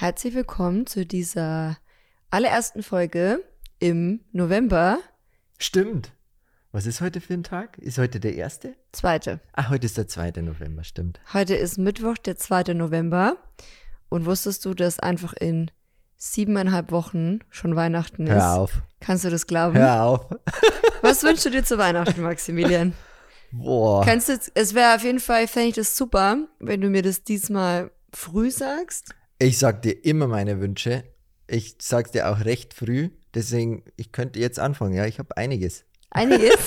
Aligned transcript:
Herzlich 0.00 0.32
willkommen 0.36 0.86
zu 0.86 1.04
dieser 1.04 1.76
allerersten 2.30 2.84
Folge 2.84 3.42
im 3.80 4.20
November. 4.30 5.00
Stimmt. 5.58 6.12
Was 6.70 6.86
ist 6.86 7.00
heute 7.00 7.20
für 7.20 7.34
ein 7.34 7.42
Tag? 7.42 7.78
Ist 7.78 7.98
heute 7.98 8.20
der 8.20 8.36
erste? 8.36 8.76
Zweite. 8.92 9.40
Ah, 9.54 9.70
heute 9.70 9.86
ist 9.86 9.98
der 9.98 10.06
2. 10.06 10.40
November, 10.42 10.84
stimmt. 10.84 11.18
Heute 11.32 11.56
ist 11.56 11.78
Mittwoch, 11.78 12.16
der 12.16 12.36
2. 12.36 12.74
November. 12.74 13.38
Und 14.08 14.24
wusstest 14.24 14.64
du, 14.66 14.74
dass 14.74 15.00
einfach 15.00 15.32
in 15.32 15.68
siebeneinhalb 16.16 16.92
Wochen 16.92 17.40
schon 17.50 17.74
Weihnachten 17.74 18.28
ist? 18.28 18.34
Hör 18.34 18.54
auf. 18.54 18.82
Kannst 19.00 19.24
du 19.24 19.30
das 19.30 19.48
glauben? 19.48 19.76
Hör 19.76 20.04
auf. 20.04 20.26
Was 21.02 21.24
wünschst 21.24 21.46
du 21.46 21.50
dir 21.50 21.64
zu 21.64 21.76
Weihnachten, 21.76 22.22
Maximilian? 22.22 22.94
Boah. 23.50 24.04
Kannst 24.04 24.28
du, 24.28 24.38
es 24.54 24.74
wäre 24.74 24.94
auf 24.94 25.02
jeden 25.02 25.18
Fall, 25.18 25.48
fände 25.48 25.70
ich 25.70 25.74
das 25.74 25.96
super, 25.96 26.38
wenn 26.60 26.80
du 26.80 26.88
mir 26.88 27.02
das 27.02 27.24
diesmal 27.24 27.90
früh 28.12 28.52
sagst. 28.52 29.16
Ich 29.40 29.58
sag 29.58 29.82
dir 29.82 30.04
immer 30.04 30.26
meine 30.26 30.60
Wünsche. 30.60 31.04
Ich 31.46 31.76
sag's 31.80 32.10
dir 32.10 32.28
auch 32.28 32.44
recht 32.44 32.74
früh. 32.74 33.10
Deswegen, 33.34 33.84
ich 33.96 34.10
könnte 34.10 34.40
jetzt 34.40 34.58
anfangen. 34.58 34.94
Ja, 34.94 35.06
ich 35.06 35.18
habe 35.18 35.36
einiges. 35.36 35.84
Einiges. 36.10 36.56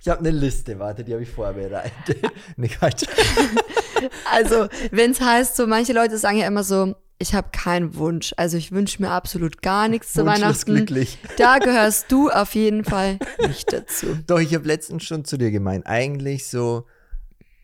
Ich 0.00 0.08
habe 0.08 0.20
eine 0.20 0.30
Liste, 0.30 0.78
warte, 0.78 1.02
die 1.02 1.12
habe 1.12 1.24
ich 1.24 1.30
vorbereitet. 1.30 2.22
nee, 2.56 2.68
Quatsch. 2.68 3.04
Also, 4.30 4.68
wenn 4.90 5.10
es 5.10 5.20
heißt, 5.20 5.56
so 5.56 5.66
manche 5.66 5.92
Leute 5.92 6.16
sagen 6.16 6.36
ja 6.38 6.46
immer 6.46 6.62
so, 6.62 6.94
ich 7.18 7.34
habe 7.34 7.48
keinen 7.50 7.96
Wunsch. 7.96 8.34
Also 8.36 8.56
ich 8.56 8.70
wünsche 8.70 9.02
mir 9.02 9.10
absolut 9.10 9.62
gar 9.62 9.88
nichts 9.88 10.12
zu 10.12 10.24
Weihnachten. 10.26 10.74
glücklich. 10.74 11.18
Da 11.38 11.58
gehörst 11.58 12.12
du 12.12 12.30
auf 12.30 12.54
jeden 12.54 12.84
Fall 12.84 13.18
nicht 13.46 13.72
dazu. 13.72 14.18
Doch, 14.26 14.38
ich 14.38 14.54
habe 14.54 14.66
letztens 14.66 15.04
schon 15.04 15.24
zu 15.24 15.38
dir 15.38 15.50
gemeint, 15.50 15.86
eigentlich 15.86 16.46
so, 16.48 16.86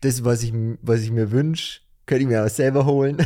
das, 0.01 0.25
was 0.25 0.43
ich, 0.43 0.51
was 0.81 1.01
ich 1.01 1.11
mir 1.11 1.31
wünsche, 1.31 1.81
könnte 2.07 2.23
ich 2.23 2.27
mir 2.27 2.43
auch 2.43 2.49
selber 2.49 2.85
holen. 2.85 3.25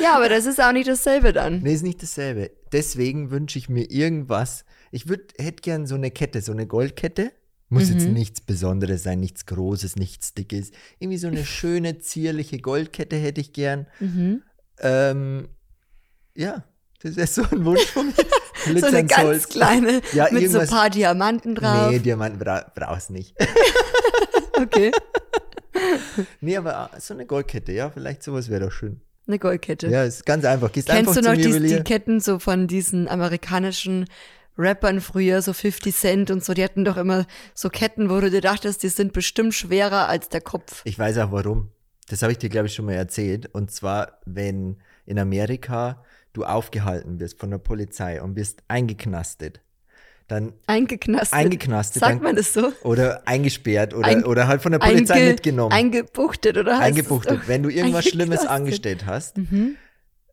Ja, 0.00 0.16
aber 0.16 0.28
das 0.28 0.46
ist 0.46 0.60
auch 0.60 0.72
nicht 0.72 0.88
dasselbe 0.88 1.32
dann. 1.32 1.62
Nee, 1.62 1.74
ist 1.74 1.82
nicht 1.82 2.02
dasselbe. 2.02 2.50
Deswegen 2.72 3.30
wünsche 3.30 3.58
ich 3.58 3.68
mir 3.68 3.90
irgendwas. 3.90 4.64
Ich 4.90 5.08
würd, 5.08 5.34
hätte 5.38 5.62
gern 5.62 5.86
so 5.86 5.94
eine 5.94 6.10
Kette, 6.10 6.40
so 6.42 6.52
eine 6.52 6.66
Goldkette. 6.66 7.32
Muss 7.68 7.90
jetzt 7.90 8.06
nichts 8.06 8.40
Besonderes 8.40 9.02
sein, 9.02 9.18
nichts 9.18 9.44
Großes, 9.46 9.96
nichts 9.96 10.34
Dickes. 10.34 10.70
Irgendwie 11.00 11.18
so 11.18 11.26
eine 11.26 11.44
schöne, 11.44 11.98
zierliche 11.98 12.58
Goldkette 12.58 13.16
hätte 13.16 13.40
ich 13.40 13.52
gern. 13.52 13.86
Ähm, 14.78 15.48
ja, 16.36 16.64
das 17.02 17.16
wäre 17.16 17.26
so 17.26 17.42
ein 17.42 17.64
Wunsch 17.64 17.86
von 17.86 18.06
mir. 18.06 18.14
So 18.80 18.86
eine 18.86 19.04
ganz 19.06 19.22
Holz. 19.22 19.48
kleine 19.48 20.00
Ja, 20.12 20.26
mit 20.32 20.50
so 20.50 20.58
ein 20.58 20.66
paar 20.66 20.90
Diamanten 20.90 21.54
drauf. 21.54 21.92
Nee, 21.92 22.00
Diamanten 22.00 22.40
bra 22.40 22.66
brauchst 22.74 23.10
nicht. 23.10 23.36
Okay. 24.54 24.90
nee, 26.40 26.56
aber 26.56 26.90
so 26.98 27.14
eine 27.14 27.26
Goldkette, 27.26 27.70
ja, 27.70 27.90
vielleicht 27.90 28.24
sowas 28.24 28.48
wäre 28.48 28.64
doch 28.64 28.72
schön. 28.72 29.02
Eine 29.26 29.38
Goldkette. 29.38 29.88
Ja, 29.88 30.04
ist 30.04 30.24
ganz 30.24 30.44
einfach. 30.44 30.70
Gehst 30.70 30.90
einfach 30.90 31.14
Kennst 31.14 31.26
du 31.26 31.30
noch 31.30 31.36
die, 31.36 31.66
die 31.66 31.82
Ketten 31.82 32.20
so 32.20 32.38
von 32.38 32.66
diesen 32.68 33.08
amerikanischen 33.08 34.06
Rappern 34.56 35.00
früher, 35.00 35.42
so 35.42 35.52
50 35.52 35.94
Cent 35.94 36.30
und 36.30 36.44
so? 36.44 36.54
Die 36.54 36.62
hatten 36.62 36.84
doch 36.84 36.96
immer 36.96 37.26
so 37.54 37.68
Ketten, 37.68 38.08
wo 38.08 38.20
du 38.20 38.30
dir 38.30 38.40
dachtest, 38.40 38.82
die 38.82 38.88
sind 38.88 39.12
bestimmt 39.12 39.54
schwerer 39.54 40.08
als 40.08 40.28
der 40.28 40.40
Kopf. 40.40 40.82
Ich 40.84 40.98
weiß 40.98 41.18
auch 41.18 41.32
warum. 41.32 41.70
Das 42.08 42.22
habe 42.22 42.32
ich 42.32 42.38
dir, 42.38 42.48
glaube 42.48 42.68
ich, 42.68 42.74
schon 42.74 42.84
mal 42.84 42.92
erzählt. 42.92 43.52
Und 43.52 43.72
zwar, 43.72 44.20
wenn 44.24 44.76
in 45.06 45.18
Amerika 45.18 46.04
du 46.32 46.44
aufgehalten 46.44 47.18
wirst 47.18 47.40
von 47.40 47.50
der 47.50 47.58
Polizei 47.58 48.22
und 48.22 48.36
wirst 48.36 48.62
eingeknastet, 48.68 49.60
dann 50.28 50.52
Eingeknastet. 50.66 51.32
eingeknastet 51.38 52.00
Sagt 52.00 52.16
dann, 52.16 52.22
man 52.22 52.36
das 52.36 52.52
so? 52.52 52.72
oder 52.82 53.22
eingesperrt 53.26 53.94
oder, 53.94 54.06
Ein- 54.08 54.24
oder 54.24 54.48
halt 54.48 54.60
von 54.62 54.72
der 54.72 54.78
Polizei 54.80 55.14
Einge- 55.20 55.28
mitgenommen. 55.30 55.72
Eingebuchtet, 55.72 56.56
oder? 56.56 56.78
eingebuchtet. 56.80 57.42
Wenn 57.46 57.62
du 57.62 57.68
irgendwas 57.70 58.06
Schlimmes 58.06 58.44
angestellt 58.46 59.06
hast, 59.06 59.38
Mhm. 59.38 59.76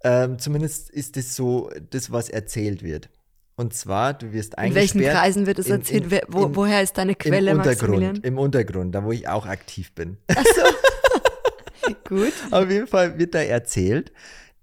ähm, 0.03 0.39
zumindest 0.39 0.89
ist 0.89 1.15
das 1.17 1.35
so 1.35 1.69
das, 1.91 2.11
was 2.11 2.29
erzählt 2.29 2.81
wird. 2.83 3.09
Und 3.55 3.75
zwar, 3.75 4.15
du 4.15 4.33
wirst 4.33 4.55
In 4.57 4.73
welchen 4.73 4.97
eingesperrt. 4.97 5.15
Kreisen 5.19 5.45
wird 5.45 5.59
es 5.59 5.67
in- 5.67 5.73
erzählt? 5.73 6.03
in- 6.05 6.11
Wer, 6.11 6.23
wo, 6.27 6.45
in- 6.45 6.55
woher 6.55 6.81
ist 6.81 6.97
deine 6.97 7.13
Quelle, 7.13 7.51
Im 7.51 7.57
Maximilian? 7.57 7.93
Untergrund, 8.15 8.25
im 8.25 8.37
Untergrund, 8.39 8.95
da 8.95 9.03
wo 9.03 9.11
ich 9.11 9.27
auch 9.27 9.45
aktiv 9.45 9.93
bin. 9.93 10.17
Gut. 12.07 12.33
Auf 12.51 12.69
jeden 12.69 12.87
Fall 12.87 13.17
wird 13.19 13.35
da 13.35 13.39
erzählt, 13.41 14.11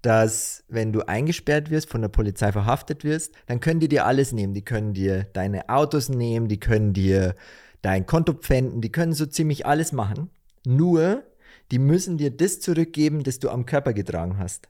dass 0.01 0.63
wenn 0.67 0.91
du 0.91 1.07
eingesperrt 1.07 1.69
wirst, 1.69 1.89
von 1.89 2.01
der 2.01 2.09
Polizei 2.09 2.51
verhaftet 2.51 3.03
wirst, 3.03 3.33
dann 3.45 3.59
können 3.59 3.79
die 3.79 3.87
dir 3.87 4.05
alles 4.05 4.31
nehmen. 4.31 4.53
Die 4.53 4.65
können 4.65 4.93
dir 4.93 5.25
deine 5.33 5.69
Autos 5.69 6.09
nehmen, 6.09 6.47
die 6.47 6.59
können 6.59 6.93
dir 6.93 7.35
dein 7.81 8.05
Konto 8.05 8.33
pfänden, 8.33 8.81
die 8.81 8.91
können 8.91 9.13
so 9.13 9.25
ziemlich 9.25 9.65
alles 9.65 9.91
machen. 9.91 10.29
Nur, 10.65 11.23
die 11.71 11.79
müssen 11.79 12.17
dir 12.17 12.31
das 12.31 12.59
zurückgeben, 12.59 13.23
das 13.23 13.39
du 13.39 13.49
am 13.49 13.65
Körper 13.65 13.93
getragen 13.93 14.37
hast. 14.37 14.67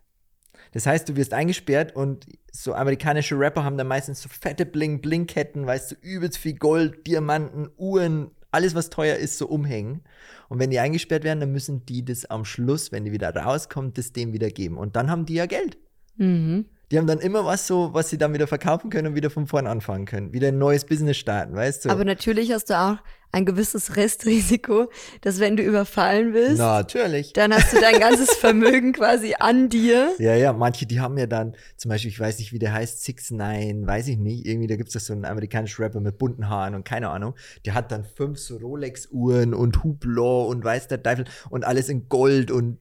Das 0.73 0.85
heißt, 0.85 1.09
du 1.09 1.15
wirst 1.15 1.33
eingesperrt 1.33 1.95
und 1.95 2.25
so 2.51 2.73
amerikanische 2.73 3.37
Rapper 3.37 3.63
haben 3.63 3.77
da 3.77 3.83
meistens 3.83 4.21
so 4.21 4.29
fette 4.29 4.65
Bling-Bling-Ketten, 4.65 5.65
weißt 5.65 5.91
du, 5.91 5.95
übelst 6.01 6.37
viel 6.37 6.55
Gold, 6.55 7.05
Diamanten, 7.07 7.69
Uhren, 7.77 8.31
alles 8.51 8.75
was 8.75 8.89
teuer 8.89 9.15
ist, 9.17 9.37
so 9.37 9.47
umhängen. 9.47 10.03
Und 10.51 10.59
wenn 10.59 10.69
die 10.69 10.79
eingesperrt 10.79 11.23
werden, 11.23 11.39
dann 11.39 11.53
müssen 11.53 11.85
die 11.85 12.03
das 12.03 12.25
am 12.25 12.43
Schluss, 12.43 12.91
wenn 12.91 13.05
die 13.05 13.13
wieder 13.13 13.33
rauskommen, 13.33 13.93
das 13.93 14.11
dem 14.11 14.33
wieder 14.33 14.49
geben. 14.49 14.77
Und 14.77 14.97
dann 14.97 15.09
haben 15.09 15.25
die 15.25 15.35
ja 15.35 15.45
Geld. 15.45 15.77
Mhm. 16.17 16.65
Die 16.91 16.97
haben 16.97 17.07
dann 17.07 17.19
immer 17.19 17.45
was 17.45 17.67
so, 17.67 17.93
was 17.93 18.09
sie 18.09 18.17
dann 18.17 18.33
wieder 18.33 18.47
verkaufen 18.47 18.89
können 18.89 19.07
und 19.07 19.15
wieder 19.15 19.29
von 19.29 19.47
vorn 19.47 19.65
anfangen 19.65 20.05
können. 20.05 20.33
Wieder 20.33 20.49
ein 20.49 20.57
neues 20.57 20.85
Business 20.85 21.17
starten, 21.17 21.55
weißt 21.55 21.85
du? 21.85 21.89
Aber 21.89 22.03
natürlich 22.03 22.51
hast 22.51 22.69
du 22.69 22.77
auch 22.77 22.97
ein 23.31 23.45
gewisses 23.45 23.95
Restrisiko, 23.95 24.89
dass 25.21 25.39
wenn 25.39 25.55
du 25.55 25.63
überfallen 25.63 26.33
wirst, 26.33 26.57
Natürlich. 26.57 27.31
dann 27.31 27.53
hast 27.53 27.71
du 27.71 27.79
dein 27.79 27.99
ganzes 27.99 28.31
Vermögen 28.31 28.91
quasi 28.93 29.35
an 29.39 29.69
dir. 29.69 30.11
Ja, 30.19 30.35
ja, 30.35 30.51
manche, 30.51 30.85
die 30.85 30.99
haben 30.99 31.17
ja 31.17 31.27
dann, 31.27 31.55
zum 31.77 31.89
Beispiel, 31.89 32.11
ich 32.11 32.19
weiß 32.19 32.39
nicht, 32.39 32.51
wie 32.51 32.59
der 32.59 32.73
heißt, 32.73 33.03
Six 33.03 33.31
Nine, 33.31 33.87
weiß 33.87 34.09
ich 34.09 34.17
nicht, 34.17 34.45
irgendwie, 34.45 34.67
da 34.67 34.75
gibt's 34.75 34.93
doch 34.93 34.99
so 34.99 35.13
einen 35.13 35.23
amerikanischen 35.23 35.81
Rapper 35.81 36.01
mit 36.01 36.17
bunten 36.17 36.49
Haaren 36.49 36.75
und 36.75 36.83
keine 36.83 37.09
Ahnung, 37.09 37.35
der 37.65 37.73
hat 37.73 37.91
dann 37.91 38.03
fünf 38.03 38.37
so 38.37 38.57
Rolex-Uhren 38.57 39.53
und 39.53 39.83
Hublot 39.83 40.49
und 40.49 40.63
weiß 40.63 40.89
der 40.89 41.01
Teufel 41.01 41.23
und 41.49 41.63
alles 41.63 41.87
in 41.87 42.09
Gold 42.09 42.51
und 42.51 42.79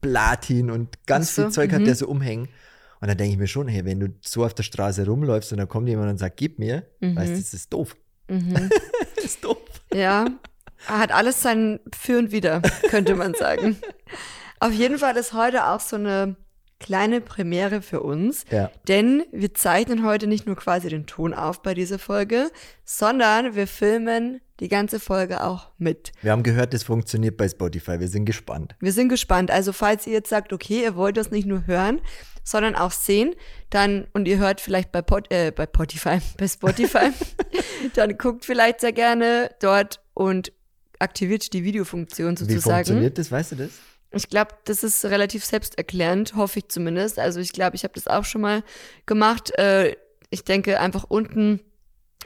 Platin 0.00 0.70
und 0.70 1.04
ganz 1.06 1.30
Ach 1.30 1.34
so, 1.34 1.42
viel 1.42 1.50
Zeug 1.50 1.70
mhm. 1.72 1.74
hat 1.74 1.86
der 1.86 1.94
so 1.96 2.06
umhängen. 2.06 2.48
Und 3.04 3.08
dann 3.08 3.18
denke 3.18 3.32
ich 3.34 3.38
mir 3.38 3.46
schon, 3.48 3.68
hey, 3.68 3.84
wenn 3.84 4.00
du 4.00 4.08
so 4.22 4.46
auf 4.46 4.54
der 4.54 4.62
Straße 4.62 5.04
rumläufst 5.04 5.52
und 5.52 5.58
dann 5.58 5.68
kommt 5.68 5.86
jemand 5.90 6.08
und 6.10 6.16
sagt, 6.16 6.38
gib 6.38 6.58
mir, 6.58 6.86
Mhm. 7.00 7.16
weißt 7.16 7.32
du, 7.32 7.36
das 7.36 7.52
ist 7.52 7.70
doof. 7.70 7.94
Mhm. 8.28 8.70
Das 9.16 9.24
ist 9.26 9.44
doof. 9.44 9.58
Ja, 9.92 10.24
hat 10.86 11.12
alles 11.12 11.42
sein 11.42 11.80
Für 11.94 12.16
und 12.18 12.32
Wider, 12.32 12.62
könnte 12.88 13.14
man 13.14 13.34
sagen. 13.34 13.76
Auf 14.58 14.72
jeden 14.72 14.96
Fall 14.98 15.14
ist 15.18 15.34
heute 15.34 15.66
auch 15.66 15.80
so 15.80 15.96
eine 15.96 16.36
kleine 16.80 17.20
Premiere 17.20 17.82
für 17.82 18.00
uns, 18.02 18.46
Ja. 18.50 18.70
denn 18.88 19.22
wir 19.32 19.52
zeichnen 19.52 20.06
heute 20.06 20.26
nicht 20.26 20.46
nur 20.46 20.56
quasi 20.56 20.88
den 20.88 21.04
Ton 21.04 21.34
auf 21.34 21.60
bei 21.62 21.74
dieser 21.74 21.98
Folge, 21.98 22.50
sondern 22.86 23.54
wir 23.54 23.66
filmen 23.66 24.40
die 24.60 24.68
ganze 24.68 24.98
Folge 24.98 25.42
auch 25.44 25.72
mit. 25.76 26.12
Wir 26.22 26.32
haben 26.32 26.42
gehört, 26.42 26.72
das 26.72 26.84
funktioniert 26.84 27.36
bei 27.36 27.48
Spotify. 27.50 28.00
Wir 28.00 28.08
sind 28.08 28.24
gespannt. 28.24 28.74
Wir 28.80 28.92
sind 28.92 29.10
gespannt. 29.10 29.50
Also 29.50 29.74
falls 29.74 30.06
ihr 30.06 30.14
jetzt 30.14 30.30
sagt, 30.30 30.54
okay, 30.54 30.82
ihr 30.84 30.96
wollt 30.96 31.16
das 31.18 31.30
nicht 31.30 31.46
nur 31.46 31.66
hören, 31.66 32.00
sondern 32.44 32.76
auch 32.76 32.92
sehen, 32.92 33.34
dann 33.70 34.06
und 34.12 34.28
ihr 34.28 34.38
hört 34.38 34.60
vielleicht 34.60 34.92
bei 34.92 35.02
Pod, 35.02 35.30
äh, 35.32 35.50
bei 35.50 35.64
Spotify, 35.64 36.18
bei 36.38 36.46
Spotify, 36.46 37.10
dann 37.94 38.16
guckt 38.16 38.44
vielleicht 38.44 38.80
sehr 38.80 38.92
gerne 38.92 39.50
dort 39.60 40.00
und 40.12 40.52
aktiviert 40.98 41.52
die 41.52 41.64
Videofunktion 41.64 42.38
Wie 42.38 42.44
sozusagen. 42.44 42.76
funktioniert 42.76 43.18
das? 43.18 43.32
Weißt 43.32 43.52
du 43.52 43.56
das? 43.56 43.70
Ich 44.12 44.28
glaube, 44.28 44.52
das 44.64 44.84
ist 44.84 45.04
relativ 45.06 45.44
selbsterklärend, 45.44 46.36
hoffe 46.36 46.60
ich 46.60 46.68
zumindest. 46.68 47.18
Also 47.18 47.40
ich 47.40 47.52
glaube, 47.52 47.74
ich 47.74 47.82
habe 47.82 47.94
das 47.94 48.06
auch 48.06 48.24
schon 48.24 48.42
mal 48.42 48.62
gemacht. 49.06 49.50
Äh, 49.58 49.96
ich 50.30 50.44
denke 50.44 50.78
einfach 50.78 51.04
unten, 51.08 51.60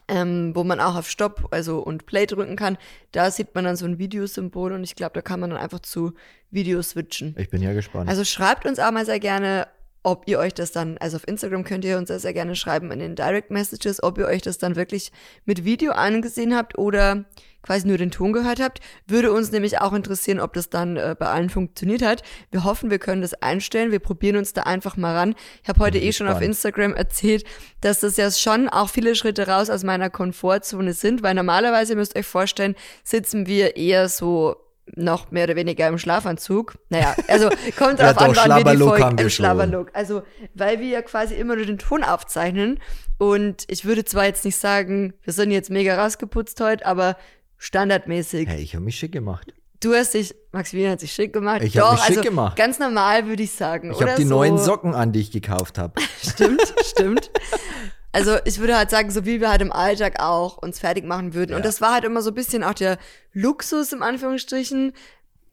ähm, 0.06 0.54
wo 0.54 0.64
man 0.64 0.80
auch 0.80 0.96
auf 0.96 1.08
Stopp, 1.08 1.48
also 1.50 1.80
und 1.80 2.06
Play 2.06 2.26
drücken 2.26 2.56
kann, 2.56 2.78
da 3.12 3.30
sieht 3.30 3.54
man 3.54 3.64
dann 3.64 3.76
so 3.76 3.86
ein 3.86 3.98
Videosymbol 3.98 4.72
und 4.72 4.84
ich 4.84 4.96
glaube, 4.96 5.14
da 5.14 5.22
kann 5.22 5.40
man 5.40 5.50
dann 5.50 5.58
einfach 5.58 5.80
zu 5.80 6.14
Video 6.50 6.80
switchen. 6.82 7.34
Ich 7.38 7.50
bin 7.50 7.62
ja 7.62 7.72
gespannt. 7.72 8.08
Also 8.08 8.24
schreibt 8.24 8.66
uns 8.66 8.78
auch 8.78 8.90
mal 8.90 9.04
sehr 9.04 9.20
gerne, 9.20 9.66
ob 10.08 10.22
ihr 10.26 10.38
euch 10.38 10.54
das 10.54 10.72
dann, 10.72 10.96
also 10.98 11.18
auf 11.18 11.28
Instagram 11.28 11.64
könnt 11.64 11.84
ihr 11.84 11.98
uns 11.98 12.08
sehr, 12.08 12.18
sehr 12.18 12.32
gerne 12.32 12.56
schreiben 12.56 12.90
in 12.90 12.98
den 12.98 13.14
Direct 13.14 13.50
Messages, 13.50 14.02
ob 14.02 14.16
ihr 14.16 14.26
euch 14.26 14.40
das 14.40 14.56
dann 14.56 14.74
wirklich 14.74 15.12
mit 15.44 15.64
Video 15.64 15.92
angesehen 15.92 16.56
habt 16.56 16.78
oder 16.78 17.26
quasi 17.62 17.86
nur 17.86 17.98
den 17.98 18.10
Ton 18.10 18.32
gehört 18.32 18.58
habt. 18.58 18.80
Würde 19.06 19.30
uns 19.32 19.52
nämlich 19.52 19.80
auch 19.80 19.92
interessieren, 19.92 20.40
ob 20.40 20.54
das 20.54 20.70
dann 20.70 20.96
äh, 20.96 21.14
bei 21.18 21.26
allen 21.26 21.50
funktioniert 21.50 22.00
hat. 22.00 22.22
Wir 22.50 22.64
hoffen, 22.64 22.90
wir 22.90 22.98
können 22.98 23.20
das 23.20 23.34
einstellen. 23.34 23.92
Wir 23.92 23.98
probieren 23.98 24.36
uns 24.36 24.54
da 24.54 24.62
einfach 24.62 24.96
mal 24.96 25.14
ran. 25.14 25.34
Ich 25.62 25.68
habe 25.68 25.80
heute 25.80 25.98
eh 25.98 26.12
schon 26.12 26.28
auf. 26.28 26.40
Instagram 26.40 26.94
erzählt, 26.94 27.44
dass 27.82 28.00
das 28.00 28.16
ja 28.16 28.30
schon 28.30 28.70
auch 28.70 28.88
viele 28.88 29.14
Schritte 29.14 29.46
raus 29.46 29.68
aus 29.68 29.84
meiner 29.84 30.08
Komfortzone 30.08 30.94
sind, 30.94 31.22
weil 31.22 31.34
normalerweise, 31.34 31.92
ihr 31.92 31.96
müsst 31.98 32.16
euch 32.16 32.26
vorstellen, 32.26 32.74
sitzen 33.04 33.46
wir 33.46 33.76
eher 33.76 34.08
so 34.08 34.56
noch 34.94 35.30
mehr 35.30 35.44
oder 35.44 35.56
weniger 35.56 35.88
im 35.88 35.98
Schlafanzug. 35.98 36.78
Naja, 36.88 37.14
also 37.28 37.48
kommt 37.78 37.98
Ja, 37.98 38.12
drauf 38.12 38.22
an, 38.22 38.32
doch, 38.32 38.48
wann 38.48 38.64
wir 38.64 38.72
die 38.72 38.78
Folge 38.78 39.04
im 39.10 39.18
schon. 39.18 39.30
Schlabberlook. 39.30 39.90
Also, 39.92 40.22
weil 40.54 40.80
wir 40.80 40.88
ja 40.88 41.02
quasi 41.02 41.34
immer 41.34 41.56
nur 41.56 41.66
den 41.66 41.78
Ton 41.78 42.02
aufzeichnen 42.04 42.78
und 43.18 43.64
ich 43.68 43.84
würde 43.84 44.04
zwar 44.04 44.26
jetzt 44.26 44.44
nicht 44.44 44.56
sagen, 44.56 45.14
wir 45.22 45.32
sind 45.32 45.50
jetzt 45.50 45.70
mega 45.70 46.02
rausgeputzt 46.02 46.60
heute, 46.60 46.86
aber 46.86 47.16
standardmäßig. 47.56 48.48
Hey, 48.48 48.62
ich 48.62 48.74
habe 48.74 48.84
mich 48.84 48.96
schick 48.96 49.12
gemacht. 49.12 49.52
Du 49.80 49.94
hast 49.94 50.14
dich, 50.14 50.34
Maximilian 50.50 50.92
hat 50.92 51.00
sich 51.00 51.12
schick 51.12 51.32
gemacht. 51.32 51.62
Ich 51.62 51.78
hab 51.78 51.84
Doch, 51.84 51.92
mich 51.92 52.00
schick 52.00 52.18
also 52.18 52.22
gemacht. 52.22 52.56
Ganz 52.56 52.80
normal 52.80 53.26
würde 53.28 53.44
ich 53.44 53.52
sagen. 53.52 53.92
Ich 53.92 54.00
habe 54.00 54.14
die 54.16 54.24
so. 54.24 54.34
neuen 54.34 54.58
Socken 54.58 54.94
an, 54.94 55.12
die 55.12 55.20
ich 55.20 55.30
gekauft 55.30 55.78
habe. 55.78 56.00
Stimmt, 56.22 56.74
stimmt. 56.84 57.30
Also 58.18 58.36
ich 58.44 58.58
würde 58.58 58.76
halt 58.76 58.90
sagen, 58.90 59.10
so 59.10 59.24
wie 59.24 59.40
wir 59.40 59.48
halt 59.50 59.62
im 59.62 59.72
Alltag 59.72 60.20
auch 60.20 60.58
uns 60.58 60.80
fertig 60.80 61.04
machen 61.04 61.34
würden. 61.34 61.52
Und 61.52 61.60
Ja. 61.60 61.64
das 61.64 61.80
war 61.80 61.92
halt 61.94 62.04
immer 62.04 62.20
so 62.20 62.30
ein 62.30 62.34
bisschen 62.34 62.64
auch 62.64 62.74
der 62.74 62.98
Luxus 63.32 63.92
im 63.92 64.02
Anführungsstrichen, 64.02 64.92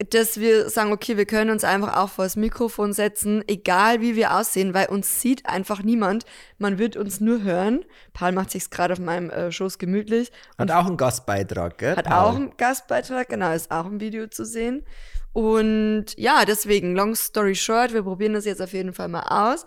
dass 0.10 0.40
wir 0.40 0.70
sagen, 0.70 0.92
okay, 0.92 1.16
wir 1.16 1.26
können 1.26 1.52
uns 1.52 1.64
einfach 1.64 1.96
auch 1.96 2.10
vor 2.10 2.26
das 2.26 2.36
Mikrofon 2.36 2.92
setzen, 2.92 3.44
egal 3.48 4.02
wie 4.02 4.16
wir 4.16 4.36
aussehen, 4.36 4.74
weil 4.74 4.88
uns 4.88 5.22
sieht 5.22 5.46
einfach 5.46 5.84
niemand. 5.84 6.26
Man 6.58 6.78
wird 6.80 6.98
uns 6.98 7.22
nur 7.22 7.44
hören. 7.44 7.86
Paul 8.14 8.34
macht 8.34 8.52
sich's 8.52 8.70
gerade 8.70 8.94
auf 8.94 9.00
meinem 9.00 9.30
äh, 9.30 9.52
Schoß 9.52 9.78
gemütlich. 9.78 10.32
Hat 10.58 10.72
auch 10.72 10.86
einen 10.88 10.98
Gastbeitrag, 10.98 11.78
gell? 11.78 11.96
Hat 11.96 12.06
Paul? 12.08 12.14
auch 12.32 12.36
einen 12.36 12.58
Gastbeitrag, 12.58 13.30
genau, 13.30 13.54
ist 13.54 13.72
auch 13.72 13.86
im 13.86 14.02
Video 14.02 14.28
zu 14.28 14.44
sehen. 14.44 14.84
Und 15.32 16.08
ja, 16.18 16.46
deswegen, 16.46 16.96
long 16.96 17.16
story 17.16 17.56
short, 17.56 17.94
wir 17.94 18.04
probieren 18.04 18.34
das 18.34 18.46
jetzt 18.46 18.62
auf 18.62 18.74
jeden 18.74 18.94
Fall 18.94 19.08
mal 19.08 19.54
aus. 19.54 19.66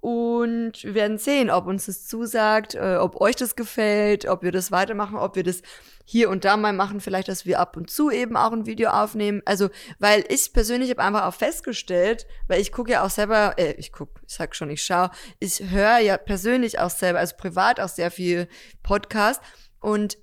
Und 0.00 0.84
wir 0.84 0.94
werden 0.94 1.18
sehen, 1.18 1.50
ob 1.50 1.66
uns 1.66 1.86
das 1.86 2.06
zusagt, 2.06 2.74
äh, 2.74 2.96
ob 3.00 3.20
euch 3.20 3.36
das 3.36 3.56
gefällt, 3.56 4.26
ob 4.26 4.42
wir 4.42 4.52
das 4.52 4.70
weitermachen, 4.70 5.16
ob 5.16 5.36
wir 5.36 5.42
das 5.42 5.62
hier 6.04 6.30
und 6.30 6.44
da 6.44 6.56
mal 6.56 6.72
machen, 6.72 7.00
vielleicht, 7.00 7.28
dass 7.28 7.44
wir 7.44 7.60
ab 7.60 7.76
und 7.76 7.90
zu 7.90 8.10
eben 8.10 8.36
auch 8.36 8.52
ein 8.52 8.64
Video 8.64 8.90
aufnehmen. 8.90 9.42
Also, 9.44 9.68
weil 9.98 10.24
ich 10.28 10.52
persönlich 10.52 10.88
habe 10.90 11.02
einfach 11.02 11.26
auch 11.26 11.34
festgestellt, 11.34 12.26
weil 12.46 12.60
ich 12.60 12.72
gucke 12.72 12.92
ja 12.92 13.04
auch 13.04 13.10
selber, 13.10 13.54
äh, 13.58 13.72
ich 13.72 13.92
gucke, 13.92 14.20
ich 14.26 14.34
sag 14.34 14.56
schon, 14.56 14.70
ich 14.70 14.82
schaue, 14.82 15.10
ich 15.38 15.60
höre 15.70 15.98
ja 15.98 16.16
persönlich 16.16 16.78
auch 16.78 16.90
selber, 16.90 17.18
also 17.18 17.36
privat 17.36 17.78
auch 17.78 17.90
sehr 17.90 18.10
viel 18.10 18.48
Podcast 18.82 19.42
und 19.80 20.16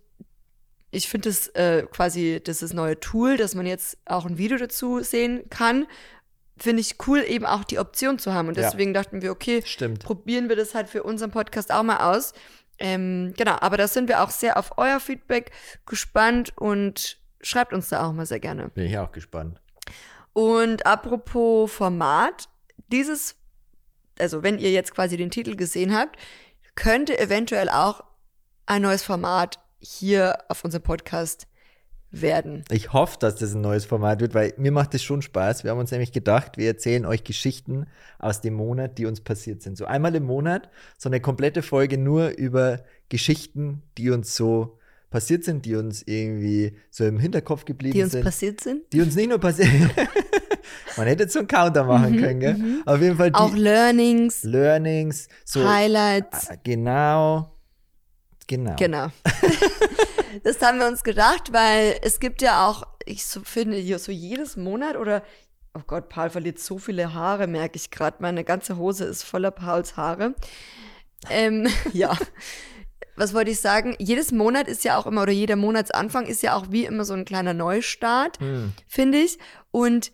ich 0.95 1.09
finde 1.09 1.29
das 1.29 1.49
äh, 1.49 1.85
quasi 1.91 2.41
das 2.43 2.61
ist 2.61 2.73
neue 2.73 2.99
Tool, 2.99 3.35
dass 3.35 3.53
man 3.53 3.65
jetzt 3.65 3.97
auch 4.05 4.25
ein 4.25 4.37
Video 4.37 4.57
dazu 4.57 5.01
sehen 5.01 5.43
kann. 5.49 5.87
Finde 6.57 6.81
ich 6.81 6.95
cool, 7.07 7.19
eben 7.27 7.45
auch 7.45 7.63
die 7.65 7.79
Option 7.79 8.17
zu 8.19 8.33
haben. 8.33 8.47
Und 8.47 8.57
Ja. 8.57 8.63
deswegen 8.63 8.93
dachten 8.93 9.21
wir, 9.21 9.31
okay, 9.31 9.61
Stimmt. 9.65 10.03
probieren 10.03 10.47
wir 10.49 10.55
das 10.55 10.73
halt 10.73 10.87
für 10.89 11.03
unseren 11.03 11.31
Podcast 11.31 11.71
auch 11.71 11.83
mal 11.83 11.97
aus. 12.13 12.33
Ähm, 12.77 13.33
genau, 13.37 13.57
aber 13.59 13.77
da 13.77 13.87
sind 13.87 14.07
wir 14.07 14.21
auch 14.23 14.29
sehr 14.29 14.57
auf 14.57 14.77
euer 14.77 14.99
Feedback 14.99 15.51
gespannt 15.85 16.53
und 16.57 17.17
schreibt 17.41 17.73
uns 17.73 17.89
da 17.89 18.05
auch 18.07 18.11
mal 18.13 18.25
sehr 18.25 18.39
gerne. 18.39 18.69
Bin 18.69 18.85
ich 18.85 18.97
auch 18.97 19.11
gespannt. 19.11 19.59
Und 20.33 20.85
apropos 20.85 21.71
Format, 21.71 22.49
dieses, 22.89 23.35
also 24.19 24.43
wenn 24.43 24.59
ihr 24.59 24.71
jetzt 24.71 24.93
quasi 24.93 25.15
den 25.17 25.31
Titel 25.31 25.55
gesehen 25.55 25.95
habt, 25.95 26.17
könnte 26.75 27.17
eventuell 27.17 27.69
auch 27.69 28.03
ein 28.65 28.81
neues 28.81 29.03
Format 29.03 29.59
hier 29.79 30.37
auf 30.49 30.63
unserem 30.65 30.83
Podcast 30.83 31.47
werden. 32.21 32.63
Ich 32.71 32.93
hoffe, 32.93 33.17
dass 33.19 33.35
das 33.35 33.53
ein 33.53 33.61
neues 33.61 33.85
Format 33.85 34.21
wird, 34.21 34.33
weil 34.33 34.53
mir 34.57 34.71
macht 34.71 34.93
das 34.93 35.03
schon 35.03 35.21
Spaß. 35.21 35.63
Wir 35.63 35.71
haben 35.71 35.79
uns 35.79 35.91
nämlich 35.91 36.11
gedacht, 36.11 36.57
wir 36.57 36.67
erzählen 36.67 37.05
euch 37.05 37.23
Geschichten 37.23 37.85
aus 38.19 38.41
dem 38.41 38.53
Monat, 38.55 38.97
die 38.97 39.05
uns 39.05 39.21
passiert 39.21 39.61
sind. 39.61 39.77
So 39.77 39.85
einmal 39.85 40.15
im 40.15 40.23
Monat, 40.23 40.69
so 40.97 41.09
eine 41.09 41.19
komplette 41.19 41.61
Folge 41.61 41.97
nur 41.97 42.29
über 42.29 42.79
Geschichten, 43.09 43.81
die 43.97 44.09
uns 44.09 44.35
so 44.35 44.79
passiert 45.11 45.43
sind, 45.45 45.65
die 45.65 45.75
uns 45.75 46.03
irgendwie 46.05 46.77
so 46.89 47.05
im 47.05 47.19
Hinterkopf 47.19 47.63
geblieben 47.65 47.93
Die 47.93 48.03
uns 48.03 48.11
sind. 48.13 48.23
passiert 48.23 48.59
sind. 48.61 48.81
die 48.91 49.01
uns 49.01 49.15
nicht 49.15 49.29
nur 49.29 49.39
passiert. 49.39 49.69
Man 50.97 51.07
hätte 51.07 51.27
so 51.29 51.39
einen 51.39 51.47
Counter 51.47 51.83
machen 51.83 52.17
können, 52.17 52.39
gell? 52.39 52.57
Auf 52.85 52.99
jeden 53.01 53.15
Fall 53.17 53.31
die 53.31 53.39
Mhm, 53.39 53.45
Auch 53.45 53.55
Learnings, 53.55 54.43
Learnings, 54.43 55.27
so 55.45 55.63
Highlights. 55.67 56.49
Ah, 56.49 56.55
genau, 56.63 57.51
genau. 58.47 58.75
Genau. 58.77 59.07
das 60.43 60.61
haben 60.61 60.79
wir 60.79 60.87
uns 60.87 61.03
gedacht, 61.03 61.53
weil 61.53 61.97
es 62.01 62.19
gibt 62.19 62.41
ja 62.41 62.67
auch, 62.67 62.83
ich 63.05 63.25
so 63.25 63.41
finde, 63.43 63.77
hier 63.77 63.99
so 63.99 64.11
jedes 64.11 64.57
Monat 64.57 64.95
oder, 64.97 65.23
oh 65.73 65.81
Gott, 65.85 66.09
Paul 66.09 66.29
verliert 66.29 66.59
so 66.59 66.77
viele 66.77 67.13
Haare, 67.13 67.47
merke 67.47 67.77
ich 67.77 67.91
gerade. 67.91 68.17
Meine 68.19 68.43
ganze 68.43 68.77
Hose 68.77 69.05
ist 69.05 69.23
voller 69.23 69.51
Pauls 69.51 69.97
Haare. 69.97 70.35
Ähm, 71.29 71.67
ja. 71.93 72.17
Was 73.17 73.33
wollte 73.33 73.51
ich 73.51 73.61
sagen? 73.61 73.95
Jedes 73.97 74.31
Monat 74.33 74.67
ist 74.67 74.83
ja 74.83 74.97
auch 74.97 75.05
immer, 75.05 75.21
oder 75.21 75.31
jeder 75.31 75.55
Monatsanfang 75.55 76.25
ist 76.25 76.43
ja 76.43 76.55
auch 76.55 76.65
wie 76.71 76.85
immer 76.85 77.05
so 77.05 77.13
ein 77.13 77.23
kleiner 77.25 77.53
Neustart, 77.53 78.39
Hm. 78.39 78.73
finde 78.87 79.19
ich. 79.19 79.39
Und 79.71 80.11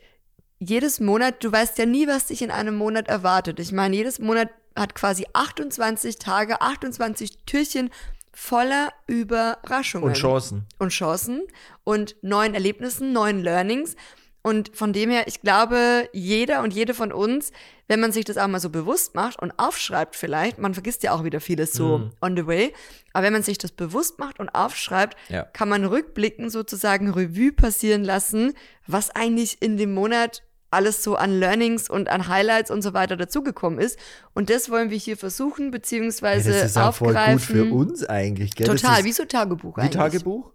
jedes 0.59 0.99
Monat, 0.99 1.43
du 1.43 1.51
weißt 1.51 1.79
ja 1.79 1.87
nie, 1.87 2.07
was 2.07 2.27
dich 2.27 2.43
in 2.43 2.51
einem 2.51 2.75
Monat 2.75 3.07
erwartet. 3.07 3.59
Ich 3.59 3.71
meine, 3.71 3.95
jedes 3.95 4.19
Monat 4.19 4.49
hat 4.75 4.93
quasi 4.93 5.25
28 5.33 6.19
Tage, 6.19 6.61
28 6.61 7.39
Türchen 7.47 7.89
voller 8.33 8.91
Überraschungen 9.07 10.07
Und 10.09 10.13
Chancen. 10.17 10.65
und 10.79 10.89
Chancen 10.89 11.41
und 11.83 12.15
neuen 12.21 12.53
Erlebnissen, 12.53 13.13
neuen 13.13 13.41
Learnings. 13.43 13.95
Und 14.43 14.75
von 14.75 14.91
dem 14.91 15.11
her, 15.11 15.27
ich 15.27 15.41
glaube, 15.41 16.09
jeder 16.13 16.63
und 16.63 16.73
jede 16.73 16.95
von 16.95 17.11
uns, 17.11 17.51
wenn 17.87 17.99
man 17.99 18.11
sich 18.11 18.25
das 18.25 18.37
auch 18.37 18.47
mal 18.47 18.59
so 18.59 18.71
bewusst 18.71 19.13
macht 19.13 19.39
und 19.39 19.51
aufschreibt 19.57 20.15
vielleicht, 20.15 20.57
man 20.57 20.73
vergisst 20.73 21.03
ja 21.03 21.11
auch 21.11 21.23
wieder 21.23 21.39
vieles 21.39 21.73
so 21.73 21.99
Mhm. 21.99 22.09
on 22.21 22.35
the 22.35 22.47
way, 22.47 22.73
aber 23.13 23.25
wenn 23.27 23.33
man 23.33 23.43
sich 23.43 23.59
das 23.59 23.71
bewusst 23.71 24.17
macht 24.17 24.39
und 24.39 24.49
aufschreibt, 24.49 25.15
Ja. 25.29 25.43
kann 25.43 25.69
man 25.69 25.85
rückblicken 25.85 26.49
sozusagen 26.49 27.11
Revue 27.11 27.51
passieren 27.51 28.03
lassen, 28.03 28.53
was 28.87 29.11
eigentlich 29.11 29.61
in 29.61 29.77
dem 29.77 29.93
Monat 29.93 30.41
alles 30.71 31.03
so 31.03 31.15
an 31.15 31.31
Learnings 31.39 31.89
und 31.89 32.09
an 32.09 32.27
Highlights 32.27 32.71
und 32.71 32.81
so 32.81 32.93
weiter 32.93 33.17
dazugekommen 33.17 33.77
ist. 33.79 33.99
Und 34.33 34.49
das 34.49 34.69
wollen 34.69 34.89
wir 34.89 34.97
hier 34.97 35.17
versuchen, 35.17 35.65
Ja, 35.65 35.71
beziehungsweise 35.71 36.51
das 36.51 36.63
ist 36.71 36.77
auch 36.77 36.93
voll 36.95 37.09
aufgreifen. 37.09 37.37
gut 37.37 37.41
für 37.69 37.73
uns 37.73 38.03
eigentlich, 38.05 38.55
gell? 38.55 38.67
Total, 38.67 39.03
wie 39.03 39.11
so 39.11 39.25
Tagebuch 39.25 39.77
wie 39.77 39.81
eigentlich. 39.81 39.95
Tagebuch. 39.97 40.51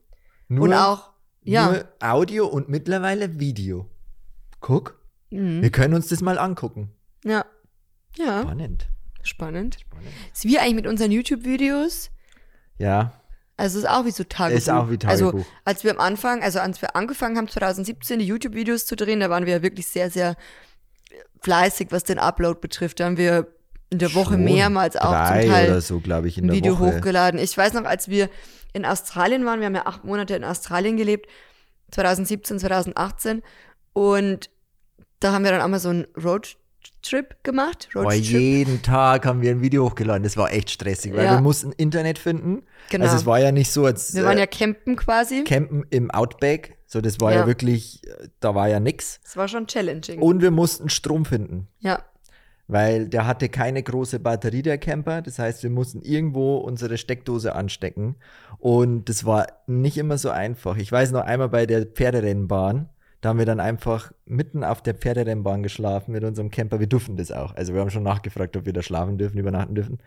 Nur, 0.48 0.64
Und 0.64 0.74
auch, 0.74 1.10
ja. 1.42 1.66
nur 1.70 1.84
Audio 2.00 2.46
und 2.46 2.68
mittlerweile 2.68 3.38
Video. 3.38 3.88
Guck, 4.60 4.98
Mhm. 5.30 5.60
wir 5.62 5.70
können 5.70 5.94
uns 5.94 6.08
das 6.08 6.20
mal 6.22 6.38
angucken. 6.38 6.90
Ja. 7.24 7.44
Ja, 8.16 8.42
Spannend. 8.42 8.88
spannend. 9.22 9.78
Spannend. 9.80 10.08
Ist 10.32 10.44
wie 10.44 10.58
eigentlich 10.58 10.74
mit 10.76 10.86
unseren 10.86 11.10
YouTube-Videos. 11.12 12.10
Ja, 12.78 13.12
Also 13.56 13.78
ist 13.78 13.88
auch 13.88 14.04
wie 14.04 14.10
so 14.10 14.24
Tagebuch. 14.24 14.58
Ist 14.58 14.70
auch 14.70 14.90
wie 14.90 14.98
Also 15.06 15.30
Tagebuch. 15.30 15.46
als 15.64 15.84
wir 15.84 15.90
am 15.92 16.00
Anfang, 16.00 16.42
also 16.42 16.58
als 16.60 16.82
wir 16.82 16.94
angefangen 16.94 17.38
haben 17.38 17.48
2017 17.48 18.18
die 18.18 18.26
YouTube-Videos 18.26 18.86
zu 18.86 18.96
drehen, 18.96 19.20
da 19.20 19.30
waren 19.30 19.46
wir 19.46 19.54
ja 19.54 19.62
wirklich 19.62 19.86
sehr, 19.86 20.10
sehr 20.10 20.36
fleißig, 21.42 21.88
was 21.90 22.04
den 22.04 22.18
Upload 22.18 22.60
betrifft. 22.60 23.00
Da 23.00 23.06
haben 23.06 23.16
wir 23.16 23.46
in 23.88 23.98
der 23.98 24.14
Woche 24.14 24.34
schon 24.34 24.44
mehrmals 24.44 24.96
auch 24.96 25.12
drei 25.12 25.42
zum 25.42 25.50
Teil 25.50 25.70
oder 25.70 25.80
so, 25.80 26.00
glaube 26.00 26.28
ich, 26.28 26.38
in 26.38 26.44
ein 26.44 26.48
der 26.48 26.56
Video 26.56 26.78
Woche. 26.78 26.96
hochgeladen. 26.96 27.38
Ich 27.40 27.56
weiß 27.56 27.72
noch, 27.72 27.84
als 27.84 28.08
wir 28.08 28.28
in 28.72 28.84
Australien 28.84 29.44
waren, 29.46 29.60
wir 29.60 29.66
haben 29.66 29.74
ja 29.74 29.86
acht 29.86 30.04
Monate 30.04 30.34
in 30.34 30.44
Australien 30.44 30.96
gelebt, 30.96 31.30
2017, 31.92 32.58
2018 32.58 33.42
und 33.92 34.50
da 35.20 35.32
haben 35.32 35.44
wir 35.44 35.52
dann 35.52 35.62
auch 35.62 35.68
mal 35.68 35.78
so 35.78 35.88
einen 35.88 36.06
Roadtrip 36.94 37.42
gemacht. 37.44 37.88
Boah, 37.92 38.02
Roadtrip. 38.04 38.22
jeden 38.24 38.82
Tag 38.82 39.26
haben 39.26 39.42
wir 39.42 39.50
ein 39.50 39.60
Video 39.62 39.84
hochgeladen. 39.84 40.22
Das 40.22 40.36
war 40.36 40.52
echt 40.52 40.70
stressig, 40.70 41.14
weil 41.14 41.24
Ja. 41.24 41.32
wir 41.34 41.40
mussten 41.40 41.72
Internet 41.72 42.18
finden. 42.18 42.62
Genau. 42.90 43.04
Also 43.04 43.16
es 43.16 43.26
war 43.26 43.40
ja 43.40 43.52
nicht 43.52 43.70
so, 43.70 43.86
als 43.86 44.14
Wir 44.14 44.24
waren 44.24 44.36
äh, 44.38 44.40
ja 44.40 44.46
campen 44.46 44.96
quasi. 44.96 45.44
Campen 45.44 45.84
im 45.90 46.10
Outback. 46.10 46.76
So, 46.86 47.00
das 47.00 47.20
war 47.20 47.32
ja, 47.32 47.40
Ja. 47.40 47.46
wirklich, 47.46 48.06
äh, 48.06 48.28
da 48.40 48.54
war 48.54 48.68
ja 48.68 48.80
nix. 48.80 49.20
Das 49.24 49.36
war 49.36 49.48
schon 49.48 49.66
challenging. 49.66 50.20
Und 50.20 50.40
wir 50.42 50.50
mussten 50.50 50.88
Strom 50.88 51.24
finden. 51.24 51.68
ja. 51.80 52.00
weil 52.68 53.08
der 53.08 53.28
hatte 53.28 53.48
keine 53.48 53.80
große 53.80 54.18
Batterie, 54.18 54.60
der 54.62 54.76
Camper. 54.78 55.22
Das 55.22 55.38
heißt, 55.38 55.62
wir 55.62 55.70
mussten 55.70 56.02
irgendwo 56.02 56.56
unsere 56.56 56.98
Steckdose 56.98 57.54
anstecken. 57.54 58.16
Und 58.58 59.08
das 59.08 59.24
war 59.24 59.46
nicht 59.68 59.96
immer 59.98 60.18
so 60.18 60.30
einfach. 60.30 60.76
Ich 60.76 60.90
weiß 60.90 61.12
noch 61.12 61.20
einmal 61.20 61.48
bei 61.48 61.64
der 61.66 61.86
Pferderennbahn, 61.86 62.88
da 63.20 63.30
haben 63.30 63.38
wir 63.38 63.46
dann 63.46 63.60
einfach 63.60 64.12
mitten 64.26 64.62
auf 64.62 64.82
der 64.82 64.94
Pferderennbahn 64.94 65.62
geschlafen 65.62 66.12
mit 66.12 66.22
unserem 66.22 66.50
Camper. 66.50 66.78
Wir 66.80 66.86
durften 66.86 67.16
das 67.16 67.32
auch. 67.32 67.54
Also 67.56 67.72
wir 67.74 67.80
haben 67.80 67.90
schon 67.90 68.02
nachgefragt, 68.02 68.56
ob 68.56 68.66
wir 68.66 68.72
da 68.72 68.82
schlafen 68.82 69.18
dürfen, 69.18 69.38
übernachten 69.38 69.74
dürfen. 69.74 69.98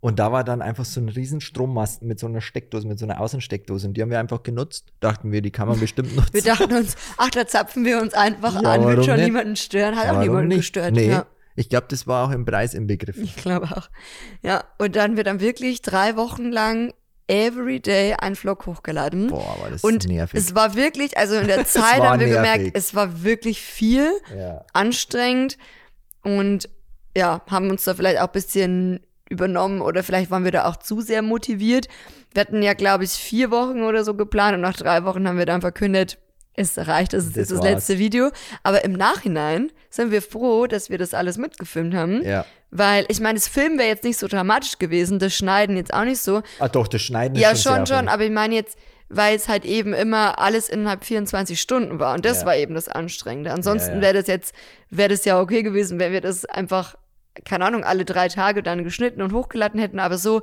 Und 0.00 0.18
da 0.18 0.32
war 0.32 0.42
dann 0.42 0.62
einfach 0.62 0.84
so 0.84 1.00
ein 1.00 1.08
riesen 1.08 1.40
Strommasten 1.40 2.08
mit 2.08 2.18
so 2.18 2.26
einer 2.26 2.40
Steckdose, 2.40 2.88
mit 2.88 2.98
so 2.98 3.04
einer 3.06 3.20
Außensteckdose. 3.20 3.86
Und 3.88 3.94
die 3.94 4.02
haben 4.02 4.10
wir 4.10 4.18
einfach 4.18 4.42
genutzt. 4.42 4.92
Dachten 5.00 5.30
wir, 5.32 5.42
die 5.42 5.50
kann 5.50 5.68
man 5.68 5.78
bestimmt 5.78 6.16
nutzen. 6.16 6.32
Wir 6.34 6.42
dachten 6.42 6.72
uns, 6.74 6.96
ach, 7.18 7.30
da 7.30 7.46
zapfen 7.46 7.84
wir 7.84 8.00
uns 8.00 8.14
einfach 8.14 8.60
Ja, 8.62 8.72
an, 8.72 8.84
wird 8.84 9.04
schon 9.04 9.16
nicht? 9.16 9.26
niemanden 9.26 9.56
stören, 9.56 9.94
hat 9.96 10.04
auch 10.06 10.14
Warum 10.14 10.22
niemanden 10.22 10.48
nicht? 10.48 10.58
gestört. 10.58 10.92
Nee, 10.94 11.10
Ja, 11.10 11.26
ich 11.54 11.68
glaube, 11.68 11.86
das 11.88 12.06
war 12.06 12.26
auch 12.26 12.32
im 12.32 12.44
Preis 12.44 12.74
inbegriffen. 12.74 13.22
ich 13.24 13.36
glaube 13.36 13.66
auch. 13.76 13.88
Ja, 14.42 14.64
und 14.78 14.96
dann 14.96 15.16
wird 15.16 15.26
dann 15.28 15.40
wirklich 15.40 15.82
drei 15.82 16.16
Wochen 16.16 16.50
lang 16.50 16.92
everyday 17.28 18.14
ein 18.14 18.36
Vlog 18.36 18.66
hochgeladen. 18.66 19.28
Boah, 19.28 19.56
war 19.60 19.70
das 19.70 19.82
und 19.82 20.06
nervig. 20.06 20.38
es 20.38 20.54
war 20.54 20.74
wirklich, 20.74 21.16
also 21.16 21.36
in 21.36 21.46
der 21.46 21.64
Zeit 21.66 22.00
haben 22.02 22.20
wir 22.20 22.28
nervig. 22.28 22.54
gemerkt, 22.54 22.76
es 22.76 22.94
war 22.94 23.22
wirklich 23.22 23.60
viel, 23.60 24.10
ja. 24.36 24.64
anstrengend 24.72 25.58
und 26.22 26.68
ja, 27.16 27.42
haben 27.48 27.70
uns 27.70 27.84
da 27.84 27.94
vielleicht 27.94 28.18
auch 28.18 28.26
ein 28.26 28.32
bisschen 28.32 29.00
übernommen 29.28 29.80
oder 29.80 30.02
vielleicht 30.02 30.30
waren 30.30 30.44
wir 30.44 30.52
da 30.52 30.66
auch 30.66 30.76
zu 30.76 31.00
sehr 31.00 31.22
motiviert. 31.22 31.88
Wir 32.32 32.42
hatten 32.42 32.62
ja, 32.62 32.74
glaube 32.74 33.04
ich, 33.04 33.12
vier 33.12 33.50
Wochen 33.50 33.82
oder 33.82 34.04
so 34.04 34.14
geplant 34.14 34.54
und 34.54 34.60
nach 34.60 34.76
drei 34.76 35.04
Wochen 35.04 35.26
haben 35.26 35.38
wir 35.38 35.46
dann 35.46 35.60
verkündet, 35.60 36.18
es 36.56 36.76
reicht, 36.78 37.12
das 37.12 37.26
ist 37.26 37.36
Das 37.36 37.48
das 37.48 37.60
letzte 37.62 37.98
Video. 37.98 38.30
Aber 38.62 38.84
im 38.84 38.92
Nachhinein 38.92 39.70
sind 39.90 40.10
wir 40.10 40.22
froh, 40.22 40.66
dass 40.66 40.90
wir 40.90 40.98
das 40.98 41.14
alles 41.14 41.36
mitgefilmt 41.38 41.94
haben. 41.94 42.22
Ja. 42.24 42.44
Weil, 42.70 43.04
ich 43.08 43.20
meine, 43.20 43.38
das 43.38 43.48
Filmen 43.48 43.78
wäre 43.78 43.88
jetzt 43.88 44.04
nicht 44.04 44.18
so 44.18 44.26
dramatisch 44.26 44.78
gewesen, 44.78 45.18
das 45.18 45.34
Schneiden 45.34 45.76
jetzt 45.76 45.92
auch 45.94 46.04
nicht 46.04 46.20
so. 46.20 46.42
Ah, 46.58 46.68
doch, 46.68 46.88
das 46.88 47.02
Schneiden 47.02 47.36
ist 47.36 47.42
Ja, 47.42 47.50
schon 47.54 47.58
schon, 47.76 47.86
sehr 47.86 47.98
schon, 47.98 48.08
aber 48.08 48.24
ich 48.24 48.30
meine 48.30 48.54
jetzt, 48.54 48.76
weil 49.08 49.36
es 49.36 49.48
halt 49.48 49.64
eben 49.64 49.92
immer 49.94 50.40
alles 50.40 50.68
innerhalb 50.68 51.04
24 51.04 51.60
Stunden 51.60 52.00
war. 52.00 52.14
Und 52.14 52.24
das 52.24 52.40
Ja. 52.40 52.46
war 52.46 52.56
eben 52.56 52.74
das 52.74 52.88
Anstrengende. 52.88 53.52
Ansonsten 53.52 53.90
Ja, 53.90 53.96
ja. 53.96 54.02
wäre 54.02 54.14
das 54.14 54.26
jetzt, 54.26 54.54
wäre 54.90 55.10
das 55.10 55.24
ja 55.24 55.40
okay 55.40 55.62
gewesen, 55.62 55.98
wenn 56.00 56.12
wir 56.12 56.20
das 56.20 56.44
einfach, 56.44 56.96
keine 57.44 57.64
Ahnung, 57.66 57.84
alle 57.84 58.04
drei 58.04 58.28
Tage 58.28 58.62
dann 58.62 58.82
geschnitten 58.82 59.22
und 59.22 59.32
hochgeladen 59.32 59.78
hätten. 59.78 60.00
Aber 60.00 60.18
so 60.18 60.42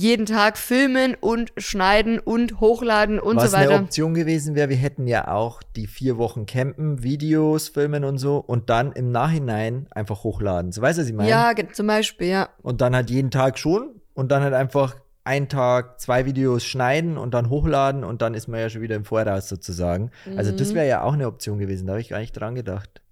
jeden 0.00 0.26
Tag 0.26 0.58
filmen 0.58 1.14
und 1.20 1.52
schneiden 1.56 2.18
und 2.18 2.60
hochladen 2.60 3.20
und 3.20 3.36
Was 3.36 3.50
so 3.52 3.56
eine 3.56 3.70
weiter. 3.70 3.82
Option 3.82 4.14
gewesen 4.14 4.54
wäre, 4.54 4.68
wir 4.68 4.76
hätten 4.76 5.06
ja 5.06 5.28
auch 5.28 5.62
die 5.76 5.86
vier 5.86 6.16
Wochen 6.18 6.46
campen, 6.46 7.02
Videos 7.02 7.68
filmen 7.68 8.04
und 8.04 8.18
so 8.18 8.38
und 8.38 8.70
dann 8.70 8.92
im 8.92 9.10
Nachhinein 9.12 9.86
einfach 9.90 10.24
hochladen. 10.24 10.72
So 10.72 10.82
weißt 10.82 10.98
du, 10.98 11.02
was 11.02 11.08
ich 11.08 11.14
meine? 11.14 11.28
Ja, 11.30 11.52
zum 11.72 11.86
Beispiel, 11.86 12.28
ja. 12.28 12.48
Und 12.62 12.80
dann 12.80 12.96
halt 12.96 13.10
jeden 13.10 13.30
Tag 13.30 13.58
schon 13.58 14.00
und 14.14 14.32
dann 14.32 14.42
halt 14.42 14.54
einfach 14.54 14.96
einen 15.24 15.48
Tag 15.48 16.00
zwei 16.00 16.26
Videos 16.26 16.64
schneiden 16.64 17.16
und 17.16 17.32
dann 17.34 17.48
hochladen 17.48 18.02
und 18.02 18.22
dann 18.22 18.34
ist 18.34 18.48
man 18.48 18.58
ja 18.58 18.68
schon 18.70 18.82
wieder 18.82 18.96
im 18.96 19.04
Voraus 19.04 19.48
sozusagen. 19.48 20.10
Also 20.36 20.50
Mhm. 20.52 20.56
das 20.56 20.74
wäre 20.74 20.88
ja 20.88 21.02
auch 21.02 21.12
eine 21.12 21.28
Option 21.28 21.58
gewesen, 21.58 21.86
da 21.86 21.92
habe 21.92 22.00
ich 22.00 22.08
gar 22.08 22.18
nicht 22.18 22.32
dran 22.32 22.56
gedacht. 22.56 23.02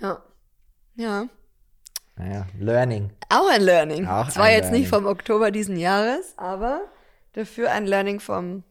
Ja. 0.00 0.22
Ja. 0.96 1.26
Naja, 2.16 2.46
Learning. 2.58 3.10
Auch 3.28 3.48
ein 3.50 3.62
Learning. 3.62 4.06
Auch 4.06 4.28
Zwar 4.30 4.50
jetzt 4.50 4.64
Learning. 4.66 4.80
nicht 4.82 4.88
vom 4.88 5.06
Oktober 5.06 5.50
diesen 5.50 5.76
Jahres, 5.76 6.34
aber 6.36 6.82
dafür 7.32 7.72
ein 7.72 7.86
Learning 7.86 8.20
vom, 8.20 8.62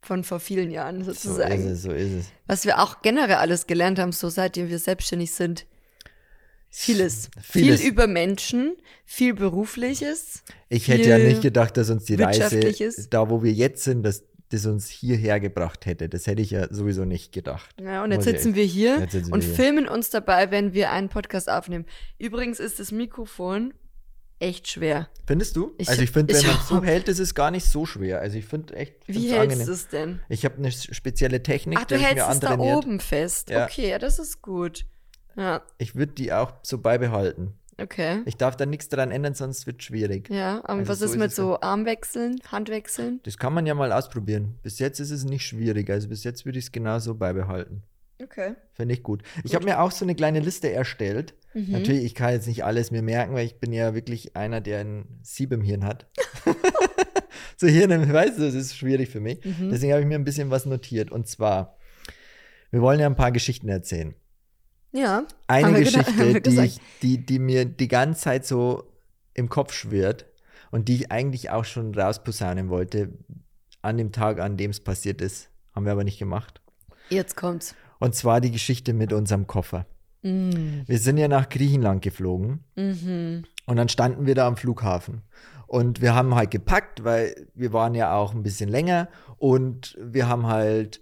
von 0.00 0.22
vor 0.24 0.38
vielen 0.40 0.70
Jahren 0.70 1.02
So 1.04 1.10
ist 1.10 1.22
sozusagen. 1.22 1.66
es, 1.66 1.82
so 1.82 1.90
ist 1.92 2.12
es. 2.12 2.26
Was 2.46 2.64
wir 2.64 2.80
auch 2.80 3.02
generell 3.02 3.36
alles 3.36 3.66
gelernt 3.66 3.98
haben, 3.98 4.12
so 4.12 4.28
seitdem 4.28 4.68
wir 4.68 4.78
selbstständig 4.78 5.32
sind. 5.32 5.66
Vieles. 6.74 7.28
Vieles. 7.42 7.80
Viel 7.80 7.90
über 7.90 8.06
Menschen, 8.06 8.76
viel 9.04 9.34
Berufliches. 9.34 10.42
Ich 10.70 10.88
hätte 10.88 11.08
ja 11.10 11.18
nicht 11.18 11.42
gedacht, 11.42 11.76
dass 11.76 11.90
uns 11.90 12.04
die 12.04 12.14
Reise, 12.14 12.60
da 13.10 13.28
wo 13.28 13.42
wir 13.42 13.52
jetzt 13.52 13.84
sind, 13.84 14.02
dass 14.04 14.22
das 14.52 14.66
uns 14.66 14.88
hierher 14.88 15.40
gebracht 15.40 15.86
hätte. 15.86 16.08
Das 16.08 16.26
hätte 16.26 16.40
ich 16.42 16.50
ja 16.52 16.72
sowieso 16.72 17.04
nicht 17.04 17.32
gedacht. 17.32 17.74
Ja, 17.80 18.04
und 18.04 18.12
jetzt 18.12 18.24
sitzen 18.24 18.54
wir 18.54 18.64
hier 18.64 19.00
sitzen 19.00 19.26
wir 19.28 19.32
und 19.34 19.42
hier. 19.42 19.54
filmen 19.54 19.88
uns 19.88 20.10
dabei, 20.10 20.50
wenn 20.50 20.72
wir 20.72 20.90
einen 20.92 21.08
Podcast 21.08 21.50
aufnehmen. 21.50 21.84
Übrigens 22.18 22.60
ist 22.60 22.78
das 22.80 22.92
Mikrofon 22.92 23.74
echt 24.38 24.68
schwer. 24.68 25.08
Findest 25.26 25.54
du? 25.56 25.72
Ich- 25.78 25.88
also 25.88 26.02
ich 26.02 26.10
finde, 26.10 26.34
wenn 26.34 26.46
man 26.46 26.56
auch. 26.56 26.62
so 26.62 26.82
hält, 26.82 27.08
ist 27.08 27.18
es 27.20 27.34
gar 27.34 27.50
nicht 27.50 27.66
so 27.66 27.86
schwer. 27.86 28.20
Also 28.20 28.38
ich 28.38 28.44
finde 28.44 28.74
echt, 28.74 28.94
Wie 29.06 29.28
hältst 29.30 29.38
angenehm. 29.40 29.66
du 29.66 29.72
es 29.72 29.88
denn? 29.88 30.20
Ich 30.28 30.44
habe 30.44 30.56
eine 30.56 30.72
spezielle 30.72 31.42
Technik, 31.42 31.78
Ach, 31.80 31.84
die 31.84 31.94
du 31.94 32.00
hältst 32.00 32.28
es 32.28 32.40
da 32.40 32.58
oben 32.58 32.98
fest. 33.00 33.50
Ja. 33.50 33.64
Okay, 33.66 33.88
ja, 33.90 33.98
das 33.98 34.18
ist 34.18 34.42
gut. 34.42 34.84
Ja, 35.36 35.62
Ich 35.78 35.94
würde 35.94 36.12
die 36.12 36.32
auch 36.32 36.52
so 36.62 36.78
beibehalten. 36.78 37.54
Okay. 37.82 38.22
Ich 38.24 38.36
darf 38.36 38.56
da 38.56 38.66
nichts 38.66 38.88
daran 38.88 39.10
ändern, 39.10 39.34
sonst 39.34 39.66
wird 39.66 39.80
es 39.80 39.86
schwierig. 39.86 40.28
Ja, 40.30 40.58
und 40.58 40.80
Also 40.80 40.88
was 40.88 40.98
so 41.00 41.04
ist 41.06 41.16
mit 41.16 41.32
so 41.32 41.60
Armwechseln, 41.60 42.40
Handwechseln? 42.50 43.20
Das 43.24 43.38
kann 43.38 43.52
man 43.52 43.66
ja 43.66 43.74
mal 43.74 43.92
ausprobieren. 43.92 44.56
Bis 44.62 44.78
jetzt 44.78 45.00
ist 45.00 45.10
es 45.10 45.24
nicht 45.24 45.46
schwierig. 45.46 45.90
Also 45.90 46.08
bis 46.08 46.24
jetzt 46.24 46.44
würde 46.44 46.58
ich 46.58 46.66
es 46.66 46.72
genauso 46.72 47.14
beibehalten. 47.14 47.82
Okay. 48.22 48.54
Finde 48.72 48.94
ich 48.94 49.02
gut. 49.02 49.22
Ich 49.44 49.54
habe 49.54 49.64
mir 49.64 49.80
auch 49.80 49.90
so 49.90 50.04
eine 50.04 50.14
kleine 50.14 50.40
Liste 50.40 50.70
erstellt. 50.70 51.34
Mhm. 51.54 51.72
Natürlich, 51.72 52.04
ich 52.04 52.14
kann 52.14 52.32
jetzt 52.32 52.46
nicht 52.46 52.64
alles 52.64 52.90
mir 52.90 53.02
merken, 53.02 53.34
weil 53.34 53.46
ich 53.46 53.58
bin 53.58 53.72
ja 53.72 53.94
wirklich 53.94 54.36
einer, 54.36 54.60
der 54.60 54.80
ein 54.80 55.18
Sieb 55.22 55.52
im 55.52 55.62
Hirn 55.62 55.84
hat. 55.84 56.06
so 57.56 57.66
Hirn 57.66 58.12
weißt 58.12 58.38
du, 58.38 58.42
das 58.42 58.54
ist 58.54 58.76
schwierig 58.76 59.08
für 59.10 59.20
mich. 59.20 59.44
Mhm. 59.44 59.70
Deswegen 59.70 59.92
habe 59.92 60.02
ich 60.02 60.08
mir 60.08 60.14
ein 60.14 60.24
bisschen 60.24 60.50
was 60.50 60.66
notiert. 60.66 61.10
Und 61.10 61.26
zwar, 61.26 61.76
wir 62.70 62.80
wollen 62.80 63.00
ja 63.00 63.06
ein 63.06 63.16
paar 63.16 63.32
Geschichten 63.32 63.68
erzählen. 63.68 64.14
Ja. 64.92 65.24
Eine 65.46 65.80
Geschichte, 65.80 66.40
die, 66.40 66.60
ich, 66.60 66.80
die, 67.02 67.18
die 67.24 67.38
mir 67.38 67.64
die 67.64 67.88
ganze 67.88 68.20
Zeit 68.20 68.46
so 68.46 68.84
im 69.34 69.48
Kopf 69.48 69.72
schwirrt 69.72 70.26
und 70.70 70.88
die 70.88 70.96
ich 70.96 71.12
eigentlich 71.12 71.50
auch 71.50 71.64
schon 71.64 71.94
rausposaunen 71.94 72.68
wollte, 72.68 73.10
an 73.80 73.96
dem 73.96 74.12
Tag, 74.12 74.38
an 74.38 74.56
dem 74.56 74.70
es 74.70 74.80
passiert 74.80 75.20
ist. 75.20 75.48
Haben 75.74 75.86
wir 75.86 75.92
aber 75.92 76.04
nicht 76.04 76.18
gemacht. 76.18 76.60
Jetzt 77.08 77.36
kommt's. 77.36 77.74
Und 77.98 78.14
zwar 78.14 78.40
die 78.40 78.50
Geschichte 78.50 78.92
mit 78.92 79.12
unserem 79.12 79.46
Koffer. 79.46 79.86
Mm. 80.22 80.82
Wir 80.86 80.98
sind 80.98 81.16
ja 81.16 81.28
nach 81.28 81.48
Griechenland 81.48 82.02
geflogen 82.02 82.60
Mhm. 82.76 83.44
und 83.66 83.76
dann 83.76 83.88
standen 83.88 84.26
wir 84.26 84.34
da 84.34 84.46
am 84.46 84.56
Flughafen. 84.56 85.22
Und 85.66 86.02
wir 86.02 86.14
haben 86.14 86.34
halt 86.34 86.50
gepackt, 86.50 87.02
weil 87.02 87.48
wir 87.54 87.72
waren 87.72 87.94
ja 87.94 88.14
auch 88.14 88.34
ein 88.34 88.42
bisschen 88.42 88.68
länger 88.68 89.08
und 89.38 89.96
wir 90.00 90.28
haben 90.28 90.46
halt 90.46 91.00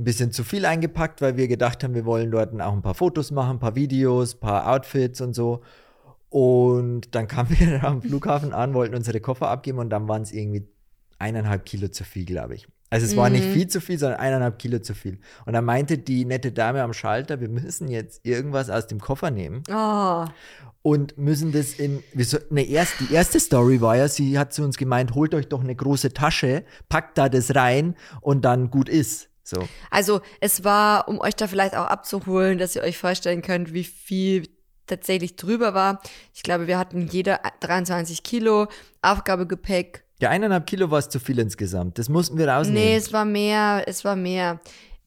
ein 0.00 0.04
bisschen 0.04 0.32
zu 0.32 0.42
viel 0.44 0.64
eingepackt, 0.64 1.20
weil 1.20 1.36
wir 1.36 1.46
gedacht 1.46 1.84
haben, 1.84 1.94
wir 1.94 2.04
wollen 2.06 2.30
dort 2.30 2.58
auch 2.60 2.72
ein 2.72 2.82
paar 2.82 2.94
Fotos 2.94 3.30
machen, 3.30 3.56
ein 3.56 3.58
paar 3.60 3.74
Videos, 3.76 4.34
ein 4.34 4.40
paar 4.40 4.72
Outfits 4.72 5.20
und 5.20 5.34
so. 5.34 5.60
Und 6.30 7.14
dann 7.14 7.28
kamen 7.28 7.50
wir 7.58 7.84
am 7.84 8.02
Flughafen 8.02 8.52
an, 8.52 8.74
wollten 8.74 8.94
unsere 8.94 9.20
Koffer 9.20 9.48
abgeben 9.48 9.78
und 9.78 9.90
dann 9.90 10.08
waren 10.08 10.22
es 10.22 10.32
irgendwie 10.32 10.66
eineinhalb 11.18 11.64
Kilo 11.66 11.88
zu 11.88 12.04
viel, 12.04 12.24
glaube 12.24 12.54
ich. 12.54 12.66
Also 12.92 13.06
es 13.06 13.16
war 13.16 13.30
nicht 13.30 13.46
Mhm. 13.46 13.52
viel 13.52 13.66
zu 13.68 13.80
viel, 13.80 13.98
sondern 13.98 14.18
eineinhalb 14.18 14.58
Kilo 14.58 14.80
zu 14.80 14.94
viel. 14.94 15.18
Und 15.46 15.52
dann 15.52 15.64
meinte 15.64 15.96
die 15.98 16.24
nette 16.24 16.50
Dame 16.50 16.82
am 16.82 16.92
Schalter, 16.92 17.40
wir 17.40 17.48
müssen 17.48 17.86
jetzt 17.86 18.26
irgendwas 18.26 18.68
aus 18.68 18.88
dem 18.88 19.00
Koffer 19.00 19.30
nehmen 19.30 19.62
Oh. 19.72 20.24
und 20.82 21.16
müssen 21.16 21.52
das 21.52 21.74
in. 21.74 22.02
So, 22.16 22.38
ne, 22.50 22.62
erst, 22.64 22.94
die 22.98 23.14
erste 23.14 23.38
Story 23.38 23.80
war 23.80 23.96
ja, 23.96 24.08
sie 24.08 24.38
hat 24.40 24.52
zu 24.52 24.64
uns 24.64 24.76
gemeint, 24.76 25.14
holt 25.14 25.34
euch 25.36 25.48
doch 25.48 25.60
eine 25.62 25.76
große 25.76 26.12
Tasche, 26.14 26.64
packt 26.88 27.16
da 27.16 27.28
das 27.28 27.54
rein 27.54 27.94
und 28.22 28.44
dann 28.44 28.70
gut 28.70 28.88
ist. 28.88 29.29
So. 29.50 29.68
Also 29.90 30.20
es 30.40 30.62
war, 30.64 31.08
um 31.08 31.18
euch 31.20 31.34
da 31.34 31.46
vielleicht 31.48 31.74
auch 31.76 31.86
abzuholen, 31.86 32.58
dass 32.58 32.76
ihr 32.76 32.82
euch 32.82 32.96
vorstellen 32.98 33.42
könnt, 33.42 33.72
wie 33.72 33.84
viel 33.84 34.48
tatsächlich 34.86 35.36
drüber 35.36 35.74
war. 35.74 36.00
Ich 36.34 36.42
glaube, 36.42 36.66
wir 36.66 36.78
hatten 36.78 37.06
jeder 37.08 37.40
23 37.60 38.22
Kilo 38.22 38.68
Aufgabegepäck. 39.02 40.04
Ja, 40.20 40.30
eineinhalb 40.30 40.66
Kilo 40.66 40.90
war 40.90 40.98
es 40.98 41.08
zu 41.08 41.18
viel 41.18 41.38
insgesamt. 41.38 41.98
Das 41.98 42.08
mussten 42.08 42.36
wir 42.38 42.48
rausnehmen. 42.48 42.82
Nee, 42.82 42.96
es 42.96 43.12
war 43.12 43.24
mehr, 43.24 43.84
es 43.86 44.04
war 44.04 44.16
mehr. 44.16 44.60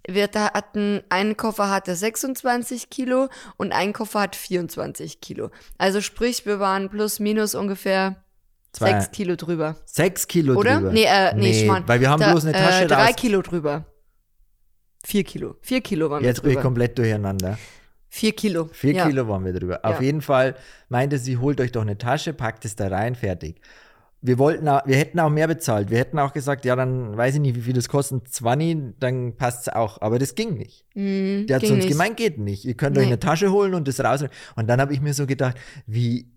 Wir 0.07 0.29
hatten, 0.35 1.01
ein 1.09 1.37
Koffer 1.37 1.69
hatte 1.69 1.95
26 1.95 2.89
Kilo 2.89 3.29
und 3.57 3.71
ein 3.71 3.93
Koffer 3.93 4.21
hat 4.21 4.35
24 4.35 5.21
Kilo. 5.21 5.49
Also 5.77 6.01
sprich, 6.01 6.45
wir 6.45 6.59
waren 6.59 6.89
plus 6.89 7.19
minus 7.19 7.55
ungefähr 7.55 8.23
Zwei- 8.73 8.99
6 8.99 9.11
Kilo 9.11 9.35
drüber. 9.35 9.75
Sechs 9.85 10.27
Kilo 10.27 10.55
Oder? 10.55 10.77
drüber. 10.77 10.91
Nee, 10.91 11.05
äh, 11.05 11.33
nee, 11.35 11.63
Schmarrn. 11.63 11.83
Weil 11.87 12.01
wir 12.01 12.09
haben 12.09 12.19
Da- 12.19 12.31
bloß 12.31 12.45
eine 12.45 12.53
Tasche 12.53 12.83
äh, 12.85 12.87
drei 12.87 13.05
raus. 13.07 13.15
Kilo 13.15 13.41
drüber. 13.41 13.85
Vier 15.03 15.23
Kilo. 15.23 15.55
Vier 15.61 15.81
Kilo 15.81 16.09
waren 16.09 16.23
Jetzt 16.23 16.37
wir 16.37 16.43
bin 16.43 16.51
ich 16.51 16.55
drüber. 16.55 16.63
komplett 16.63 16.97
durcheinander. 16.97 17.57
Vier 18.09 18.31
Kilo. 18.33 18.69
Vier 18.71 18.93
ja. 18.93 19.07
Kilo 19.07 19.27
waren 19.27 19.43
wir 19.43 19.53
drüber. 19.53 19.79
Auf 19.83 19.95
Ja. 19.97 20.01
jeden 20.01 20.21
Fall 20.21 20.55
meinte 20.89 21.17
sie, 21.17 21.37
holt 21.37 21.59
euch 21.59 21.71
doch 21.71 21.81
eine 21.81 21.97
Tasche, 21.97 22.31
packt 22.33 22.63
es 22.65 22.75
da 22.75 22.87
rein, 22.87 23.15
fertig. 23.15 23.59
Wir 24.21 24.37
wollten 24.37 24.69
auch, 24.69 24.85
wir 24.85 24.95
hätten 24.95 25.19
auch 25.19 25.29
mehr 25.29 25.47
bezahlt. 25.49 25.89
Wir 25.89 25.97
hätten 25.97 26.17
auch 26.19 26.31
gesagt, 26.31 26.63
ja, 26.63 26.77
dann 26.77 27.17
weiß 27.17 27.35
ich 27.35 27.41
nicht, 27.41 27.55
wie 27.57 27.61
viel 27.61 27.73
das 27.73 27.89
kostet, 27.89 28.25
20, 28.29 28.93
dann 28.99 29.35
passt 29.35 29.67
es 29.67 29.73
auch. 29.73 29.99
Aber 30.01 30.17
das 30.19 30.35
ging 30.35 30.53
nicht. 30.57 30.85
Mhm, 30.93 31.47
Der 31.47 31.57
hat 31.57 31.65
zu 31.65 31.73
uns 31.73 31.83
nicht. 31.83 31.89
gemeint, 31.91 32.15
geht 32.15 32.37
nicht. 32.37 32.63
Ihr 32.63 32.75
könnt 32.75 32.97
euch 32.97 33.03
Nee. 33.03 33.09
eine 33.11 33.19
Tasche 33.19 33.51
holen 33.51 33.73
und 33.73 33.85
das 33.87 33.99
raus. 33.99 34.23
Und 34.55 34.67
dann 34.67 34.79
habe 34.79 34.93
ich 34.93 35.01
mir 35.01 35.13
so 35.13 35.25
gedacht, 35.27 35.57
wie, 35.87 36.27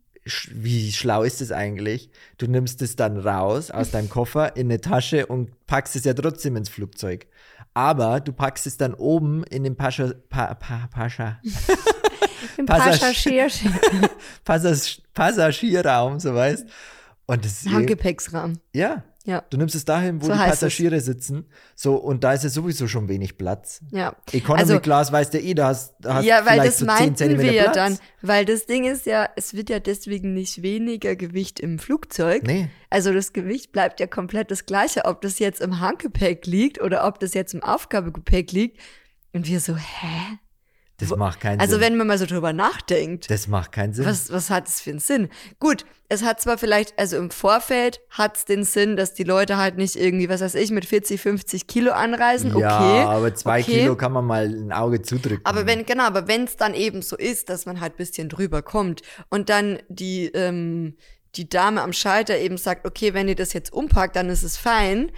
wie 0.50 0.90
schlau 0.90 1.22
ist 1.22 1.40
das 1.40 1.52
eigentlich? 1.52 2.10
Du 2.38 2.48
nimmst 2.48 2.82
es 2.82 2.96
dann 2.96 3.18
raus 3.18 3.70
aus 3.70 3.92
deinem 3.92 4.08
Koffer 4.08 4.56
in 4.56 4.66
eine 4.66 4.80
Tasche 4.80 5.26
und 5.26 5.50
packst 5.68 5.94
es 5.94 6.02
ja 6.02 6.14
trotzdem 6.14 6.56
ins 6.56 6.68
Flugzeug. 6.70 7.28
Aber 7.76 8.20
du 8.20 8.32
packst 8.32 8.66
es 8.66 8.78
dann 8.78 8.94
oben 8.94 9.44
in 9.44 9.62
den 9.62 9.76
Pascha, 9.76 10.12
pa, 10.30 10.54
pa, 10.54 10.88
Pascha, 10.90 11.38
Im 12.56 12.64
Passagier- 12.64 13.50
Passagier 14.44 15.02
Passagierraum, 15.12 16.18
so 16.18 16.34
weißt. 16.34 16.64
Und 17.26 17.44
das 17.44 17.64
ist 17.64 17.70
Handgepäcksrahmen. 17.70 18.60
ja, 18.72 19.02
Ja, 19.26 19.42
du 19.50 19.56
nimmst 19.56 19.74
es 19.74 19.84
dahin, 19.84 20.22
wo 20.22 20.26
So 20.26 20.32
die 20.32 20.38
heißt 20.38 20.54
es. 20.54 20.60
Passagiere 20.60 21.00
sitzen. 21.00 21.46
So, 21.74 21.96
und 21.96 22.22
da 22.24 22.32
ist 22.32 22.44
ja 22.44 22.48
sowieso 22.48 22.86
schon 22.86 23.08
wenig 23.08 23.36
Platz. 23.36 23.80
ja. 23.90 24.14
Economy 24.32 24.60
Also- 24.62 24.80
Class 24.80 25.10
weißt 25.10 25.34
du 25.34 25.40
eh, 25.40 25.52
da 25.54 25.66
hast, 25.68 25.94
da 26.00 26.14
hast 26.14 26.24
ja, 26.24 26.46
weil 26.46 26.58
das 26.60 26.78
so 26.78 26.86
10 26.86 26.86
meinten 26.86 27.38
wir 27.40 27.52
ja 27.52 27.72
dann. 27.72 27.98
Weil 28.22 28.44
das 28.44 28.66
Ding 28.66 28.84
ist 28.84 29.04
ja, 29.04 29.28
es 29.36 29.52
wird 29.54 29.68
ja 29.68 29.80
deswegen 29.80 30.32
nicht 30.32 30.62
weniger 30.62 31.16
Gewicht 31.16 31.58
im 31.60 31.78
Flugzeug. 31.80 32.44
Nee, 32.44 32.70
Also 32.88 33.12
das 33.12 33.32
Gewicht 33.32 33.72
bleibt 33.72 33.98
ja 34.00 34.06
komplett 34.06 34.50
das 34.52 34.64
gleiche, 34.64 35.04
ob 35.06 35.20
das 35.22 35.38
jetzt 35.40 35.60
im 35.60 35.80
Handgepäck 35.80 36.46
liegt 36.46 36.80
oder 36.80 37.04
ob 37.06 37.18
das 37.18 37.34
jetzt 37.34 37.52
im 37.52 37.62
Aufgabegepäck 37.62 38.52
liegt. 38.52 38.80
Und 39.32 39.46
wir 39.48 39.58
so, 39.60 39.74
hä? 39.76 40.38
Das 40.98 41.10
macht 41.16 41.40
keinen 41.40 41.60
Also 41.60 41.74
Sinn. 41.74 41.80
wenn 41.82 41.96
man 41.96 42.06
mal 42.06 42.18
so 42.18 42.26
drüber 42.26 42.52
nachdenkt, 42.52 43.30
das 43.30 43.48
macht 43.48 43.72
keinen 43.72 43.92
Sinn. 43.92 44.06
was, 44.06 44.30
was 44.32 44.48
hat 44.50 44.66
es 44.68 44.80
für 44.80 44.90
einen 44.90 44.98
Sinn? 44.98 45.28
Gut, 45.58 45.84
es 46.08 46.22
hat 46.22 46.40
zwar 46.40 46.56
vielleicht, 46.56 46.98
also 46.98 47.16
im 47.16 47.30
Vorfeld 47.30 48.00
hat 48.10 48.36
es 48.36 48.44
den 48.44 48.64
Sinn, 48.64 48.96
dass 48.96 49.12
die 49.12 49.24
Leute 49.24 49.56
halt 49.56 49.76
nicht 49.76 49.96
irgendwie, 49.96 50.28
was 50.28 50.40
weiß 50.40 50.54
ich, 50.54 50.70
mit 50.70 50.86
40, 50.86 51.20
50 51.20 51.66
Kilo 51.66 51.92
anreisen. 51.92 52.54
Okay. 52.54 52.62
Ja, 52.62 53.08
aber 53.08 53.34
zwei 53.34 53.60
okay. 53.60 53.80
Kilo 53.80 53.96
kann 53.96 54.12
man 54.12 54.24
mal 54.24 54.46
ein 54.46 54.72
Auge 54.72 55.02
zudrücken. 55.02 55.44
Aber 55.44 55.66
wenn, 55.66 55.84
genau, 55.84 56.04
aber 56.04 56.28
wenn 56.28 56.44
es 56.44 56.56
dann 56.56 56.74
eben 56.74 57.02
so 57.02 57.16
ist, 57.16 57.48
dass 57.50 57.66
man 57.66 57.80
halt 57.80 57.94
ein 57.94 57.96
bisschen 57.96 58.28
drüber 58.28 58.62
kommt 58.62 59.02
und 59.28 59.48
dann 59.50 59.78
die, 59.88 60.26
ähm, 60.26 60.96
die 61.34 61.48
Dame 61.48 61.82
am 61.82 61.92
Schalter 61.92 62.38
eben 62.38 62.56
sagt, 62.56 62.86
okay, 62.86 63.12
wenn 63.12 63.28
ihr 63.28 63.34
das 63.34 63.52
jetzt 63.52 63.72
umpackt, 63.72 64.16
dann 64.16 64.30
ist 64.30 64.42
es 64.44 64.56
fein. 64.56 65.12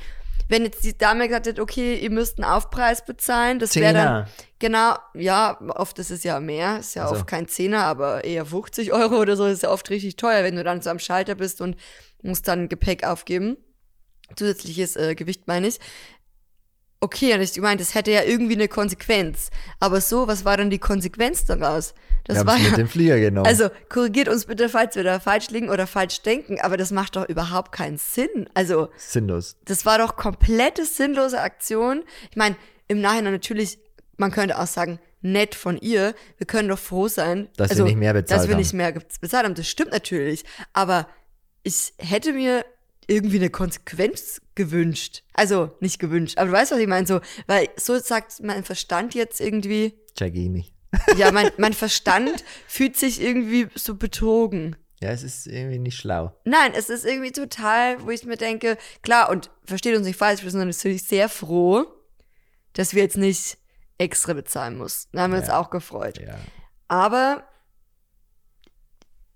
Wenn 0.49 0.63
jetzt 0.65 0.83
die 0.83 0.97
Dame 0.97 1.29
gesagt 1.29 1.47
hat, 1.47 1.61
okay, 1.61 1.95
ihr 1.97 2.11
müsst 2.11 2.39
einen 2.43 2.51
Aufpreis 2.51 3.05
bezahlen, 3.05 3.59
das 3.59 3.77
wäre 3.77 3.93
dann. 3.93 4.27
Genau, 4.59 4.97
ja, 5.15 5.59
oft 5.75 5.99
ist 5.99 6.11
es 6.11 6.25
ja 6.25 6.41
mehr, 6.41 6.79
ist 6.81 6.95
ja 6.95 7.03
Also. 7.05 7.15
oft 7.17 7.27
kein 7.27 7.49
Zehner, 7.49 7.85
aber 7.85 8.25
eher 8.25 8.45
50 8.47 8.93
Euro 8.93 9.17
oder 9.21 9.37
so, 9.37 9.47
ist 9.47 9.62
ja 9.62 9.71
oft 9.71 9.88
richtig 9.91 10.17
teuer, 10.17 10.45
wenn 10.45 10.57
du 10.57 10.65
dann 10.65 10.81
so 10.83 10.91
am 10.91 10.99
Schalter 10.99 11.35
bist 11.35 11.61
und 11.61 11.77
musst 12.23 12.47
dann 12.49 12.69
Gepäck 12.69 13.05
aufgeben. 13.05 13.57
Zusätzliches 14.37 14.97
äh, 14.97 15.15
Gewicht 15.15 15.47
meine 15.47 15.69
ich. 15.69 15.79
okay, 17.00 17.33
und 17.35 17.41
ich 17.41 17.57
meine, 17.61 17.79
das 17.79 17.95
hätte 17.95 18.11
ja 18.11 18.23
irgendwie 18.25 18.55
eine 18.55 18.69
Konsequenz. 18.69 19.50
Aber 19.81 20.00
so, 20.00 20.27
was 20.27 20.45
war 20.45 20.57
dann 20.57 20.69
die 20.71 20.79
Konsequenz 20.81 21.45
daraus? 21.45 21.95
Das 22.25 22.38
Wir 22.38 22.47
war 22.47 22.57
ja, 22.59 22.69
mit 22.71 22.77
dem 22.77 22.88
Flieger 22.88 23.19
genommen. 23.21 23.47
also 23.47 23.71
korrigiert 23.88 24.29
uns 24.29 24.45
bitte, 24.47 24.69
falls 24.69 24.97
wir 24.97 25.05
da 25.05 25.19
falsch 25.21 25.49
liegen 25.50 25.71
oder 25.71 25.87
falsch 25.87 26.21
denken, 26.23 26.61
aber 26.61 26.77
das 26.77 26.91
macht 26.91 27.17
doch 27.17 27.27
überhaupt 27.29 27.73
keinen 27.73 27.97
Sinn. 27.99 28.50
Also, 28.53 28.88
Sinnlos. 28.97 29.57
das 29.65 29.87
war 29.87 29.97
doch 29.99 30.17
komplette 30.17 30.85
sinnlose 30.85 31.41
Aktion. 31.41 32.03
Ich 32.31 32.37
meine, 32.37 32.57
im 32.88 33.00
Nachhinein 33.00 33.33
natürlich, 33.33 33.79
man 34.19 34.31
könnte 34.31 34.59
auch 34.59 34.67
sagen, 34.67 35.01
nett 35.21 35.55
von 35.55 35.79
ihr. 35.79 36.15
Wir 36.37 36.47
können 36.47 36.69
doch 36.69 36.79
froh 36.79 37.09
sein, 37.09 37.49
Dass 37.57 37.71
wir 37.71 37.73
also, 37.73 37.85
nicht 37.85 37.97
mehr 37.97 38.13
bezahlt 38.13 38.41
dass 38.41 38.47
wir 38.49 38.55
haben. 38.55 38.61
nicht 38.61 38.73
mehr 38.75 38.93
bezahlt 38.93 39.45
haben. 39.45 39.55
Das 39.55 39.69
stimmt 39.69 39.93
natürlich. 39.93 40.45
Aber 40.73 41.09
ich 41.63 41.93
hätte 41.99 42.33
mir 42.33 42.65
irgendwie 43.07 43.37
eine 43.37 43.51
Konsequenz 43.51 44.41
gewünscht. 44.55 45.23
Also 45.33 45.71
nicht 45.81 45.99
gewünscht, 45.99 46.39
aber 46.39 46.49
du 46.51 46.53
weißt, 46.53 46.73
was 46.73 46.79
ich 46.79 46.87
meine. 46.87 47.07
So, 47.07 47.21
weil 47.47 47.69
so 47.77 47.99
sagt 47.99 48.43
mein 48.43 48.65
Verstand 48.65 49.15
jetzt 49.15 49.41
irgendwie, 49.41 49.95
Check 50.17 50.35
ich 50.37 50.49
nicht. 50.49 50.75
ja, 51.17 51.33
mein, 51.33 51.51
mein 51.57 51.73
Verstand 51.73 52.45
fühlt 52.67 52.97
sich 52.97 53.21
irgendwie 53.21 53.69
so 53.75 53.95
betrogen. 53.95 54.77
Ja, 55.01 55.11
es 55.11 55.23
ist 55.23 55.47
irgendwie 55.47 55.79
nicht 55.79 55.97
schlau. 55.97 56.33
Nein, 56.45 56.73
es 56.75 56.91
ist 56.91 57.05
irgendwie 57.07 57.31
total, 57.31 58.03
wo 58.05 58.11
ich 58.11 58.25
mir 58.25 58.37
denke, 58.37 58.77
klar, 59.03 59.31
und 59.31 59.49
versteht 59.65 59.97
uns 59.97 60.07
nicht 60.07 60.17
falsch, 60.19 60.43
wir 60.43 60.51
sind 60.51 60.67
natürlich 60.67 61.05
sehr 61.05 61.29
froh, 61.29 61.87
dass 62.73 62.95
wir 62.95 63.03
jetzt 63.05 63.17
nicht 63.17 63.59
extra 63.99 64.33
bezahlen 64.33 64.78
mussten. 64.78 65.17
Da 65.17 65.25
haben 65.25 65.33
wir 65.33 65.38
uns 65.40 65.49
Ja. 65.49 65.59
auch 65.61 65.71
gefreut. 65.71 66.19
Ja. 66.21 66.37
Aber 66.88 67.43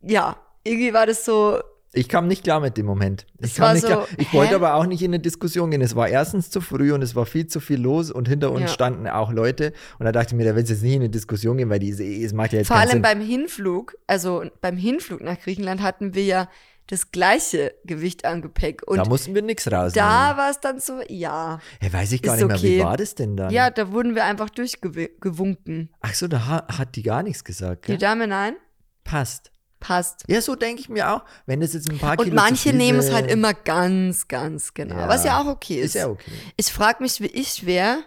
ja, 0.00 0.36
irgendwie 0.64 0.92
war 0.92 1.06
das 1.06 1.24
so, 1.24 1.60
Ich 1.94 2.08
kam 2.08 2.26
nicht 2.26 2.42
klar 2.44 2.60
mit 2.60 2.78
dem 2.78 2.86
Moment. 2.86 3.26
Ich 3.38 3.54
kam 3.56 3.74
nicht 3.74 3.82
so, 3.82 3.88
klar. 3.88 4.06
Ich 4.16 4.32
hä? 4.32 4.36
wollte 4.38 4.54
aber 4.54 4.74
auch 4.76 4.86
nicht 4.86 5.02
in 5.02 5.10
eine 5.10 5.20
Diskussion 5.20 5.70
gehen. 5.70 5.82
Es 5.82 5.94
war 5.94 6.08
erstens 6.08 6.48
zu 6.48 6.62
früh 6.62 6.92
und 6.94 7.02
es 7.02 7.14
war 7.14 7.26
viel 7.26 7.46
zu 7.48 7.60
viel 7.60 7.78
los 7.80 8.10
und 8.10 8.28
hinter 8.28 8.50
uns 8.50 8.62
Ja. 8.62 8.68
standen 8.68 9.06
auch 9.06 9.30
Leute. 9.30 9.74
Und 9.98 10.06
da 10.06 10.12
dachte 10.12 10.28
ich 10.28 10.34
mir, 10.38 10.44
da 10.46 10.56
willst 10.56 10.70
du 10.70 10.74
jetzt 10.74 10.82
nicht 10.82 10.94
in 10.94 11.02
eine 11.02 11.10
Diskussion 11.10 11.58
gehen, 11.58 11.68
weil 11.68 11.80
die, 11.80 11.90
es 12.24 12.32
macht 12.32 12.52
ja 12.52 12.60
jetzt 12.60 12.68
vor 12.68 12.76
allem 12.78 12.88
Sinn. 12.92 13.02
beim 13.02 13.20
Hinflug, 13.20 13.94
also 14.06 14.42
beim 14.62 14.78
Hinflug 14.78 15.20
nach 15.20 15.38
Griechenland 15.38 15.82
hatten 15.82 16.14
wir 16.14 16.24
ja 16.24 16.48
das 16.92 17.10
gleiche 17.10 17.74
Gewicht 17.84 18.26
an 18.26 18.42
Gepäck. 18.42 18.82
Und 18.86 18.98
da 18.98 19.06
mussten 19.06 19.34
wir 19.34 19.40
nichts 19.40 19.66
rausnehmen. 19.66 19.94
da 19.94 20.36
war 20.36 20.50
es 20.50 20.60
dann 20.60 20.78
so, 20.78 21.00
ja. 21.08 21.58
ja, 21.80 21.92
weiß 21.92 22.12
ich 22.12 22.20
gar 22.20 22.36
nicht 22.36 22.46
mehr, 22.46 22.62
wie 22.62 22.76
okay. 22.80 22.84
war 22.84 22.98
das 22.98 23.14
denn 23.14 23.34
dann? 23.34 23.50
Ja, 23.50 23.70
da 23.70 23.92
wurden 23.92 24.14
wir 24.14 24.26
einfach 24.26 24.50
durchgewunken. 24.50 25.88
Ach 26.02 26.12
so, 26.12 26.28
da 26.28 26.46
ha 26.46 26.66
hat 26.68 26.94
die 26.96 27.02
gar 27.02 27.22
nichts 27.22 27.44
gesagt. 27.44 27.86
Die 27.86 27.92
Gell? 27.92 27.98
Dame, 27.98 28.26
nein, 28.26 28.56
Passt. 29.04 29.50
passt. 29.80 30.24
Ja, 30.26 30.42
so 30.42 30.54
denke 30.54 30.82
ich 30.82 30.90
mir 30.90 31.14
auch. 31.14 31.24
Wenn 31.46 31.62
es 31.62 31.72
jetzt 31.72 31.90
ein 31.90 31.96
paar 31.96 32.18
Kilo 32.18 32.28
Und 32.28 32.34
manche 32.34 32.64
zu 32.64 32.68
viel 32.68 32.74
nehmen 32.74 32.98
es 32.98 33.10
halt 33.10 33.30
immer 33.30 33.54
ganz, 33.54 34.28
ganz 34.28 34.74
genau. 34.74 34.96
Ja. 34.96 35.08
Was 35.08 35.24
ja 35.24 35.40
auch 35.40 35.46
okay 35.46 35.80
ist. 35.80 35.94
Ist 35.96 36.02
ja 36.02 36.08
okay. 36.08 36.30
Ich 36.58 36.70
frage 36.70 37.02
mich, 37.02 37.22
wie 37.22 37.26
ich 37.26 37.64
wäre. 37.64 38.00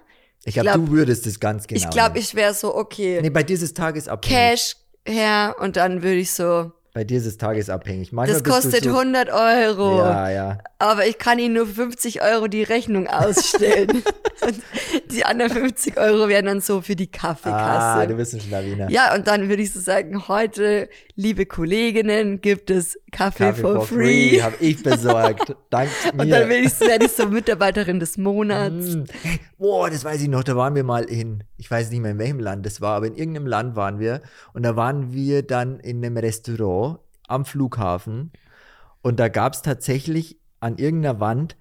Ich 0.44 0.54
glaube, 0.54 0.70
glaub- 0.70 0.86
du 0.86 0.92
würdest 0.92 1.26
das 1.26 1.40
ganz 1.40 1.66
genau. 1.66 1.82
ich 1.82 1.90
glaube, 1.90 2.20
ich 2.20 2.36
wäre 2.36 2.54
so, 2.54 2.76
okay, 2.76 3.20
Nee, 3.20 3.32
bei 3.32 3.42
dir 3.42 3.56
ist 3.56 3.64
es 3.64 3.74
tagesabhängig. 3.74 4.38
Cash 4.38 4.76
her 5.08 5.56
und 5.60 5.76
dann 5.76 6.04
würde 6.04 6.18
ich 6.18 6.32
so, 6.32 6.72
Bei 6.96 7.04
dir 7.04 7.18
ist 7.18 7.26
es 7.26 7.36
tagesabhängig. 7.38 8.14
Manchmal 8.14 8.40
das 8.42 8.50
kostet 8.50 8.86
so, 8.86 8.92
100 8.98 9.28
Euro, 9.30 9.98
Ja, 10.00 10.30
ja. 10.30 10.58
aber 10.80 11.06
ich 11.06 11.18
kann 11.18 11.40
Ihnen 11.40 11.56
nur 11.56 11.68
für 11.68 11.74
50 11.74 12.22
Euro 12.24 12.48
die 12.48 12.64
Rechnung 12.64 13.08
ausstellen. 13.08 13.90
und 14.42 14.62
die 15.12 15.26
anderen 15.26 15.52
50 15.52 15.98
Euro 15.98 16.30
wären 16.30 16.46
dann 16.46 16.62
so 16.62 16.80
für 16.80 16.96
die 16.96 17.10
Ah, 17.12 17.18
Kaffeekasse. 17.18 18.08
du 18.08 18.16
bist 18.16 18.34
ein 18.36 18.40
Schlawiner. 18.40 18.90
ja, 18.90 19.14
und 19.14 19.28
dann 19.28 19.50
würde 19.50 19.62
ich 19.62 19.74
so 19.74 19.82
sagen, 19.82 20.30
heute, 20.30 20.88
liebe 21.16 21.46
Kolleginnen, 21.46 22.40
gibt 22.40 22.70
es 22.72 22.98
Kaffee, 23.12 23.48
Kaffee 23.48 23.62
for, 23.62 23.82
free. 23.86 24.42
Habe 24.42 24.56
ich 24.62 24.82
besorgt. 24.82 25.54
Dank 25.72 25.90
mir. 26.14 26.22
Und 26.24 26.30
dann 26.30 26.48
werde 26.48 26.66
ich, 26.66 26.80
werd 26.80 27.04
ich 27.04 27.12
so 27.12 27.28
Mitarbeiterin 27.28 28.00
des 28.00 28.18
Monats. 28.18 28.96
Mm. 28.96 29.04
Boah, 29.58 29.90
das 29.90 30.06
weiß 30.06 30.22
ich 30.22 30.30
noch, 30.30 30.46
da 30.46 30.56
waren 30.56 30.76
wir 30.76 30.86
mal 30.86 31.04
in, 31.04 31.44
ich 31.66 31.72
weiß 31.72 31.90
nicht 31.90 32.02
mehr 32.02 32.12
in 32.12 32.20
welchem 32.20 32.40
Land 32.40 32.64
das 32.64 32.80
war, 32.80 32.96
aber 32.96 33.08
in 33.08 33.16
irgendeinem 33.16 33.48
Land 33.48 33.76
waren 33.76 33.98
wir 33.98 34.22
und 34.54 34.62
da 34.62 34.76
waren 34.76 35.14
wir 35.14 35.42
dann 35.42 35.80
in 35.80 36.06
einem 36.06 36.16
Restaurant 36.16 37.00
am 37.28 37.44
Flughafen 37.44 38.32
und 39.02 39.20
da 39.20 39.30
gab 39.30 39.54
es 39.54 39.64
tatsächlich 39.64 40.38
an 40.60 40.78
irgendeiner 40.78 41.20
Wand 41.20 41.58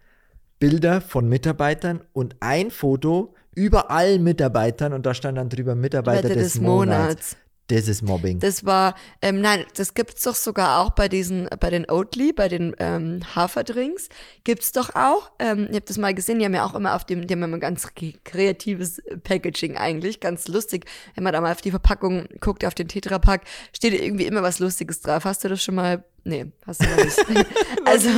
Bilder 0.59 1.01
von 1.01 1.27
Mitarbeitern 1.27 2.03
und 2.13 2.37
ein 2.41 2.71
Foto 2.71 3.35
über 3.55 3.91
allen 3.91 4.23
Mitarbeitern 4.23 4.93
und 4.93 5.07
da 5.07 5.15
stand 5.15 5.39
dann 5.39 5.49
drüber 5.49 5.75
Mitarbeiter 5.75 6.29
des, 6.29 6.53
des 6.53 6.61
Monats. 6.61 6.99
Monats. 7.01 7.37
Das 7.69 7.89
ist 7.89 8.03
Mobbing. 8.03 8.41
Das 8.41 8.67
war, 8.67 8.95
ähm, 9.23 9.41
nein, 9.41 9.65
das 9.75 9.95
gibt's 9.95 10.23
doch 10.23 10.35
sogar 10.35 10.81
auch 10.81 10.91
bei 10.91 11.09
diesen, 11.09 11.49
bei 11.61 11.71
den 11.71 11.89
Oatly, 11.89 12.35
bei 12.35 12.49
den 12.49 12.77
ähm, 12.79 13.21
Haferdrinks. 13.35 14.11
Gibt's 14.45 14.73
doch 14.73 14.95
auch. 14.95 15.31
Ähm, 15.39 15.69
ihr 15.71 15.77
habt 15.77 15.89
das 15.89 15.97
mal 15.97 16.13
gesehen, 16.13 16.39
die 16.39 16.45
haben 16.45 16.55
ja 16.55 16.67
auch 16.67 16.75
immer 16.75 16.95
auf 16.95 17.05
dem, 17.05 17.27
die 17.27 17.33
haben 17.33 17.43
immer 17.43 17.59
ganz 17.59 17.89
kreatives 18.25 19.01
Packaging 19.23 19.79
eigentlich, 19.79 20.21
ganz 20.21 20.47
lustig. 20.49 20.85
Wenn 21.15 21.25
man 21.25 21.33
da 21.33 21.41
mal 21.41 21.53
auf 21.53 21.63
die 21.63 21.71
Verpackung 21.71 22.27
guckt, 22.41 22.67
auf 22.67 22.75
den 22.75 22.89
Tetrapack, 22.89 23.45
steht 23.75 23.95
irgendwie 23.95 24.27
immer 24.27 24.43
was 24.43 24.59
Lustiges 24.59 25.01
drauf. 25.01 25.25
Hast 25.25 25.43
du 25.45 25.49
das 25.49 25.65
schon 25.65 25.77
mal? 25.77 26.05
Nee, 26.25 26.53
hast 26.67 26.83
du 26.83 26.87
noch 26.87 27.03
nicht. 27.03 27.19
also 27.87 28.11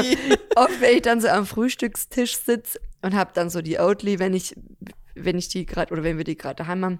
oft, 0.56 0.80
wenn 0.80 0.96
ich 0.96 1.02
dann 1.02 1.20
so 1.20 1.28
am 1.28 1.46
Frühstückstisch 1.46 2.36
sitz 2.36 2.80
und 3.00 3.14
hab 3.14 3.32
dann 3.34 3.48
so 3.50 3.62
die 3.62 3.78
Oatly, 3.78 4.18
wenn 4.18 4.34
ich, 4.34 4.56
wenn 5.14 5.38
ich 5.38 5.48
die 5.48 5.66
gerade 5.66 5.92
oder 5.92 6.02
wenn 6.02 6.16
wir 6.16 6.24
die 6.24 6.36
gerade 6.36 6.56
daheim 6.56 6.84
haben 6.84 6.98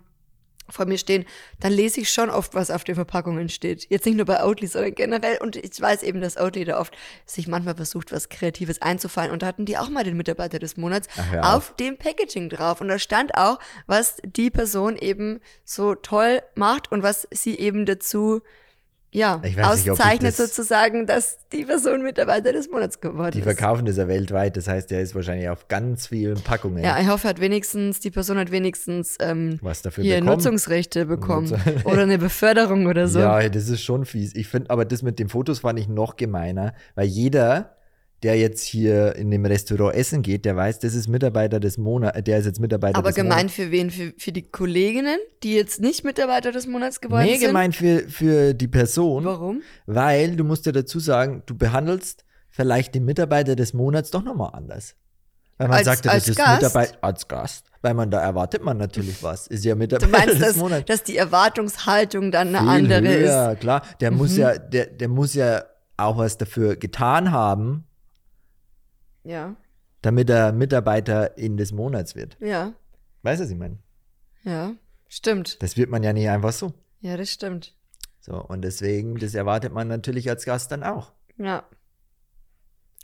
vor 0.68 0.87
mir 0.87 0.98
stehen, 0.98 1.24
dann 1.61 1.72
lese 1.72 2.00
ich 2.00 2.12
schon 2.12 2.31
oft, 2.31 2.55
was 2.55 2.70
auf 2.70 2.85
den 2.85 2.94
Verpackungen 2.94 3.48
steht. 3.48 3.88
Jetzt 3.90 4.07
nicht 4.07 4.16
nur 4.16 4.26
bei 4.26 4.44
Oatly, 4.44 4.66
sondern 4.66 4.94
generell. 4.94 5.38
Und 5.40 5.57
ich 5.57 5.81
weiß 5.81 6.02
eben, 6.02 6.20
dass 6.20 6.37
Oatly 6.37 6.64
da 6.64 6.81
oft 6.81 6.96
sich 7.24 7.48
manchmal 7.48 7.76
versucht, 7.76 8.12
was 8.12 8.29
Kreatives 8.29 8.83
einzufallen. 8.83 9.31
Und 9.31 9.42
da 9.42 9.46
hatten 9.46 9.64
die 9.64 9.79
auch 9.79 9.88
mal 9.88 10.05
den 10.05 10.16
Mitarbeiter 10.16 10.59
des 10.59 10.76
Monats 10.76 11.09
hör 11.31 11.55
auf 11.55 11.74
dem 11.76 11.96
Packaging 11.96 12.48
drauf. 12.48 12.81
Und 12.81 12.88
da 12.88 12.98
stand 12.98 13.37
auch, 13.37 13.59
was 13.87 14.16
die 14.24 14.50
Person 14.50 14.96
eben 14.96 15.40
so 15.64 15.94
toll 15.94 16.42
macht 16.55 16.90
und 16.90 17.02
was 17.02 17.26
sie 17.31 17.59
eben 17.59 17.87
dazu 17.87 18.42
ja, 19.12 19.38
nicht, 19.38 19.59
auszeichnet 19.62 20.38
das- 20.38 20.55
sozusagen, 20.55 21.07
dass 21.07 21.38
die 21.53 21.64
Person 21.64 22.03
Mitarbeiter 22.03 22.53
des 22.53 22.71
Monats 22.71 23.01
geworden 23.01 23.31
Die 23.33 23.38
ist. 23.38 23.45
verkaufen 23.45 23.87
das 23.87 23.97
ja 23.97 24.09
weltweit, 24.09 24.57
das 24.57 24.69
heißt, 24.69 24.90
der 24.90 25.01
ist 25.01 25.14
wahrscheinlich 25.14 25.49
auf 25.49 25.69
ganz 25.69 26.09
vielen 26.09 26.40
Packungen. 26.42 26.85
Ja, 26.85 26.99
ich 27.01 27.09
hoffe, 27.09 27.29
hat 27.29 27.40
wenigstens, 27.40 28.01
die 28.01 28.11
Person 28.11 28.37
hat 28.38 28.51
wenigstens 28.51 29.16
ähm, 29.21 29.59
Was 29.62 29.83
dafür 29.83 30.05
hier 30.05 30.16
bekommen. 30.21 30.37
Nutzungsrechte 30.37 31.07
bekommen. 31.07 31.55
Oder 31.85 32.03
eine 32.03 32.19
Beförderung 32.19 32.87
oder 32.87 33.09
so. 33.09 33.19
Ja, 33.27 33.49
das 33.49 33.69
ist 33.69 33.83
schon 33.83 34.05
fies. 34.05 34.35
Ich 34.35 34.49
finde, 34.49 34.71
aber 34.71 34.85
das 34.85 35.03
mit 35.03 35.19
den 35.19 35.29
Fotos 35.29 35.61
fand 35.61 35.79
ich 35.79 35.88
noch 35.88 36.16
gemeiner, 36.16 36.75
weil 36.95 37.07
jeder, 37.07 37.76
der 38.22 38.37
jetzt 38.38 38.64
hier 38.64 39.14
in 39.16 39.31
dem 39.31 39.44
Restaurant 39.44 39.94
essen 39.94 40.22
geht, 40.22 40.44
der 40.46 40.57
weiß, 40.57 40.79
das 40.79 40.94
ist 40.94 41.07
Mitarbeiter 41.07 41.61
des 41.61 41.76
Monats, 41.79 42.18
der 42.24 42.38
ist 42.38 42.46
jetzt 42.46 42.61
Mitarbeiter 42.61 42.98
Aber 42.98 43.09
des 43.11 43.16
gemeint 43.16 43.50
für 43.50 43.70
wen? 43.70 43.90
Für, 43.90 44.12
für 44.16 44.33
die 44.33 44.42
Kolleginnen, 44.50 45.18
die 45.42 45.55
jetzt 45.55 45.81
nicht 45.81 46.02
Mitarbeiter 46.05 46.50
des 46.50 46.66
Monats 46.66 47.00
geworden. 47.00 47.24
Nee, 47.24 47.37
sind? 47.37 47.48
gemeint 47.48 47.76
für, 47.76 48.09
für 48.09 48.55
die 48.55 48.68
Person, 48.68 49.24
Warum? 49.24 49.62
weil 49.87 50.35
du 50.37 50.44
musst 50.44 50.64
ja 50.66 50.72
dazu 50.72 50.98
sagen, 50.98 51.42
du 51.46 51.57
behandelst 51.57 52.24
vielleicht 52.48 52.94
den 52.94 53.05
Mitarbeiter 53.05 53.55
des 53.55 53.74
Monats 53.74 54.11
doch 54.11 54.24
nochmal 54.24 54.50
anders. 54.55 54.94
Weil 55.59 55.68
man 55.68 55.76
Als- 55.79 55.87
sagt, 55.87 56.05
ja, 56.05 56.12
das 56.14 56.29
ist 56.29 56.37
Gast? 56.37 56.62
Mitarbeiter 56.62 56.98
als 57.02 57.29
Gast. 57.29 57.66
Weil 57.83 57.94
man 57.94 58.11
da 58.11 58.20
erwartet 58.20 58.62
man 58.62 58.76
natürlich 58.79 59.22
was. 59.22 59.46
Ist 59.46 59.64
ja 59.64 59.72
Du 59.74 59.79
Mitarbeiter 59.79 60.11
meinst, 60.26 60.35
des 60.35 60.40
dass, 60.48 60.57
Monats. 60.57 60.85
dass 60.87 61.02
die 61.02 61.16
Erwartungshaltung 61.16 62.31
dann 62.31 62.48
eine 62.55 62.59
Viel 62.59 62.92
andere 62.92 63.09
höher, 63.09 63.52
ist? 63.52 63.61
klar. 63.61 63.83
Der 64.00 64.11
muss 64.11 64.33
Mhm. 64.33 64.38
ja, 64.38 64.59
der, 64.59 64.87
der 64.87 65.09
muss 65.09 65.35
ja 65.35 65.62
auch 65.96 66.18
was 66.18 66.37
dafür 66.37 66.76
getan 66.76 67.33
haben, 67.33 67.86
Ja, 69.27 69.57
damit 70.03 70.31
er 70.31 70.53
Mitarbeiter 70.53 71.37
in 71.37 71.57
des 71.57 71.73
Monats 71.73 72.15
wird. 72.15 72.37
ja, 72.41 72.75
Weißt 73.23 73.41
du, 73.41 73.45
was 73.45 73.51
ich 73.51 73.59
meine? 73.59 73.79
ja. 74.45 74.73
Stimmt. 75.09 75.62
Das 75.62 75.77
wird 75.77 75.89
man 75.89 76.03
ja 76.03 76.12
nicht 76.12 76.29
einfach 76.29 76.53
so. 76.53 76.73
Ja, 77.01 77.17
das 77.17 77.31
stimmt. 77.31 77.77
So, 78.21 78.35
und 78.43 78.62
deswegen, 78.62 79.17
das 79.19 79.35
erwartet 79.35 79.73
man 79.73 79.87
natürlich 79.87 80.29
als 80.29 80.45
Gast 80.45 80.73
dann 80.73 80.83
auch. 80.83 81.12
Ja. 81.39 81.65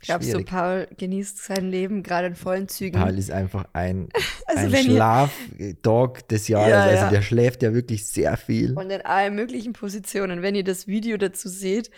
Glaubst 0.01 0.27
du, 0.27 0.31
Schwierig. 0.33 0.47
Paul 0.47 0.87
genießt 0.97 1.37
sein 1.41 1.69
Leben 1.71 2.03
gerade 2.03 2.27
in 2.27 2.35
vollen 2.35 2.67
Zügen? 2.67 2.99
Paul 2.99 3.17
ist 3.17 3.31
einfach 3.31 3.69
ein, 3.71 4.09
Also 4.47 4.75
ein 4.75 4.83
Schlafdog 4.83 6.27
des 6.27 6.49
Jahres. 6.49 6.69
Ja, 6.71 6.81
also 6.83 7.03
ja. 7.05 7.09
der 7.09 7.21
schläft 7.21 7.63
ja 7.63 7.73
wirklich 7.73 8.05
sehr 8.05 8.35
viel. 8.35 8.73
Und 8.77 8.89
in 8.89 9.01
allen 9.01 9.33
möglichen 9.35 9.71
Positionen. 9.71 10.41
Wenn 10.41 10.55
ihr 10.55 10.65
das 10.65 10.87
Video 10.87 11.15
dazu 11.15 11.47
seht, 11.47 11.89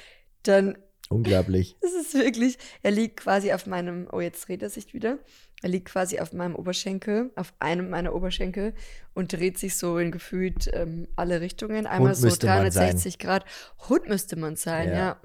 dann 0.44 0.78
Unglaublich. 1.10 1.78
Es 1.82 1.94
ist 1.94 2.14
wirklich, 2.16 2.58
er 2.82 2.92
liegt 2.92 3.18
quasi 3.18 3.54
auf 3.54 3.68
meinem, 3.68 4.08
oh, 4.12 4.20
jetzt 4.20 4.48
dreht 4.48 4.64
er 4.64 4.70
sich 4.70 4.94
wieder. 4.94 5.20
Er 5.62 5.70
liegt 5.70 5.90
quasi 5.90 6.20
auf 6.20 6.34
meinem 6.34 6.56
Oberschenkel, 6.56 7.32
auf 7.36 7.54
einem 7.60 7.90
meiner 7.90 8.14
Oberschenkel 8.14 8.74
und 9.14 9.32
dreht 9.32 9.58
sich 9.58 9.78
so 9.78 9.98
in 9.98 10.12
gefühlt 10.12 10.70
ähm, 10.74 11.08
alle 11.16 11.42
Richtungen. 11.42 11.86
Einmal 11.88 12.16
so 12.16 12.26
müsste 12.26 12.48
man 12.48 12.58
360 12.58 13.20
Grad. 13.20 13.46
Hund 13.88 14.08
müsste 14.10 14.36
man 14.36 14.56
sein, 14.56 14.90
Ja. 14.90 14.96
ja. 14.96 15.22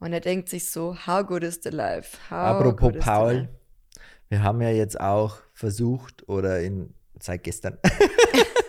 Und 0.00 0.14
er 0.14 0.20
denkt 0.20 0.48
sich 0.48 0.70
so, 0.70 0.96
how 1.06 1.26
good 1.26 1.44
is 1.44 1.60
the 1.62 1.68
life? 1.68 2.16
How 2.30 2.56
Apropos 2.56 2.80
good 2.80 2.96
is 2.96 3.04
the 3.04 3.10
Paul, 3.10 3.48
wir 4.30 4.42
haben 4.42 4.62
ja 4.62 4.70
jetzt 4.70 4.98
auch 4.98 5.38
versucht, 5.52 6.26
oder 6.26 6.60
in, 6.60 6.94
seit 7.20 7.42
gestern, 7.44 7.78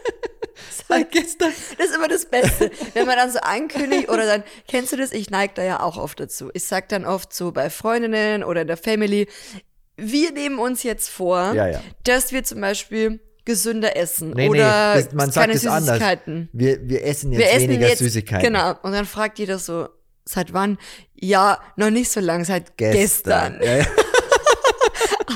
Seit 0.91 1.11
gestern. 1.11 1.51
Das 1.77 1.87
ist 1.87 1.95
immer 1.95 2.07
das 2.07 2.25
Beste. 2.25 2.71
Wenn 2.93 3.05
man 3.07 3.15
dann 3.17 3.31
so 3.31 3.39
ankündigt 3.39 4.09
oder 4.09 4.25
dann, 4.25 4.43
kennst 4.67 4.91
du 4.93 4.97
das? 4.97 5.11
Ich 5.11 5.29
neige 5.29 5.53
da 5.55 5.63
ja 5.63 5.79
auch 5.81 5.97
oft 5.97 6.19
dazu. 6.19 6.49
Ich 6.53 6.63
sag 6.65 6.89
dann 6.89 7.05
oft 7.05 7.33
so 7.33 7.51
bei 7.51 7.69
Freundinnen 7.69 8.43
oder 8.43 8.61
in 8.61 8.67
der 8.67 8.77
Family, 8.77 9.27
wir 9.97 10.31
nehmen 10.31 10.59
uns 10.59 10.83
jetzt 10.83 11.09
vor, 11.09 11.53
Ja, 11.53 11.67
ja. 11.67 11.81
dass 12.03 12.31
wir 12.31 12.43
zum 12.43 12.61
Beispiel 12.61 13.19
gesünder 13.45 13.95
essen 13.97 14.31
Nee, 14.31 14.43
nee, 14.43 14.49
oder 14.49 14.93
das, 14.95 15.13
man 15.13 15.31
sagt 15.31 15.47
keine 15.47 15.53
es 15.53 15.65
anders. 15.65 15.85
Süßigkeiten. 15.97 16.49
Wir, 16.53 16.87
wir 16.87 17.03
essen 17.05 17.31
jetzt 17.31 17.39
Wir 17.41 17.51
essen 17.51 17.69
weniger 17.69 17.87
jetzt, 17.89 17.99
Süßigkeiten. 17.99 18.45
genau. 18.53 18.75
Und 18.83 18.91
dann 18.91 19.05
fragt 19.05 19.39
jeder 19.39 19.57
so, 19.59 19.89
seit 20.25 20.53
wann? 20.53 20.77
Ja, 21.15 21.59
noch 21.75 21.89
nicht 21.89 22.11
so 22.11 22.19
lang, 22.19 22.45
seit 22.45 22.77
gestern. 22.77 23.59
Ja, 23.63 23.77
ja. 23.77 23.85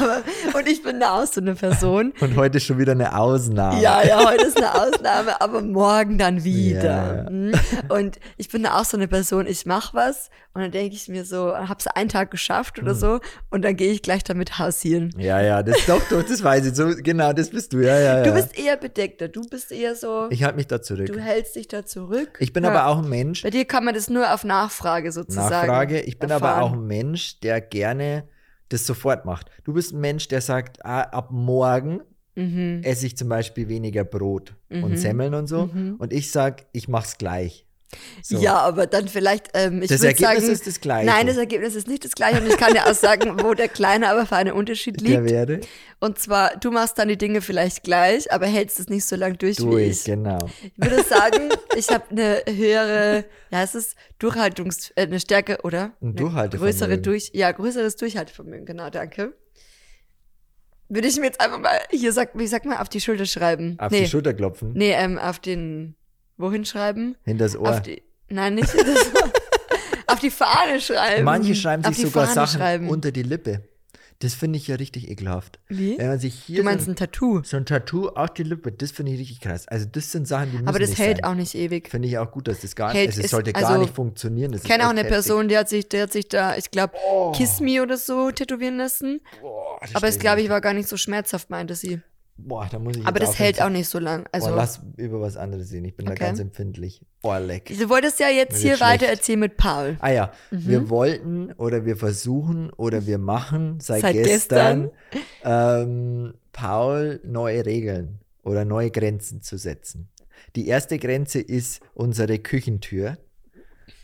Aber, 0.02 0.24
und 0.58 0.68
ich 0.68 0.84
bin 0.84 1.00
da 1.00 1.22
auch 1.22 1.26
so 1.28 1.42
eine 1.42 1.56
Person. 1.56 2.14
Und 2.20 2.36
heute 2.36 2.58
ist 2.58 2.66
schon 2.66 2.78
wieder 2.80 2.92
eine 2.94 3.18
Ausnahme. 3.18 3.82
Ja, 3.82 4.04
ja, 4.04 4.26
heute 4.30 4.46
ist 4.46 4.58
eine 4.58 4.74
Ausnahme, 4.76 5.40
aber 5.42 5.62
morgen 5.62 6.18
dann 6.18 6.44
wieder. 6.44 7.24
Ja. 7.26 7.30
Mhm. 7.30 7.54
Und 7.90 8.20
ich 8.38 8.50
bin 8.50 8.64
da 8.64 8.80
auch 8.80 8.86
so 8.86 8.98
eine 8.98 9.08
Person, 9.08 9.48
ich 9.48 9.66
mache 9.66 9.96
was 9.96 10.30
und 10.54 10.62
dann 10.62 10.72
denke 10.72 10.96
ich 10.96 11.08
mir 11.10 11.26
so, 11.26 11.54
hab's 11.56 11.88
einen 11.88 12.10
Tag 12.10 12.32
geschafft 12.32 12.80
oder 12.80 12.96
so 12.96 13.20
und 13.50 13.64
dann 13.64 13.76
gehe 13.76 13.92
ich 13.92 14.02
gleich 14.02 14.24
damit 14.24 14.58
hausieren. 14.58 15.14
Ja, 15.18 15.42
ja, 15.42 15.62
das 15.64 15.86
doch, 15.86 16.02
doch, 16.10 16.24
das 16.24 16.44
weiß 16.44 16.66
ich. 16.68 16.76
So, 16.76 16.92
genau, 16.98 17.34
das 17.34 17.50
bist 17.50 17.74
du. 17.74 17.80
Ja, 17.80 18.00
ja, 18.00 18.18
ja. 18.20 18.24
Du 18.24 18.32
bist 18.34 18.58
eher 18.58 18.78
bedeckter, 18.78 19.28
du 19.28 19.42
bist 19.50 19.72
eher 19.72 19.96
so, 19.96 20.28
ich 20.30 20.44
halte 20.44 20.56
mich 20.58 20.68
da 20.68 20.82
zurück. 20.82 21.08
du 21.08 21.20
hältst 21.20 21.56
dich 21.56 21.68
da 21.68 21.86
zurück. 21.86 22.38
Ich 22.40 22.54
bin 22.54 22.64
Ja. 22.64 22.70
aber 22.70 22.88
auch 22.88 23.00
ein 23.04 23.10
Mensch, 23.10 23.44
Bei 23.44 23.50
dir 23.50 23.66
kann 23.66 23.84
man 23.84 23.94
das 23.94 24.10
nur 24.10 24.34
auf 24.34 24.44
Nachfrage 24.44 25.12
sozusagen. 25.12 25.68
Nachfrage, 25.68 26.00
ich 26.02 26.20
bin 26.20 26.32
aber 26.32 26.48
erfahren. 26.48 26.64
auch 26.64 26.74
ein 26.74 26.88
Mensch, 26.88 27.40
der 27.42 27.60
gerne 27.62 28.24
das 28.70 28.86
sofort 28.86 29.26
macht. 29.26 29.50
Du 29.64 29.74
bist 29.74 29.94
ein 29.94 30.00
Mensch, 30.02 30.28
der 30.28 30.42
sagt, 30.42 30.84
ah, 30.86 31.02
ab 31.02 31.30
morgen 31.32 32.02
Mhm. 32.38 32.82
esse 32.84 33.06
ich 33.06 33.16
zum 33.16 33.30
Beispiel 33.30 33.70
weniger 33.70 34.04
Brot 34.04 34.56
und 34.70 34.98
Semmeln 34.98 35.34
und 35.34 35.48
so. 35.48 35.70
Und 36.00 36.12
ich 36.12 36.32
sag, 36.32 36.66
ich 36.74 36.90
mach's 36.90 37.18
gleich. 37.18 37.66
So. 38.22 38.40
Ja, 38.40 38.58
aber 38.58 38.88
dann 38.88 39.08
vielleicht, 39.08 39.50
ähm, 39.54 39.82
ich 39.82 39.90
Das 39.90 40.02
würde 40.02 40.08
Ergebnis 40.08 40.42
sagen, 40.42 40.54
ist 40.54 40.68
das 40.68 40.82
gleiche. 40.82 41.06
Nein, 41.06 41.28
das 41.28 41.38
Ergebnis 41.38 41.76
ist 41.76 41.88
nicht 41.88 42.06
das 42.06 42.14
gleiche 42.14 42.42
und 42.42 42.48
ich 42.48 42.58
kann 42.58 42.74
dir 42.74 42.86
auch 42.86 42.94
sagen, 42.94 43.44
wo 43.44 43.54
der 43.54 43.68
kleine 43.68 44.10
aber 44.10 44.26
für 44.26 44.36
einen 44.36 44.54
Unterschied 44.54 45.02
der 45.02 45.22
liegt. 45.22 45.32
wäre 45.32 45.62
Und 46.00 46.20
zwar, 46.20 46.56
du 46.58 46.72
machst 46.72 46.98
dann 47.00 47.08
die 47.08 47.18
Dinge 47.18 47.42
vielleicht 47.42 47.84
gleich, 47.84 48.32
aber 48.32 48.46
hältst 48.46 48.80
es 48.80 48.90
nicht 48.90 49.06
so 49.06 49.16
lang 49.16 49.38
durch, 49.38 49.60
wie 49.60 49.64
durch, 49.64 49.88
ich. 49.90 50.04
genau. 50.04 50.50
Ich 50.62 50.74
würde 50.78 51.04
sagen, 51.04 51.50
ich 51.76 51.90
habe 51.90 52.04
eine 52.10 52.44
höhere, 52.48 53.26
ja, 53.52 53.64
es 53.64 53.76
ist 53.76 53.96
Durchhaltungs, 54.20 54.92
äh, 54.96 55.04
eine 55.04 55.20
Stärke, 55.20 55.60
oder? 55.64 55.94
Ein 56.02 56.16
Durchhaltevermögen. 56.16 56.60
Größere 56.60 56.98
durch, 57.00 57.32
ja, 57.34 57.52
größeres 57.52 57.96
Durchhaltevermögen, 57.96 58.66
genau, 58.66 58.90
danke. 58.90 59.34
Würde 60.88 61.08
ich 61.08 61.18
mir 61.18 61.26
jetzt 61.26 61.42
einfach 61.42 61.60
mal, 61.60 61.80
hier 61.90 62.12
sag, 62.12 62.38
wie 62.38 62.46
sag 62.46 62.66
mal, 62.66 62.78
auf 62.78 62.90
die 62.90 63.02
Schulter 63.02 63.26
schreiben. 63.26 63.76
Auf 63.80 63.92
nee, 63.92 64.02
die 64.02 64.08
Schulter 64.08 64.34
klopfen, 64.34 64.74
nee, 64.74 64.92
ähm, 64.92 65.18
auf 65.18 65.40
den, 65.40 65.96
wohin 66.38 66.66
schreiben? 66.66 67.16
hinters 67.24 67.56
Ohr. 67.58 67.70
Auf 67.70 67.82
die, 67.82 68.02
nein, 68.30 68.56
nicht 68.56 68.74
das, 68.74 69.12
auf 70.08 70.20
die 70.20 70.32
Fahne 70.32 70.80
schreiben. 70.82 71.24
Manche 71.24 71.56
schreiben 71.56 71.84
sich 71.84 71.96
die 71.98 72.02
sogar 72.04 72.26
Fahne 72.28 72.36
Sachen 72.48 72.60
schreiben. 72.60 72.90
unter 72.90 73.12
die 73.12 73.24
Lippe. 73.24 73.62
Das 74.20 74.34
finde 74.34 74.56
ich 74.58 74.68
ja 74.70 74.78
richtig 74.78 75.10
ekelhaft. 75.10 75.60
Wie? 75.68 75.98
Wenn 75.98 76.08
man 76.08 76.20
sich 76.20 76.34
hier 76.36 76.60
Du 76.60 76.64
meinst 76.64 76.86
so, 76.86 76.92
ein 76.92 76.96
Tattoo, 76.96 77.42
so 77.44 77.58
ein 77.58 77.66
Tattoo 77.66 78.08
auf 78.08 78.30
die 78.34 78.44
Lippe, 78.44 78.72
das 78.72 78.92
finde 78.92 79.12
ich 79.12 79.20
richtig 79.20 79.42
krass. 79.42 79.68
Also 79.68 79.86
das 79.92 80.10
sind 80.10 80.26
Sachen, 80.26 80.52
die 80.52 80.56
müssen 80.56 80.70
aber 80.70 80.80
das 80.80 80.92
nicht 80.92 81.00
hält 81.00 81.18
sein. 81.18 81.26
auch 81.26 81.36
nicht 81.36 81.54
ewig. 81.54 81.90
Finde 81.90 82.08
ich 82.08 82.18
auch 82.18 82.32
gut, 82.32 82.48
dass 82.48 82.62
das 82.62 82.78
gar 82.78 82.94
Hält 82.94 83.08
nicht, 83.08 83.10
also 83.10 83.20
es 83.20 83.26
ist- 83.26 83.32
sollte 83.32 83.52
gar 83.52 83.66
also, 83.68 83.82
nicht 83.82 83.94
funktionieren. 83.94 84.54
Das 84.54 84.62
Ich 84.64 84.70
kenne 84.70 84.86
auch 84.86 84.92
eine 84.92 85.02
heftig. 85.02 85.14
Person, 85.16 85.50
die 85.50 85.58
hat 85.58 85.68
sich, 85.68 85.90
der 85.90 86.04
hat 86.04 86.14
sich 86.14 86.30
da, 86.30 86.56
ich 86.56 86.72
glaube, 86.72 86.94
Kiss 87.36 87.60
Me 87.60 87.82
oder 87.84 87.98
so 87.98 88.32
tätowieren 88.32 88.78
lassen. 88.78 89.20
Das 89.82 89.96
Aber 89.96 90.08
es, 90.08 90.18
glaube 90.18 90.40
ich, 90.42 90.48
war 90.48 90.62
gar 90.62 90.74
nicht 90.74 90.88
so 90.88 90.96
schmerzhaft, 90.96 91.50
meinte 91.50 91.76
sie. 91.76 92.00
Boah, 92.38 92.68
da 92.70 92.80
muss 92.80 92.98
ich 92.98 93.06
Aber 93.08 93.20
das 93.20 93.40
hält 93.40 93.62
auch 93.62 93.70
nicht 93.70 93.88
so 93.88 93.98
lang. 93.98 94.26
Also, 94.32 94.50
Boah, 94.50 94.58
lass 94.58 94.82
über 94.98 95.22
was 95.22 95.38
anderes 95.38 95.70
sehen. 95.70 95.86
Ich 95.86 95.96
bin 95.96 96.08
Okay. 96.08 96.18
da 96.20 96.26
ganz 96.26 96.40
empfindlich. 96.40 97.02
Boah, 97.22 97.40
leck. 97.40 97.66
du 97.68 97.90
wolltest 97.90 98.20
ja 98.20 98.28
jetzt 98.30 98.58
hier 98.58 98.72
wird 98.72 98.82
weiter 98.82 99.06
schlecht. 99.06 99.20
erzählen 99.20 99.40
mit 99.40 99.58
Paul. 99.58 99.96
Ah 100.02 100.10
ja, 100.12 100.32
Mhm. 100.52 100.68
wir 100.68 100.90
wollten 100.90 101.52
oder 101.54 101.86
wir 101.86 101.96
versuchen 101.96 102.70
oder 102.72 103.06
wir 103.08 103.18
machen 103.20 103.80
seit, 103.80 104.02
Seit 104.02 104.14
gestern, 104.16 104.92
ähm, 105.44 106.34
Paul 106.52 107.20
neue 107.24 107.66
Regeln 107.66 108.20
oder 108.44 108.66
neue 108.66 108.92
Grenzen 108.92 109.42
zu 109.42 109.58
setzen. 109.58 110.10
Die 110.56 110.68
erste 110.68 110.98
Grenze 111.00 111.40
ist 111.40 111.82
unsere 111.94 112.40
Küchentür, 112.40 113.18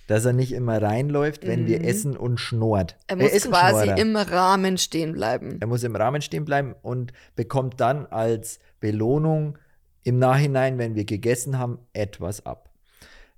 dass 0.08 0.26
er 0.26 0.34
nicht 0.34 0.52
immer 0.52 0.82
reinläuft, 0.82 1.46
wenn 1.48 1.68
wir 1.68 1.84
essen 1.84 2.18
und 2.18 2.38
schnurrt. 2.40 2.96
Mhm. 3.00 3.06
Er 3.08 3.16
muss 3.18 3.34
ein 3.46 3.52
quasi 3.52 3.84
Schnorrer. 3.86 3.98
im 3.98 4.16
Rahmen 4.16 4.78
stehen 4.78 5.14
bleiben. 5.14 5.58
Er 5.62 5.68
muss 5.68 5.84
im 5.84 5.96
Rahmen 5.96 6.22
stehen 6.22 6.46
bleiben 6.46 6.76
und 6.82 7.14
bekommt 7.36 7.80
dann 7.80 8.06
als 8.08 8.60
Belohnung 8.80 9.58
im 10.04 10.18
Nachhinein, 10.20 10.78
wenn 10.78 10.96
wir 10.96 11.06
gegessen 11.06 11.58
haben, 11.60 11.80
etwas 11.94 12.46
ab. 12.46 12.70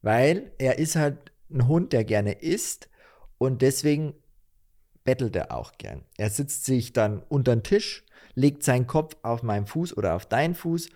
Weil 0.02 0.52
er 0.58 0.80
ist 0.80 0.96
halt 0.96 1.32
ein 1.52 1.68
Hund, 1.68 1.94
der 1.94 2.04
gerne 2.06 2.34
isst 2.42 2.90
und 3.38 3.62
deswegen 3.62 4.14
bettelt 5.04 5.36
er 5.36 5.52
auch 5.56 5.74
gern. 5.78 6.04
Er 6.18 6.30
sitzt 6.30 6.66
sich 6.66 6.94
dann 6.94 7.22
unter 7.28 7.56
den 7.56 7.64
Tisch, 7.64 8.06
legt 8.36 8.64
seinen 8.64 8.88
Kopf 8.88 9.16
auf 9.22 9.44
meinen 9.44 9.68
Fuß 9.68 9.96
oder 9.98 10.16
auf 10.16 10.26
deinen 10.26 10.56
Fuß 10.56 10.90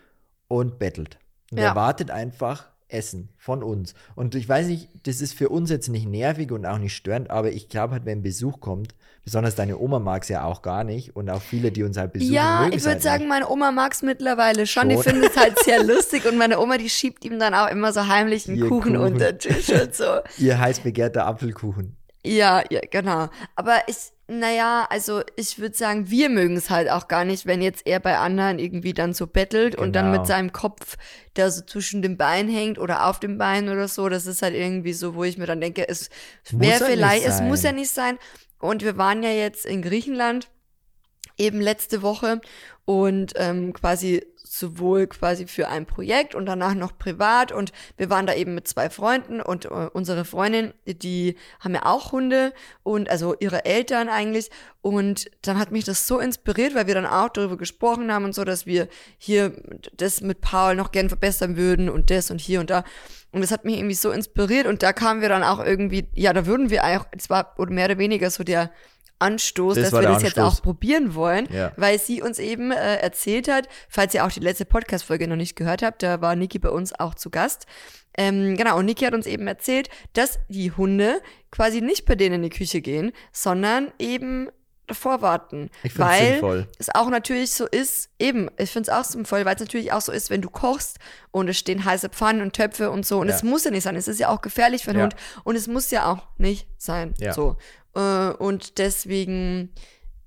und 0.47 0.79
bettelt. 0.79 1.19
Und 1.51 1.59
Ja. 1.59 1.69
er 1.69 1.75
wartet 1.75 2.09
einfach 2.09 2.69
Essen 2.89 3.29
von 3.37 3.63
uns. 3.63 3.93
Und 4.15 4.35
ich 4.35 4.47
weiß 4.47 4.67
nicht, 4.67 4.89
das 5.03 5.21
ist 5.21 5.33
für 5.33 5.49
uns 5.49 5.69
jetzt 5.69 5.89
nicht 5.89 6.07
nervig 6.07 6.51
und 6.51 6.65
auch 6.65 6.77
nicht 6.77 6.95
störend, 6.95 7.29
aber 7.29 7.51
ich 7.51 7.67
glaube 7.69 7.93
halt, 7.93 8.05
wenn 8.05 8.21
Besuch 8.23 8.59
kommt, 8.61 8.95
besonders 9.25 9.55
deine 9.55 9.77
Oma 9.77 9.99
mag 9.99 10.23
es 10.23 10.29
ja 10.29 10.45
auch 10.45 10.61
gar 10.61 10.85
nicht 10.85 11.15
und 11.15 11.29
auch 11.29 11.41
viele, 11.41 11.71
die 11.73 11.83
uns 11.83 11.97
halt 11.97 12.13
besuchen, 12.13 12.33
Ja, 12.33 12.67
ich 12.67 12.75
würde 12.81 12.91
halt 12.91 13.01
sagen, 13.03 13.23
nicht. 13.23 13.29
meine 13.29 13.49
Oma 13.49 13.71
mag 13.71 13.91
es 13.91 14.01
mittlerweile 14.03 14.65
schon. 14.65 14.87
Die 14.87 14.95
Schon. 14.95 15.03
findet 15.03 15.31
es 15.31 15.37
halt 15.37 15.59
sehr 15.59 15.83
lustig 15.83 16.25
und 16.25 16.37
meine 16.37 16.59
Oma, 16.59 16.77
die 16.77 16.89
schiebt 16.89 17.25
ihm 17.25 17.37
dann 17.39 17.53
auch 17.53 17.69
immer 17.69 17.91
so 17.91 18.07
heimlich 18.07 18.47
einen 18.47 18.61
Kuchen, 18.61 18.93
Kuchen. 18.93 18.97
unter 18.97 19.33
den 19.33 19.39
Tisch 19.39 19.69
und 19.69 19.93
so. 19.93 20.05
Ihr 20.37 20.57
heiß 20.57 20.79
begehrter 20.79 21.25
Apfelkuchen. 21.25 21.96
Ja, 22.27 22.63
ja, 22.69 22.81
genau. 22.91 23.29
Aber 23.55 23.81
ich, 23.87 23.95
naja, 24.27 24.85
also 24.89 25.21
ich 25.37 25.59
würde 25.59 25.75
sagen, 25.75 26.09
wir 26.09 26.29
mögen 26.29 26.57
es 26.57 26.69
halt 26.69 26.89
auch 26.91 27.07
gar 27.07 27.23
nicht, 27.23 27.45
wenn 27.45 27.61
jetzt 27.61 27.87
er 27.87 27.99
bei 27.99 28.17
anderen 28.17 28.59
irgendwie 28.59 28.93
dann 28.93 29.13
so 29.13 29.27
bettelt 29.27 29.75
und 29.75 29.93
dann 29.95 30.07
Genau. 30.07 30.19
mit 30.19 30.27
seinem 30.27 30.51
Kopf, 30.51 30.97
der 31.37 31.49
so 31.51 31.61
zwischen 31.63 32.01
dem 32.01 32.17
Bein 32.17 32.49
hängt 32.49 32.79
oder 32.79 33.05
auf 33.07 33.19
dem 33.19 33.37
Bein 33.37 33.69
oder 33.69 33.87
so. 33.87 34.09
Das 34.09 34.25
ist 34.25 34.41
halt 34.41 34.55
irgendwie 34.55 34.93
so, 34.93 35.15
wo 35.15 35.23
ich 35.23 35.37
mir 35.37 35.45
dann 35.45 35.61
denke, 35.61 35.87
es 35.87 36.09
wäre 36.51 36.83
vielleicht, 36.85 37.25
es 37.25 37.41
muss 37.41 37.63
ja 37.63 37.71
nicht 37.71 37.91
sein. 37.91 38.17
Und 38.59 38.83
wir 38.83 38.97
waren 38.97 39.23
ja 39.23 39.29
jetzt 39.31 39.65
in 39.65 39.81
Griechenland 39.81 40.49
eben 41.37 41.61
letzte 41.61 42.01
Woche 42.01 42.41
und 42.85 43.33
ähm, 43.35 43.71
quasi 43.73 44.25
sowohl 44.51 45.07
quasi 45.07 45.47
für 45.47 45.67
ein 45.67 45.85
Projekt 45.85 46.35
und 46.35 46.45
danach 46.45 46.73
noch 46.73 46.97
privat. 46.97 47.51
Und 47.51 47.71
wir 47.97 48.09
waren 48.09 48.27
da 48.27 48.33
eben 48.33 48.55
mit 48.55 48.67
zwei 48.67 48.89
Freunden 48.89 49.41
und 49.41 49.65
äh, 49.65 49.89
unsere 49.93 50.25
Freundin, 50.25 50.73
die 50.85 51.35
haben 51.59 51.73
ja 51.73 51.85
auch 51.85 52.11
Hunde 52.11 52.53
und 52.83 53.09
also 53.09 53.35
ihre 53.39 53.65
Eltern 53.65 54.09
eigentlich. 54.09 54.49
Und 54.81 55.29
dann 55.41 55.59
hat 55.59 55.71
mich 55.71 55.83
das 55.83 56.07
so 56.07 56.19
inspiriert, 56.19 56.73
weil 56.75 56.87
wir 56.87 56.95
dann 56.95 57.05
auch 57.05 57.29
darüber 57.29 57.57
gesprochen 57.57 58.11
haben 58.11 58.25
und 58.25 58.33
so, 58.33 58.43
dass 58.43 58.65
wir 58.65 58.87
hier 59.17 59.53
das 59.95 60.21
mit 60.21 60.41
Paul 60.41 60.75
noch 60.75 60.91
gern 60.91 61.09
verbessern 61.09 61.57
würden 61.57 61.89
und 61.89 62.09
das 62.09 62.31
und 62.31 62.39
hier 62.39 62.59
und 62.59 62.69
da. 62.69 62.83
Und 63.31 63.41
das 63.41 63.51
hat 63.51 63.65
mich 63.65 63.77
irgendwie 63.77 63.95
so 63.95 64.11
inspiriert 64.11 64.65
und 64.65 64.83
da 64.83 64.93
kamen 64.93 65.21
wir 65.21 65.29
dann 65.29 65.43
auch 65.43 65.63
irgendwie, 65.63 66.07
ja, 66.13 66.31
da 66.31 66.45
würden 66.45 66.69
wir 66.69 66.85
auch, 66.85 67.05
es 67.11 67.29
war 67.29 67.55
oder 67.57 67.71
mehr 67.71 67.85
oder 67.85 67.97
weniger 67.97 68.29
so 68.29 68.43
der 68.43 68.71
Anstoß, 69.19 69.75
Das 69.75 69.89
dass 69.91 70.01
wir 70.01 70.07
das 70.07 70.23
jetzt 70.23 70.37
Anstoß. 70.37 70.59
auch 70.59 70.61
probieren 70.63 71.15
wollen, 71.15 71.47
Ja. 71.51 71.71
weil 71.75 71.99
sie 71.99 72.21
uns 72.21 72.39
eben 72.39 72.71
äh, 72.71 72.97
erzählt 72.97 73.47
hat, 73.47 73.67
falls 73.89 74.13
ihr 74.13 74.25
auch 74.25 74.31
die 74.31 74.39
letzte 74.39 74.65
Podcast-Folge 74.65 75.27
noch 75.27 75.35
nicht 75.35 75.55
gehört 75.55 75.81
habt, 75.81 76.03
da 76.03 76.21
war 76.21 76.35
Niki 76.35 76.59
bei 76.59 76.69
uns 76.69 76.97
auch 76.99 77.15
zu 77.15 77.29
Gast. 77.29 77.65
Ähm, 78.17 78.55
genau, 78.57 78.77
und 78.77 78.85
Niki 78.85 79.05
hat 79.05 79.13
uns 79.13 79.27
eben 79.27 79.47
erzählt, 79.47 79.89
dass 80.13 80.39
die 80.49 80.71
Hunde 80.71 81.21
quasi 81.51 81.81
nicht 81.81 82.05
bei 82.05 82.15
denen 82.15 82.35
in 82.43 82.49
die 82.49 82.55
Küche 82.57 82.81
gehen, 82.81 83.11
sondern 83.31 83.91
eben 83.99 84.49
davor 84.87 85.21
warten. 85.21 85.69
Ich 85.83 85.99
weil 85.99 86.31
sinnvoll. 86.33 86.67
es 86.79 86.87
auch 86.95 87.09
natürlich 87.09 87.51
so 87.51 87.65
ist, 87.67 88.09
eben, 88.19 88.49
ich 88.57 88.71
finde 88.71 88.89
es 88.89 88.97
auch 88.97 89.03
sinnvoll, 89.03 89.43
weil 89.45 89.55
es 89.55 89.59
natürlich 89.61 89.91
auch 89.91 89.99
so 90.01 90.11
ist, 90.13 90.29
wenn 90.29 90.41
du 90.41 90.49
kochst 90.49 90.97
und 91.31 91.49
es 91.49 91.57
stehen 91.59 91.83
heiße 91.83 92.09
Pfannen 92.09 92.41
und 92.41 92.53
Töpfe 92.53 92.89
und 92.89 93.05
so 93.05 93.19
und 93.19 93.27
Ja. 93.27 93.35
es 93.35 93.43
muss 93.43 93.65
ja 93.65 93.71
nicht 93.71 93.83
sein, 93.83 93.95
es 93.97 94.07
ist 94.07 94.19
ja 94.19 94.29
auch 94.29 94.41
gefährlich 94.41 94.83
für 94.85 94.91
den 94.93 94.99
Ja. 94.99 95.03
Hund 95.03 95.15
und 95.43 95.55
es 95.57 95.67
muss 95.67 95.91
ja 95.91 96.09
auch 96.09 96.23
nicht 96.37 96.67
sein. 96.77 97.13
Ja. 97.19 97.33
So. 97.33 97.57
Äh, 97.97 98.33
und 98.37 98.77
deswegen, 98.77 99.73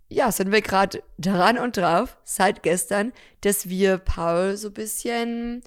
ja, 0.08 0.32
sind 0.32 0.50
wir 0.50 0.60
gerade 0.60 1.02
dran 1.18 1.56
und 1.58 1.76
drauf, 1.76 2.16
seit 2.24 2.62
gestern, 2.62 3.12
dass 3.42 3.68
wir 3.68 3.98
Paul 3.98 4.56
so 4.56 4.68
ein 4.68 4.74
bisschen 4.74 5.62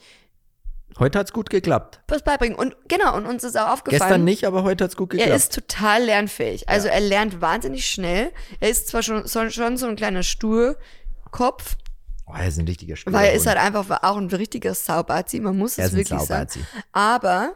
Heute 1.00 1.18
hat's 1.18 1.34
gut 1.34 1.50
geklappt. 1.50 2.02
was 2.08 2.24
beibringen. 2.24 2.56
Und 2.56 2.76
genau, 2.88 3.18
und 3.18 3.26
uns 3.26 3.44
ist 3.44 3.58
auch 3.58 3.70
aufgefallen. 3.70 4.00
Gestern 4.00 4.24
nicht, 4.26 4.46
aber 4.46 4.62
heute 4.62 4.84
hat's 4.84 4.96
gut 4.96 5.10
geklappt. 5.10 5.30
Er 5.30 5.36
ist 5.36 5.54
total 5.54 6.04
lernfähig. 6.04 6.70
Also 6.70 6.88
er 6.88 7.00
lernt 7.00 7.42
wahnsinnig 7.42 7.88
schnell. 7.88 8.32
Er 8.60 8.70
ist 8.70 8.89
zwar 8.89 9.02
schon, 9.02 9.28
schon, 9.28 9.50
schon 9.50 9.78
so 9.78 9.88
ein 9.88 9.96
kleiner 9.96 10.22
Sturkopf, 10.22 11.78
oh, 12.28 12.34
er 12.38 12.48
ist 12.48 12.60
ein 12.60 12.68
richtiger 12.68 12.96
Spieler. 12.96 13.18
weil 13.18 13.30
er 13.30 13.34
ist 13.34 13.48
halt 13.48 13.58
einfach 13.58 14.04
auch 14.04 14.18
ein 14.18 14.28
richtiger 14.28 14.76
Saubazi, 14.76 15.39
man 15.39 15.58
muss 15.58 15.80
er 15.80 15.88
es 15.88 15.96
wirklich 15.96 16.22
sagen. 16.22 16.66
Aber 16.92 17.56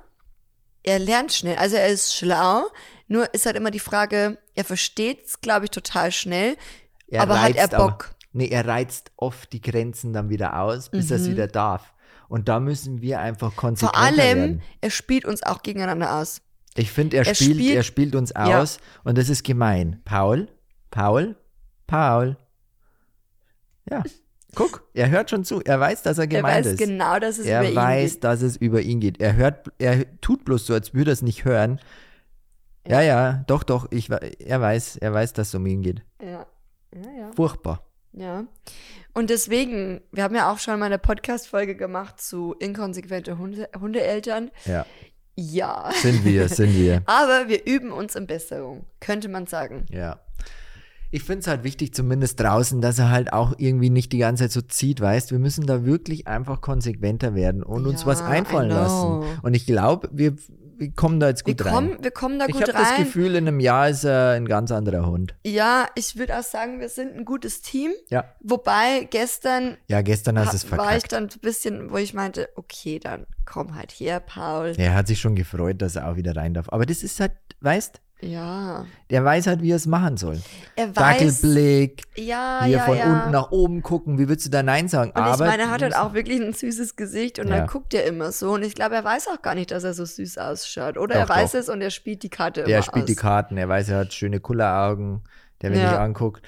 er 0.87 0.99
lernt 0.99 1.31
schnell. 1.33 1.57
Also 1.57 1.75
er 1.75 1.87
ist 1.87 2.15
schlau, 2.15 2.63
nur 3.07 3.33
ist 3.33 3.45
halt 3.45 3.55
immer 3.55 3.71
die 3.71 3.79
Frage, 3.79 4.37
er 4.55 4.63
versteht 4.65 5.25
es, 5.25 5.41
glaube 5.41 5.65
ich, 5.65 5.71
total 5.71 6.11
schnell. 6.11 6.57
Er 7.07 7.21
aber 7.21 7.41
hat 7.41 7.55
er 7.55 7.63
reizt 7.63 7.73
aber- 7.75 7.87
Bock? 7.91 8.15
nee, 8.33 8.47
er 8.47 8.65
reizt 8.67 9.11
oft 9.17 9.51
die 9.53 9.61
Grenzen 9.61 10.13
dann 10.13 10.29
wieder 10.29 10.59
aus, 10.61 10.89
bis 10.89 11.11
er 11.11 11.17
es 11.17 11.29
wieder 11.29 11.47
darf. 11.47 11.93
Und 12.29 12.49
da 12.49 12.59
müssen 12.59 13.01
wir 13.01 13.19
einfach 13.19 13.51
Mhm. 13.51 13.53
Vor 13.55 13.61
konsequenter 13.69 13.97
allem, 13.99 14.17
werden. 14.39 14.61
er 14.81 14.89
spielt 14.89 15.25
uns 15.25 15.43
auch 15.43 15.61
gegeneinander 15.63 16.15
aus. 16.17 16.41
Ich 16.75 16.91
finde, 16.91 17.17
er, 17.17 17.25
er 17.25 17.33
spielt, 17.35 17.55
spielt- 17.57 17.75
er 17.75 17.83
spielt 17.83 18.15
uns 18.15 18.31
Ja. 18.35 18.61
aus 18.61 18.77
und 19.03 19.17
das 19.17 19.29
ist 19.29 19.43
gemein. 19.43 20.01
Paul, 20.05 20.47
Paul, 20.91 21.35
Paul, 21.87 22.37
Ja. 23.89 24.03
Guck, 24.55 24.87
er 24.93 25.09
hört 25.09 25.29
schon 25.29 25.43
zu. 25.45 25.61
Er 25.61 25.79
weiß, 25.79 26.01
dass 26.03 26.17
er 26.17 26.23
Er 26.23 26.27
gemeint 26.27 26.65
weiß 26.65 26.73
ist. 26.73 26.77
genau, 26.79 27.19
dass 27.19 27.37
es 27.37 27.45
er 27.45 27.61
über 27.61 27.69
ihn 27.69 27.75
weiß, 27.75 28.13
geht. 28.13 28.23
dass 28.23 28.41
es 28.41 28.57
über 28.57 28.81
ihn 28.81 28.99
geht. 28.99 29.19
Er 29.19 29.35
hört, 29.35 29.67
er 29.77 30.05
tut 30.21 30.45
bloß 30.45 30.65
so, 30.65 30.73
als 30.73 30.93
würde 30.93 31.11
er 31.11 31.13
es 31.13 31.21
nicht 31.21 31.45
hören. 31.45 31.79
Ja, 32.87 33.01
ja, 33.01 33.43
doch, 33.47 33.63
doch. 33.63 33.91
Ich, 33.91 34.09
er 34.09 34.61
weiß, 34.61 34.97
er 34.97 35.13
weiß, 35.13 35.33
dass 35.33 35.49
es 35.49 35.55
um 35.55 35.65
ihn 35.67 35.81
geht. 35.81 36.01
Ja. 36.21 36.45
Ja, 36.95 37.11
ja. 37.19 37.31
Furchtbar. 37.35 37.83
Ja. 38.13 38.45
Und 39.13 39.29
deswegen, 39.29 40.01
wir 40.11 40.23
haben 40.23 40.33
ja 40.35 40.51
auch 40.51 40.57
schon 40.59 40.79
mal 40.79 40.85
eine 40.85 40.97
Podcast-Folge 40.97 41.75
gemacht 41.75 42.19
zu 42.21 42.55
inkonsequente 42.59 43.37
Hunde, 43.37 43.69
Hundeeltern. 43.79 44.49
Ja, 44.65 44.85
Ja. 45.35 45.91
sind 46.01 46.23
wir, 46.23 46.47
sind 46.49 46.73
wir. 46.75 47.03
Aber 47.05 47.47
wir 47.49 47.65
üben 47.67 47.91
uns 47.91 48.15
in 48.15 48.25
Besserung, 48.25 48.85
könnte 49.01 49.27
man 49.27 49.45
sagen. 49.45 49.85
Ja. 49.91 50.19
Ich 51.11 51.23
finde 51.23 51.39
es 51.39 51.47
halt 51.47 51.63
wichtig, 51.63 51.93
zumindest 51.93 52.39
draußen, 52.39 52.81
dass 52.81 52.99
er 52.99 53.09
halt 53.09 53.31
auch 53.33 53.53
irgendwie 53.57 53.89
nicht 53.89 54.11
die 54.11 54.17
ganze 54.17 54.43
Zeit 54.43 54.51
so 54.51 54.61
zieht, 54.61 54.99
weißt 54.99 55.31
Wir 55.31 55.39
müssen 55.39 55.65
da 55.65 55.85
wirklich 55.85 56.27
einfach 56.27 56.59
konsequenter 56.61 57.33
werden 57.33 57.63
und 57.63 57.85
uns 57.87 58.01
Ja, 58.01 58.07
was 58.07 58.21
einfallen 58.21 58.69
lassen. 58.69 59.23
Und 59.41 59.53
ich 59.53 59.65
glaube, 59.65 60.09
wir, 60.11 60.35
wir 60.77 60.91
kommen 60.91 61.19
da 61.19 61.29
jetzt 61.29 61.47
Wir 61.47 61.53
gut 61.55 61.65
rein. 61.65 61.73
kommen, 61.73 61.97
wir 62.01 62.11
kommen 62.11 62.39
da 62.39 62.45
ich 62.47 62.51
gut 62.53 62.63
habe 62.63 62.73
das 62.73 62.91
rein. 62.91 63.05
Gefühl, 63.05 63.35
in 63.35 63.47
einem 63.47 63.59
Jahr 63.61 63.89
ist 63.89 64.03
er 64.03 64.31
ein 64.31 64.45
ganz 64.47 64.69
anderer 64.71 65.05
Hund. 65.07 65.33
Ja, 65.45 65.87
ich 65.95 66.17
würde 66.17 66.37
auch 66.37 66.43
sagen, 66.43 66.79
wir 66.81 66.89
sind 66.89 67.15
ein 67.15 67.25
gutes 67.25 67.61
Team. 67.61 67.91
Ja. 68.09 68.25
Wobei 68.41 69.07
gestern 69.09 69.77
Ja, 69.87 70.01
gestern 70.01 70.37
hast 70.37 70.47
ha- 70.47 70.51
du 70.51 70.57
es 70.57 70.71
war 70.71 70.77
ich 70.79 70.83
verkackt. 71.03 71.11
dann 71.13 71.23
ein 71.23 71.39
bisschen, 71.41 71.89
wo 71.91 71.97
ich 71.97 72.13
meinte, 72.13 72.49
okay, 72.55 72.99
dann 72.99 73.25
komm 73.45 73.75
halt 73.75 73.91
her, 73.93 74.19
Paul. 74.19 74.73
Er 74.77 74.93
hat 74.93 75.07
sich 75.07 75.19
schon 75.21 75.35
gefreut, 75.35 75.81
dass 75.81 75.95
er 75.95 76.09
auch 76.09 76.17
wieder 76.17 76.35
rein 76.35 76.53
darf. 76.53 76.67
Aber 76.69 76.85
das 76.85 77.01
ist 77.01 77.19
halt, 77.21 77.31
weißt 77.61 78.01
Ja. 78.19 78.85
der 79.11 79.23
weiß 79.23 79.45
halt, 79.45 79.61
wie 79.61 79.71
er 79.71 79.75
es 79.75 79.85
machen 79.85 80.17
soll. 80.17 80.41
Er 80.75 80.87
weiß. 80.87 80.93
Dackelblick, 81.41 82.01
Ja, 82.15 82.61
hier 82.63 82.77
ja, 82.77 82.83
von 82.85 82.97
ja. 82.97 83.13
unten 83.13 83.29
nach 83.31 83.51
oben 83.51 83.83
gucken. 83.83 84.17
Wie 84.17 84.27
würdest 84.27 84.47
du 84.47 84.49
da 84.49 84.63
Nein 84.63 84.87
sagen? 84.87 85.11
Und 85.11 85.17
Aber 85.17 85.33
ich 85.35 85.39
meine, 85.51 85.63
er 85.63 85.69
hat 85.69 85.83
halt 85.83 85.95
auch 85.95 86.13
wirklich 86.13 86.41
ein 86.41 86.51
süßes 86.53 86.95
Gesicht 86.95 87.37
und 87.37 87.47
Ja. 87.47 87.57
dann 87.57 87.67
guckt 87.67 87.93
er 87.93 88.05
immer 88.05 88.31
so. 88.31 88.53
Und 88.53 88.63
ich 88.63 88.73
glaube, 88.73 88.95
er 88.95 89.03
weiß 89.03 89.27
auch 89.27 89.41
gar 89.43 89.53
nicht, 89.53 89.69
dass 89.69 89.83
er 89.83 89.93
so 89.93 90.03
süß 90.03 90.39
ausschaut. 90.39 90.97
Oder 90.97 91.13
Doch, 91.15 91.21
er 91.21 91.29
weiß 91.29 91.51
doch. 91.51 91.59
es 91.59 91.69
und 91.69 91.81
er 91.81 91.91
spielt 91.91 92.23
die 92.23 92.29
Karte 92.29 92.61
immer 92.61 92.69
Er 92.71 92.81
spielt 92.81 93.03
aus. 93.03 93.07
die 93.07 93.15
Karten, 93.15 93.55
er 93.57 93.69
weiß, 93.69 93.89
er 93.89 93.99
hat 93.99 94.13
schöne 94.13 94.39
Kulleraugen, 94.39 95.21
der, 95.61 95.71
wenn 95.71 95.79
Ja. 95.79 95.89
dich 95.91 95.99
anguckt, 95.99 96.43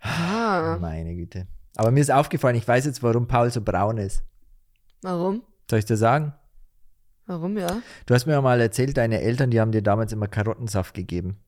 Ah, 0.00 0.78
meine 0.80 1.14
Güte. 1.14 1.46
Aber 1.76 1.90
mir 1.90 2.00
ist 2.00 2.10
aufgefallen, 2.12 2.56
ich 2.56 2.66
weiß 2.66 2.86
jetzt, 2.86 3.02
warum 3.02 3.26
Paul 3.26 3.50
so 3.50 3.60
braun 3.60 3.98
ist. 3.98 4.22
warum? 5.02 5.42
Soll 5.68 5.80
ich 5.80 5.84
dir 5.84 5.96
sagen? 5.96 6.32
Warum, 7.26 7.56
ja? 7.58 7.82
Du 8.06 8.14
hast 8.14 8.26
mir 8.26 8.32
ja 8.32 8.40
mal 8.40 8.60
erzählt, 8.60 8.96
deine 8.96 9.20
Eltern, 9.20 9.50
die 9.50 9.60
haben 9.60 9.72
dir 9.72 9.82
damals 9.82 10.12
immer 10.12 10.28
Karottensaft 10.28 10.94
gegeben 10.94 11.38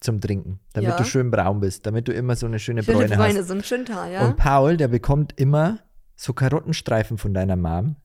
zum 0.00 0.20
Trinken, 0.20 0.60
damit 0.72 0.90
Ja. 0.90 0.96
du 0.96 1.04
schön 1.04 1.30
braun 1.30 1.60
bist, 1.60 1.86
damit 1.86 2.08
du 2.08 2.12
immer 2.12 2.36
so 2.36 2.46
eine 2.46 2.58
schöne 2.58 2.82
Schöne 2.82 2.98
Bräune 3.06 3.16
Freunde, 3.16 3.40
hast. 3.40 3.48
so 3.48 3.54
ein 3.54 3.62
Schöntal, 3.64 4.12
ja? 4.12 4.26
Und 4.26 4.36
Paul, 4.36 4.76
der 4.76 4.88
bekommt 4.88 5.38
immer 5.38 5.78
so 6.16 6.32
Karottenstreifen 6.32 7.16
von 7.16 7.32
deiner 7.32 7.56
Mom 7.56 7.96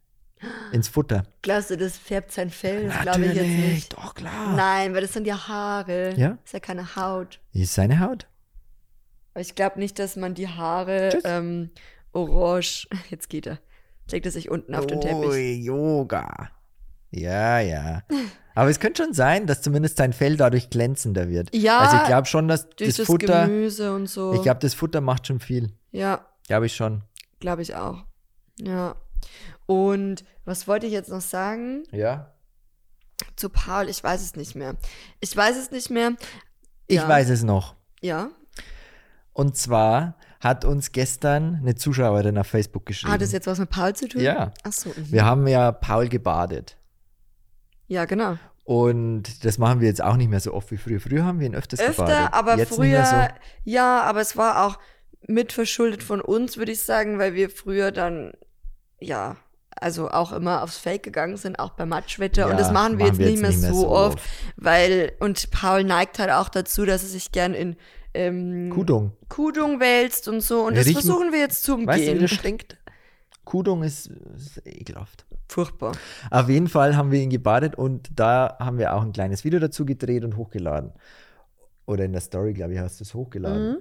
ins 0.71 0.87
Futter. 0.87 1.23
Glaubst 1.41 1.71
du, 1.71 1.77
das 1.77 1.97
färbt 1.97 2.31
sein 2.31 2.49
Fell? 2.49 2.87
Das 2.87 3.01
glaube 3.01 3.25
ich 3.25 3.33
jetzt 3.33 3.47
nicht. 3.47 3.93
doch 3.97 4.13
klar. 4.15 4.55
Nein, 4.55 4.93
weil 4.93 5.01
das 5.01 5.11
sind 5.13 5.27
ja 5.27 5.47
Haare. 5.49 6.13
Ja? 6.15 6.29
Das 6.29 6.45
ist 6.45 6.53
ja 6.53 6.59
keine 6.61 6.95
Haut. 6.95 7.41
Ist 7.51 7.73
seine 7.73 7.99
Haut? 7.99 8.27
Aber 9.33 9.41
ich 9.41 9.55
glaube 9.55 9.79
nicht, 9.79 9.99
dass 9.99 10.15
man 10.15 10.35
die 10.35 10.47
Haare 10.47 11.19
ähm, 11.25 11.71
orange. 12.13 12.87
Jetzt 13.09 13.29
geht 13.29 13.47
er. 13.47 13.59
Legt 14.11 14.25
er 14.25 14.31
sich 14.31 14.49
unten 14.49 14.73
auf 14.75 14.87
den 14.87 15.01
Teppich. 15.01 15.27
Ui, 15.29 15.53
Yoga. 15.61 16.49
Ja, 17.11 17.59
ja. 17.59 18.03
Aber 18.55 18.69
es 18.69 18.79
könnte 18.79 19.03
schon 19.03 19.13
sein, 19.13 19.47
dass 19.47 19.61
zumindest 19.61 19.97
sein 19.97 20.13
Fell 20.13 20.37
dadurch 20.37 20.69
glänzender 20.69 21.29
wird. 21.29 21.55
Ja, 21.55 21.79
Also 21.79 21.97
ich 21.97 22.03
glaube 22.03 22.27
schon, 22.27 22.47
dass 22.47 22.69
Durch 22.69 22.89
das, 22.89 22.97
das, 22.97 23.05
Futter, 23.07 23.45
Gemüse 23.47 23.93
und 23.93 24.07
so. 24.07 24.33
ich 24.33 24.41
glaube, 24.41 24.59
das 24.59 24.73
Futter 24.73 25.01
macht 25.01 25.27
schon 25.27 25.39
viel. 25.39 25.73
ja, 25.91 26.25
Glaube 26.47 26.65
ich 26.65 26.75
schon. 26.75 27.03
glaube 27.39 27.61
ich 27.61 27.75
auch. 27.75 28.03
Ja. 28.59 28.95
Und 29.65 30.23
was 30.45 30.67
wollte 30.67 30.87
ich 30.87 30.93
jetzt 30.93 31.09
noch 31.09 31.21
sagen 31.21 31.83
Ja. 31.91 32.33
zu 33.35 33.49
Paul? 33.49 33.87
Ich 33.89 34.03
weiß 34.03 34.21
es 34.21 34.35
nicht 34.35 34.55
mehr. 34.55 34.75
Ich 35.19 35.35
weiß 35.35 35.57
es 35.57 35.71
nicht 35.71 35.89
mehr. 35.89 36.13
Ich 36.87 36.97
Ja. 36.97 37.07
weiß 37.07 37.29
es 37.29 37.43
noch. 37.43 37.75
Ja. 38.01 38.29
Und 39.33 39.55
zwar 39.57 40.15
hat 40.41 40.65
uns 40.65 40.91
gestern 40.91 41.57
eine 41.61 41.75
Zuschauerin 41.75 42.37
auf 42.37 42.47
Facebook 42.47 42.85
geschrieben. 42.85 43.13
Hat 43.13 43.21
das 43.21 43.31
jetzt 43.31 43.47
was 43.47 43.59
mit 43.59 43.69
Paul 43.69 43.93
zu 43.93 44.07
tun? 44.07 44.21
Ja. 44.21 44.51
Ach 44.63 44.71
so. 44.73 44.89
mhm. 44.89 45.11
Wir 45.11 45.23
haben 45.25 45.47
ja 45.47 45.71
Paul 45.71 46.09
gebadet. 46.09 46.75
Ja, 47.89 48.05
genau. 48.05 48.37
Und 48.63 49.43
das 49.43 49.57
machen 49.57 49.81
wir 49.81 49.87
jetzt 49.87 50.01
auch 50.01 50.15
nicht 50.15 50.29
mehr 50.29 50.39
so 50.39 50.53
oft 50.53 50.71
wie 50.71 50.77
früher. 50.77 50.99
Früher 51.01 51.25
haben 51.25 51.39
wir 51.39 51.47
ihn 51.47 51.55
öfters 51.55 51.79
gebadet. 51.79 51.99
Öfter, 52.15 52.33
aber 52.33 52.57
jetzt 52.57 52.75
früher, 52.75 52.99
Nicht 52.99 53.11
mehr 53.11 53.35
ja, 53.65 54.01
aber 54.03 54.21
es 54.21 54.37
war 54.37 54.65
auch 54.65 54.79
mitverschuldet 55.27 56.03
von 56.03 56.21
uns, 56.21 56.57
würde 56.57 56.71
ich 56.71 56.81
sagen, 56.83 57.17
weil 57.19 57.33
wir 57.33 57.49
früher 57.49 57.91
dann, 57.91 58.33
ja, 58.99 59.37
also 59.71 60.09
auch 60.09 60.31
immer 60.31 60.61
aufs 60.61 60.77
Fake 60.77 61.03
gegangen 61.03 61.37
sind, 61.37 61.57
auch 61.57 61.71
bei 61.71 61.85
Matschwetter. 61.85 62.43
Ja, 62.43 62.51
und 62.51 62.59
das 62.59 62.71
machen 62.71 62.99
wir 62.99 63.07
jetzt 63.07 63.19
nicht 63.19 63.41
mehr, 63.41 63.51
so, 63.51 63.89
oft, 63.89 64.17
oft. 64.19 64.29
weil, 64.55 65.13
und 65.19 65.51
Paul 65.51 65.83
neigt 65.83 66.19
halt 66.19 66.31
auch 66.31 66.49
dazu, 66.49 66.85
dass 66.85 67.03
er 67.03 67.09
sich 67.09 67.31
gern 67.31 67.53
in 67.53 67.75
ähm, 68.13 68.69
so. 68.69 68.75
Kudung. 68.75 69.11
Kudung 69.29 69.79
wälzt 69.79 70.27
und 70.27 70.41
so. 70.41 70.61
Und 70.65 70.73
Wir 70.73 70.81
das 70.81 70.87
riechen- 70.87 71.01
versuchen 71.01 71.31
wir 71.31 71.39
jetzt 71.39 71.63
zu 71.63 71.73
umgehen. 71.73 71.87
Weißt 71.87 72.07
du, 72.07 72.15
wie 72.15 72.19
das 72.19 72.31
stinkt? 72.31 72.77
Kudung 73.45 73.83
ist, 73.83 74.11
ist 74.35 74.61
ekelhaft. 74.65 75.25
Furchtbar. 75.49 75.93
Auf 76.29 76.47
jeden 76.47 76.67
Fall 76.67 76.95
haben 76.95 77.11
wir 77.11 77.19
ihn 77.19 77.31
gebadet 77.31 77.75
und 77.75 78.09
da 78.15 78.55
haben 78.59 78.77
wir 78.77 78.93
auch 78.93 79.01
ein 79.01 79.13
kleines 79.13 79.43
Video 79.43 79.59
dazu 79.59 79.83
gedreht 79.83 80.23
und 80.23 80.37
hochgeladen. 80.37 80.91
Oder 81.87 82.05
in 82.05 82.11
der 82.11 82.21
Story, 82.21 82.53
glaube 82.53 82.73
ich, 82.73 82.79
hast 82.79 82.99
du 82.99 83.03
es 83.03 83.15
hochgeladen. 83.15 83.77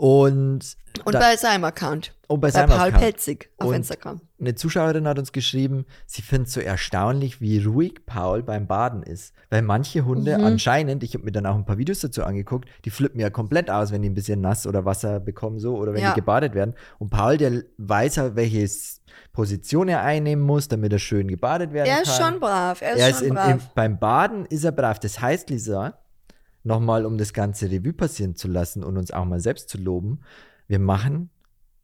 Und, 0.00 0.76
Und 1.04 1.14
da, 1.14 1.18
bei 1.18 1.36
seinem 1.36 1.64
Account. 1.64 2.14
und 2.26 2.40
bei 2.40 2.46
Bei 2.48 2.52
seinem 2.52 2.70
Paul 2.70 2.88
Account. 2.88 3.02
Pelzig 3.02 3.50
auf 3.58 3.68
Und- 3.68 3.74
Instagram. 3.74 4.22
Eine 4.40 4.54
Zuschauerin 4.54 5.06
hat 5.06 5.18
uns 5.18 5.30
geschrieben, 5.32 5.84
sie 6.06 6.22
findet 6.22 6.48
es 6.48 6.54
so 6.54 6.60
erstaunlich, 6.60 7.42
wie 7.42 7.62
ruhig 7.62 8.06
Paul 8.06 8.42
beim 8.42 8.66
Baden 8.66 9.02
ist. 9.02 9.34
Weil 9.50 9.60
manche 9.60 10.06
Hunde 10.06 10.38
Mhm. 10.38 10.44
anscheinend, 10.44 11.02
ich 11.04 11.12
habe 11.12 11.24
mir 11.24 11.32
dann 11.32 11.44
auch 11.44 11.54
ein 11.54 11.66
paar 11.66 11.76
Videos 11.76 12.00
dazu 12.00 12.24
angeguckt, 12.24 12.66
die 12.86 12.90
flippen 12.90 13.20
ja 13.20 13.28
komplett 13.28 13.70
aus, 13.70 13.92
wenn 13.92 14.00
die 14.00 14.08
ein 14.08 14.14
bisschen 14.14 14.40
nass 14.40 14.66
oder 14.66 14.86
Wasser 14.86 15.20
bekommen 15.20 15.58
so 15.60 15.76
oder 15.76 15.92
wenn 15.92 16.00
Ja. 16.02 16.14
die 16.14 16.20
gebadet 16.20 16.54
werden. 16.54 16.74
Und 16.98 17.10
Paul, 17.10 17.36
der 17.36 17.62
weiß 17.76 18.16
halt, 18.16 18.36
welche 18.36 18.66
Position 19.34 19.88
er 19.88 20.00
einnehmen 20.02 20.42
muss, 20.42 20.66
damit 20.68 20.94
er 20.94 20.98
schön 20.98 21.28
gebadet 21.28 21.74
werden 21.74 21.88
Er 21.88 21.96
kann. 21.96 22.02
ist 22.04 22.16
schon 22.16 22.40
brav. 22.40 22.80
Er 22.80 22.92
ist 22.94 23.00
Er 23.00 23.08
ist 23.10 23.18
schon 23.18 23.28
in, 23.28 23.34
brav. 23.34 23.50
im, 23.50 23.60
beim 23.74 23.98
Baden 23.98 24.46
ist 24.46 24.64
er 24.64 24.72
brav. 24.72 24.98
Das 24.98 25.20
heißt, 25.20 25.50
Lisa, 25.50 25.98
nochmal, 26.62 27.06
um 27.06 27.18
das 27.18 27.32
ganze 27.32 27.70
Revue 27.70 27.92
passieren 27.92 28.36
zu 28.36 28.48
lassen 28.48 28.84
und 28.84 28.96
uns 28.96 29.10
auch 29.10 29.24
mal 29.24 29.40
selbst 29.40 29.68
zu 29.68 29.78
loben, 29.78 30.20
wir 30.68 30.78
machen 30.78 31.30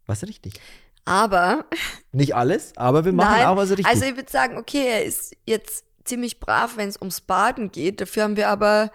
was 0.06 0.22
richtig. 0.22 0.60
aber 1.04 1.66
Nicht 2.12 2.34
alles, 2.34 2.76
aber 2.76 3.04
wir 3.04 3.12
machen 3.12 3.38
Nein, 3.38 3.46
auch 3.46 3.56
was 3.56 3.70
richtig. 3.70 3.86
Also 3.86 4.04
ich 4.04 4.16
würde 4.16 4.30
sagen, 4.30 4.56
okay, 4.56 4.86
er 4.86 5.04
ist 5.04 5.36
jetzt 5.44 5.84
ziemlich 6.04 6.40
brav, 6.40 6.76
wenn 6.76 6.88
es 6.88 6.96
ums 6.96 7.20
Baden 7.20 7.72
geht. 7.72 8.00
Dafür 8.00 8.22
haben 8.22 8.36
wir 8.36 8.48
aber 8.48 8.90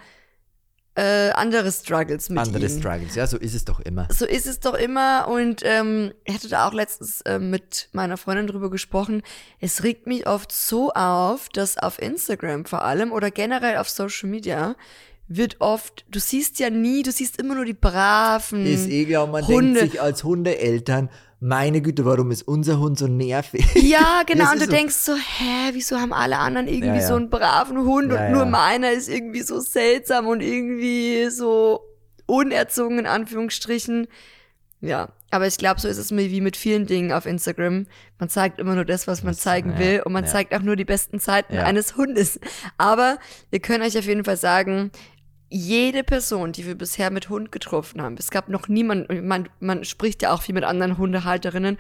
äh, 0.96 1.30
andere 1.32 1.72
Struggles 1.72 2.30
mit 2.30 2.40
Andere 2.40 2.66
ihm. 2.66 2.80
Struggles, 2.80 3.16
ja, 3.16 3.26
so 3.26 3.38
ist 3.38 3.56
es 3.56 3.64
doch 3.64 3.80
immer. 3.80 4.08
So 4.12 4.26
ist 4.26 4.46
es 4.46 4.60
doch 4.60 4.74
immer 4.74 5.28
und 5.30 5.62
ähm, 5.64 6.12
ich 6.26 6.36
hatte 6.36 6.50
da 6.50 6.68
auch 6.68 6.74
letztens 6.74 7.22
äh, 7.22 7.40
mit 7.40 7.90
meiner 7.94 8.18
Freundin 8.18 8.48
drüber 8.48 8.70
gesprochen. 8.70 9.22
Es 9.60 9.84
regt 9.84 10.06
mich 10.06 10.28
oft 10.28 10.52
so 10.52 10.92
auf, 10.92 11.48
dass 11.50 11.78
auf 11.78 12.02
Instagram 12.02 12.66
vor 12.66 12.84
allem 12.84 13.14
oder 13.14 13.32
generell 13.32 13.78
auf 13.78 13.90
Social 13.90 14.30
Media 14.30 14.76
wird 15.38 15.58
oft, 15.60 16.06
du 16.10 16.20
siehst 16.20 16.60
ja 16.60 16.70
nie, 16.70 17.04
du 17.04 17.12
siehst 17.12 17.40
immer 17.40 17.56
nur 17.56 17.66
die 17.66 17.74
braven. 17.74 18.66
Ist 18.66 18.90
eh 18.90 19.06
klar, 19.06 19.28
man 19.28 19.46
Hunde. 19.48 19.80
denkt 19.80 19.92
sich 19.94 20.02
als 20.02 20.24
Hundeeltern, 20.24 21.10
meine 21.40 21.82
Güte, 21.82 22.06
warum 22.06 22.30
ist 22.32 22.44
unser 22.44 22.80
Hund 22.80 23.00
so 23.00 23.08
nervig? 23.08 23.66
Ja, 23.76 24.22
genau. 24.28 24.52
Und 24.52 24.62
du 24.62 24.66
so. 24.66 24.72
denkst 24.72 24.96
so, 24.96 25.14
hä, 25.16 25.72
wieso 25.74 26.00
haben 26.00 26.14
alle 26.14 26.38
anderen 26.38 26.68
irgendwie 26.68 26.88
Ja, 26.88 26.96
ja. 26.96 27.08
so 27.08 27.16
einen 27.16 27.30
braven 27.30 27.80
Hund 27.80 28.12
Ja, 28.12 28.28
und 28.28 28.34
nur 28.34 28.46
meiner 28.46 28.92
ist 28.92 29.10
irgendwie 29.10 29.42
so 29.42 29.60
seltsam 29.60 30.28
und 30.28 30.42
irgendwie 30.42 31.30
so 31.32 31.82
unerzogen 32.28 33.00
in 33.00 33.08
Anführungsstrichen. 33.08 34.08
Ja, 34.82 35.10
aber 35.30 35.48
ich 35.48 35.58
glaube, 35.58 35.80
so 35.80 35.88
ist 35.88 35.98
es 35.98 36.12
mir 36.12 36.30
wie 36.30 36.42
mit 36.42 36.58
vielen 36.58 36.88
Dingen 36.88 37.12
auf 37.12 37.26
Instagram. 37.26 37.86
Man 38.20 38.30
zeigt 38.30 38.60
immer 38.60 38.76
nur 38.76 38.84
das, 38.86 39.08
was 39.08 39.24
man 39.24 39.34
zeigen 39.34 39.78
will 39.80 40.02
und 40.04 40.12
man 40.12 40.26
zeigt 40.26 40.54
auch 40.54 40.62
nur 40.62 40.76
die 40.76 40.86
besten 40.86 41.20
Zeiten 41.20 41.58
eines 41.58 41.96
Hundes. 41.96 42.40
Aber 42.78 43.18
wir 43.50 43.60
können 43.60 43.84
euch 43.84 43.98
auf 43.98 44.06
jeden 44.06 44.26
Fall 44.26 44.38
sagen, 44.38 44.92
jede 45.54 46.04
Person, 46.04 46.54
die 46.54 46.66
wir 46.66 46.76
bisher 46.76 47.12
mit 47.12 47.30
Hund 47.30 47.52
getroffen 47.52 48.02
haben, 48.02 48.16
es 48.18 48.32
gab 48.32 48.48
noch 48.50 48.68
niemanden, 48.70 49.28
man, 49.28 49.50
man 49.60 49.84
spricht 49.84 50.22
ja 50.24 50.32
auch 50.34 50.42
viel 50.42 50.56
mit 50.56 50.64
anderen 50.64 50.98
Hundehalterinnen, 50.98 51.78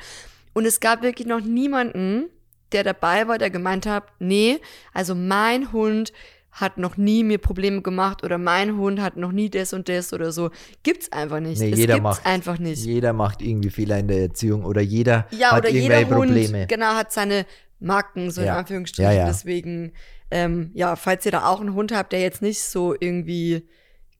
und 0.53 0.65
es 0.65 0.81
gab 0.81 1.01
wirklich 1.01 1.27
noch 1.27 1.39
niemanden, 1.39 2.25
der 2.73 2.83
dabei 2.83 3.27
war, 3.29 3.37
der 3.37 3.49
gemeint 3.49 3.85
hat, 3.85 4.03
nee, 4.19 4.59
also 4.93 5.15
mein 5.15 5.71
Hund 5.71 6.11
hat 6.51 6.77
noch 6.77 6.97
nie 6.97 7.23
mir 7.23 7.37
Probleme 7.37 7.81
gemacht 7.81 8.25
oder 8.25 8.37
mein 8.37 8.75
Hund 8.75 8.99
hat 8.99 9.15
noch 9.15 9.31
nie 9.31 9.49
das 9.49 9.71
und 9.71 9.87
das 9.87 10.11
oder 10.11 10.33
so. 10.33 10.49
Gibt's 10.83 11.09
einfach 11.13 11.39
nicht. 11.39 11.61
Nee, 11.61 11.71
es 11.71 11.79
jeder 11.79 11.93
gibt's 11.93 12.03
macht- 12.03 12.25
einfach 12.25 12.59
nicht. 12.59 12.83
Jeder 12.83 13.13
macht 13.13 13.41
irgendwie 13.41 13.69
Fehler 13.69 13.99
in 13.99 14.09
der 14.09 14.19
Erziehung 14.23 14.65
oder 14.65 14.81
jeder 14.81 15.27
Ja, 15.31 15.51
hat 15.51 15.59
oder 15.59 15.69
jeder 15.69 15.99
irgendwelche 16.01 16.15
Hund, 16.19 16.27
Probleme. 16.31 16.67
genau, 16.67 16.87
hat 16.95 17.13
seine 17.13 17.45
Marken, 17.79 18.29
so 18.31 18.41
in 18.41 18.47
Ja. 18.47 18.57
Anführungsstrichen. 18.57 19.09
Ja, 19.13 19.17
ja. 19.17 19.27
Deswegen, 19.27 19.93
ähm, 20.31 20.71
ja, 20.73 20.95
falls 20.95 21.25
ihr 21.25 21.31
da 21.31 21.45
auch 21.47 21.59
einen 21.61 21.73
Hund 21.75 21.91
habt, 21.93 22.11
der 22.13 22.21
jetzt 22.21 22.41
nicht 22.41 22.61
so 22.63 22.95
irgendwie 22.99 23.67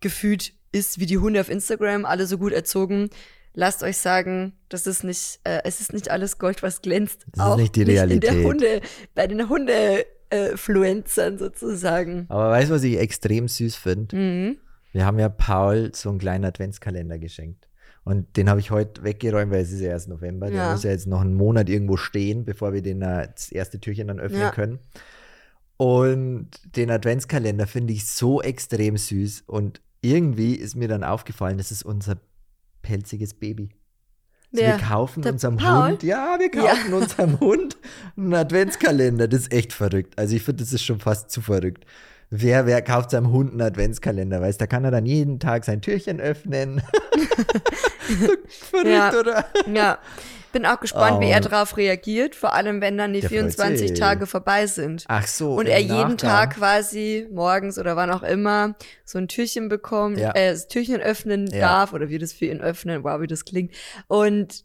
gefühlt 0.02 0.54
ist 0.72 1.00
wie 1.00 1.06
die 1.06 1.18
Hunde 1.18 1.42
auf 1.42 1.50
Instagram, 1.50 2.06
alle 2.06 2.26
so 2.28 2.38
gut 2.38 2.54
erzogen, 2.54 3.10
lasst 3.54 3.84
euch 3.84 3.98
sagen, 3.98 4.54
das 4.70 4.88
ist 4.88 5.04
nicht, 5.04 5.40
äh, 5.44 5.60
es 5.66 5.82
ist 5.82 5.92
nicht 5.94 6.10
alles 6.10 6.38
Gold, 6.38 6.64
was 6.64 6.82
glänzt. 6.82 7.26
Das 7.34 7.50
ist 7.52 7.58
nicht 7.58 7.76
die 7.76 7.84
Realität. 7.84 8.46
Hunde, 8.46 8.82
bei 9.16 9.28
den 9.28 9.50
Hunde-Fluenzern 10.32 11.38
sozusagen. 11.38 12.26
Aber 12.30 12.50
weißt 12.50 12.70
du, 12.70 12.76
was 12.76 12.84
ich 12.84 12.98
extrem 12.98 13.48
süß 13.48 13.76
finde? 13.76 14.16
Mhm. 14.16 14.58
Wir 14.94 15.06
haben 15.06 15.20
ja 15.20 15.30
Paul 15.30 15.92
so 15.94 16.10
einen 16.10 16.20
kleinen 16.20 16.46
Adventskalender 16.46 17.18
geschenkt. 17.20 17.68
Und 18.04 18.36
den 18.36 18.50
habe 18.50 18.60
ich 18.60 18.72
heute 18.72 19.04
weggeräumt, 19.04 19.52
weil 19.52 19.62
es 19.62 19.72
ist 19.72 19.80
ja 19.82 19.90
erst 19.90 20.10
November. 20.10 20.48
Der 20.48 20.56
Ja. 20.58 20.72
muss 20.72 20.84
ja 20.84 20.90
jetzt 20.92 21.06
noch 21.08 21.22
einen 21.22 21.36
Monat 21.36 21.70
irgendwo 21.70 21.98
stehen, 21.98 22.46
bevor 22.46 22.74
wir 22.74 22.82
den 22.82 23.02
äh, 23.02 23.28
das 23.34 23.52
erste 23.52 23.80
Türchen 23.80 24.08
dann 24.08 24.20
öffnen 24.20 24.42
Ja. 24.42 24.52
können. 24.52 24.80
Und 25.82 26.52
den 26.76 26.92
Adventskalender 26.92 27.66
finde 27.66 27.94
ich 27.94 28.06
so 28.06 28.40
extrem 28.40 28.98
süß. 28.98 29.46
Und 29.48 29.82
irgendwie 30.02 30.54
ist 30.54 30.76
mir 30.76 30.88
dann 30.88 31.04
aufgefallen, 31.04 31.58
das 31.58 31.72
ist 31.72 31.82
unser 31.82 32.18
pelziges 32.84 33.34
Baby. 33.34 33.72
Also 34.54 34.64
wir 34.64 34.78
kaufen 34.78 35.24
Der 35.24 35.32
unserem 35.34 35.58
Paul? 35.58 35.90
Hund, 35.94 36.04
ja, 36.04 36.38
wir 36.38 36.52
kaufen 36.52 36.94
unserem 36.94 37.40
Hund 37.40 37.78
einen 38.16 38.32
Adventskalender. 38.36 39.28
Das 39.28 39.40
ist 39.42 39.52
echt 39.52 39.74
verrückt. 39.74 40.20
Also 40.20 40.36
ich 40.36 40.44
finde, 40.44 40.64
das 40.64 40.72
ist 40.72 40.84
schon 40.84 41.00
fast 41.00 41.32
zu 41.32 41.42
verrückt. 41.42 41.88
Wer, 42.30 42.68
wer 42.68 42.84
kauft 42.84 43.10
seinem 43.10 43.32
Hund 43.32 43.50
einen 43.54 43.62
Adventskalender? 43.62 44.40
Weißt, 44.40 44.62
da 44.62 44.68
kann 44.68 44.86
er 44.86 44.92
dann 44.92 45.08
jeden 45.08 45.40
Tag 45.40 45.66
sein 45.66 45.82
Türchen 45.82 46.20
öffnen. 46.20 46.84
verrückt, 48.48 48.88
Ja. 48.88 49.20
oder? 49.20 49.46
Ja, 49.74 49.98
bin 50.52 50.66
auch 50.66 50.80
gespannt, 50.80 51.20
wie 51.22 51.26
Oh. 51.26 51.30
er 51.32 51.40
darauf 51.42 51.78
reagiert, 51.78 52.36
vor 52.36 52.54
allem 52.54 52.82
wenn 52.82 52.98
dann 52.98 53.14
die 53.14 53.22
Der 53.22 53.30
freut 53.30 53.40
24 53.40 53.90
sich. 53.90 54.00
Tage 54.00 54.26
vorbei 54.28 54.68
sind. 54.68 55.06
Ach 55.08 55.26
so. 55.28 55.54
Und 55.56 55.68
er 55.68 55.80
jeden 55.80 55.94
Nachgang. 55.96 56.18
Tag 56.18 56.56
quasi 56.56 57.28
morgens 57.32 57.78
oder 57.80 57.96
wann 57.96 58.12
auch 58.12 58.24
immer 58.24 58.76
so 59.06 59.18
ein 59.18 59.28
Türchen 59.28 59.70
bekommt, 59.70 60.18
Ja. 60.20 60.32
äh, 60.32 60.52
das 60.52 60.68
Türchen 60.68 61.00
öffnen 61.02 61.48
Ja. 61.48 61.60
darf 61.62 61.94
oder 61.94 62.10
wir 62.10 62.20
das 62.20 62.34
für 62.34 62.46
ihn 62.46 62.62
öffnen, 62.62 63.04
wow, 63.04 63.20
wie 63.22 63.28
das 63.28 63.46
klingt. 63.46 63.74
Und 64.08 64.64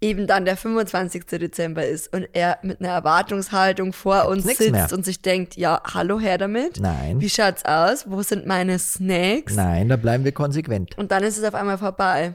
eben 0.00 0.26
dann 0.26 0.44
der 0.44 0.56
25. 0.58 1.24
Dezember 1.38 1.86
ist 1.86 2.12
und 2.12 2.28
er 2.34 2.58
mit 2.62 2.80
einer 2.80 2.90
Erwartungshaltung 2.90 3.94
vor 3.94 4.28
uns 4.28 4.44
nix 4.44 4.58
sitzt 4.58 4.72
mehr. 4.72 4.88
und 4.92 5.02
sich 5.04 5.22
denkt, 5.22 5.56
ja, 5.56 5.80
hallo 5.94 6.20
her 6.20 6.36
damit. 6.36 6.78
Nein. 6.78 7.20
Wie 7.22 7.30
schaut's 7.30 7.64
aus? 7.64 8.04
Wo 8.10 8.20
sind 8.22 8.44
meine 8.44 8.78
Snacks? 8.78 9.54
Nein, 9.54 9.88
da 9.88 9.96
bleiben 9.96 10.24
wir 10.24 10.32
konsequent. 10.32 10.98
Und 10.98 11.10
dann 11.10 11.22
ist 11.22 11.38
es 11.38 11.44
auf 11.44 11.54
einmal 11.54 11.78
vorbei. 11.78 12.34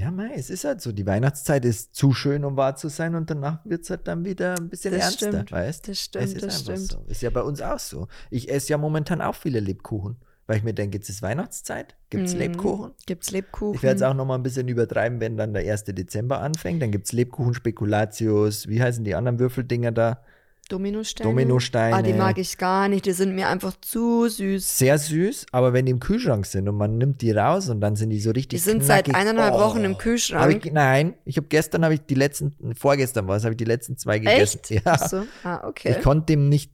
Ja, 0.00 0.10
mei, 0.10 0.30
es 0.34 0.48
ist 0.50 0.64
halt 0.64 0.80
so. 0.80 0.92
Die 0.92 1.04
Weihnachtszeit 1.06 1.64
ist 1.64 1.94
zu 1.94 2.12
schön, 2.12 2.44
um 2.44 2.56
wahr 2.56 2.74
zu 2.76 2.88
sein 2.88 3.14
und 3.14 3.28
danach 3.30 3.58
wird 3.64 3.82
es 3.82 3.90
halt 3.90 4.08
dann 4.08 4.24
wieder 4.24 4.54
ein 4.58 4.68
bisschen 4.68 4.94
Das 4.94 5.02
ernster, 5.04 5.28
stimmt. 5.28 5.52
weißt 5.52 5.88
Das 5.88 5.98
stimmt, 6.00 6.24
Es 6.24 6.32
ist 6.32 6.42
das 6.46 6.54
einfach 6.60 6.72
stimmt. 6.86 6.90
so. 7.06 7.10
Ist 7.10 7.22
ja 7.22 7.30
bei 7.30 7.42
uns 7.42 7.60
auch 7.60 7.78
so. 7.78 8.08
Ich 8.30 8.50
esse 8.50 8.70
ja 8.70 8.78
momentan 8.78 9.20
auch 9.20 9.34
viele 9.34 9.60
Lebkuchen, 9.60 10.16
weil 10.46 10.56
ich 10.56 10.62
mir 10.62 10.72
denke, 10.74 10.96
jetzt 10.98 11.08
ist 11.10 11.22
Weihnachtszeit, 11.22 11.96
gibt 12.08 12.26
es 12.28 12.32
Mhm. 12.34 12.38
Lebkuchen. 12.40 12.92
Gibt's 13.06 13.30
Lebkuchen? 13.30 13.74
Ich 13.74 13.82
werde 13.82 13.96
es 13.96 14.02
auch 14.02 14.14
noch 14.14 14.24
mal 14.24 14.36
ein 14.36 14.42
bisschen 14.42 14.68
übertreiben, 14.68 15.20
wenn 15.20 15.36
dann 15.36 15.52
der 15.52 15.62
1. 15.70 15.84
Dezember 15.94 16.40
anfängt. 16.40 16.80
Dann 16.82 16.90
gibt 16.92 17.06
es 17.06 17.12
Lebkuchen, 17.12 17.52
Spekulatius, 17.54 18.68
wie 18.68 18.82
heißen 18.82 19.04
die 19.04 19.14
anderen 19.14 19.38
Würfeldinger 19.38 19.92
da? 19.92 20.22
Dominosteine. 20.70 21.28
Dominosteine. 21.30 21.96
Ah, 21.96 22.02
die 22.02 22.12
mag 22.12 22.38
ich 22.38 22.56
gar 22.58 22.88
nicht. 22.88 23.04
Die 23.06 23.12
sind 23.12 23.34
mir 23.34 23.48
einfach 23.48 23.74
zu 23.80 24.28
süß. 24.28 24.78
Sehr 24.78 24.98
süß, 24.98 25.46
aber 25.52 25.72
wenn 25.72 25.86
die 25.86 25.92
im 25.92 26.00
Kühlschrank 26.00 26.46
sind 26.46 26.68
und 26.68 26.76
man 26.76 26.96
nimmt 26.98 27.20
die 27.22 27.32
raus 27.32 27.68
und 27.68 27.80
dann 27.80 27.96
sind 27.96 28.10
die 28.10 28.20
so 28.20 28.32
Die 28.32 28.40
richtig 28.40 28.62
sind 28.62 28.84
seit 28.84 29.06
knackig. 29.06 29.20
eineinhalb 29.28 29.54
Oh. 29.54 29.60
Wochen 29.60 29.84
im 29.84 29.98
Kühlschrank. 29.98 30.64
ich, 30.64 30.72
nein, 30.72 31.14
ich 31.24 31.36
habe 31.36 31.48
gestern 31.48 31.84
habe 31.84 31.94
ich 31.94 32.00
die 32.06 32.14
letzten, 32.14 32.54
vorgestern 32.74 33.26
war 33.28 33.36
es, 33.36 33.44
habe 33.44 33.52
ich 33.54 33.58
die 33.58 33.64
letzten 33.64 33.96
zwei 33.96 34.18
gegessen. 34.18 34.60
Echt? 34.68 34.84
Ja. 34.86 34.96
So. 35.08 35.24
Ah, 35.44 35.66
okay. 35.66 35.94
Ich 35.96 36.02
konnte 36.02 36.26
dem 36.26 36.48
nicht, 36.48 36.72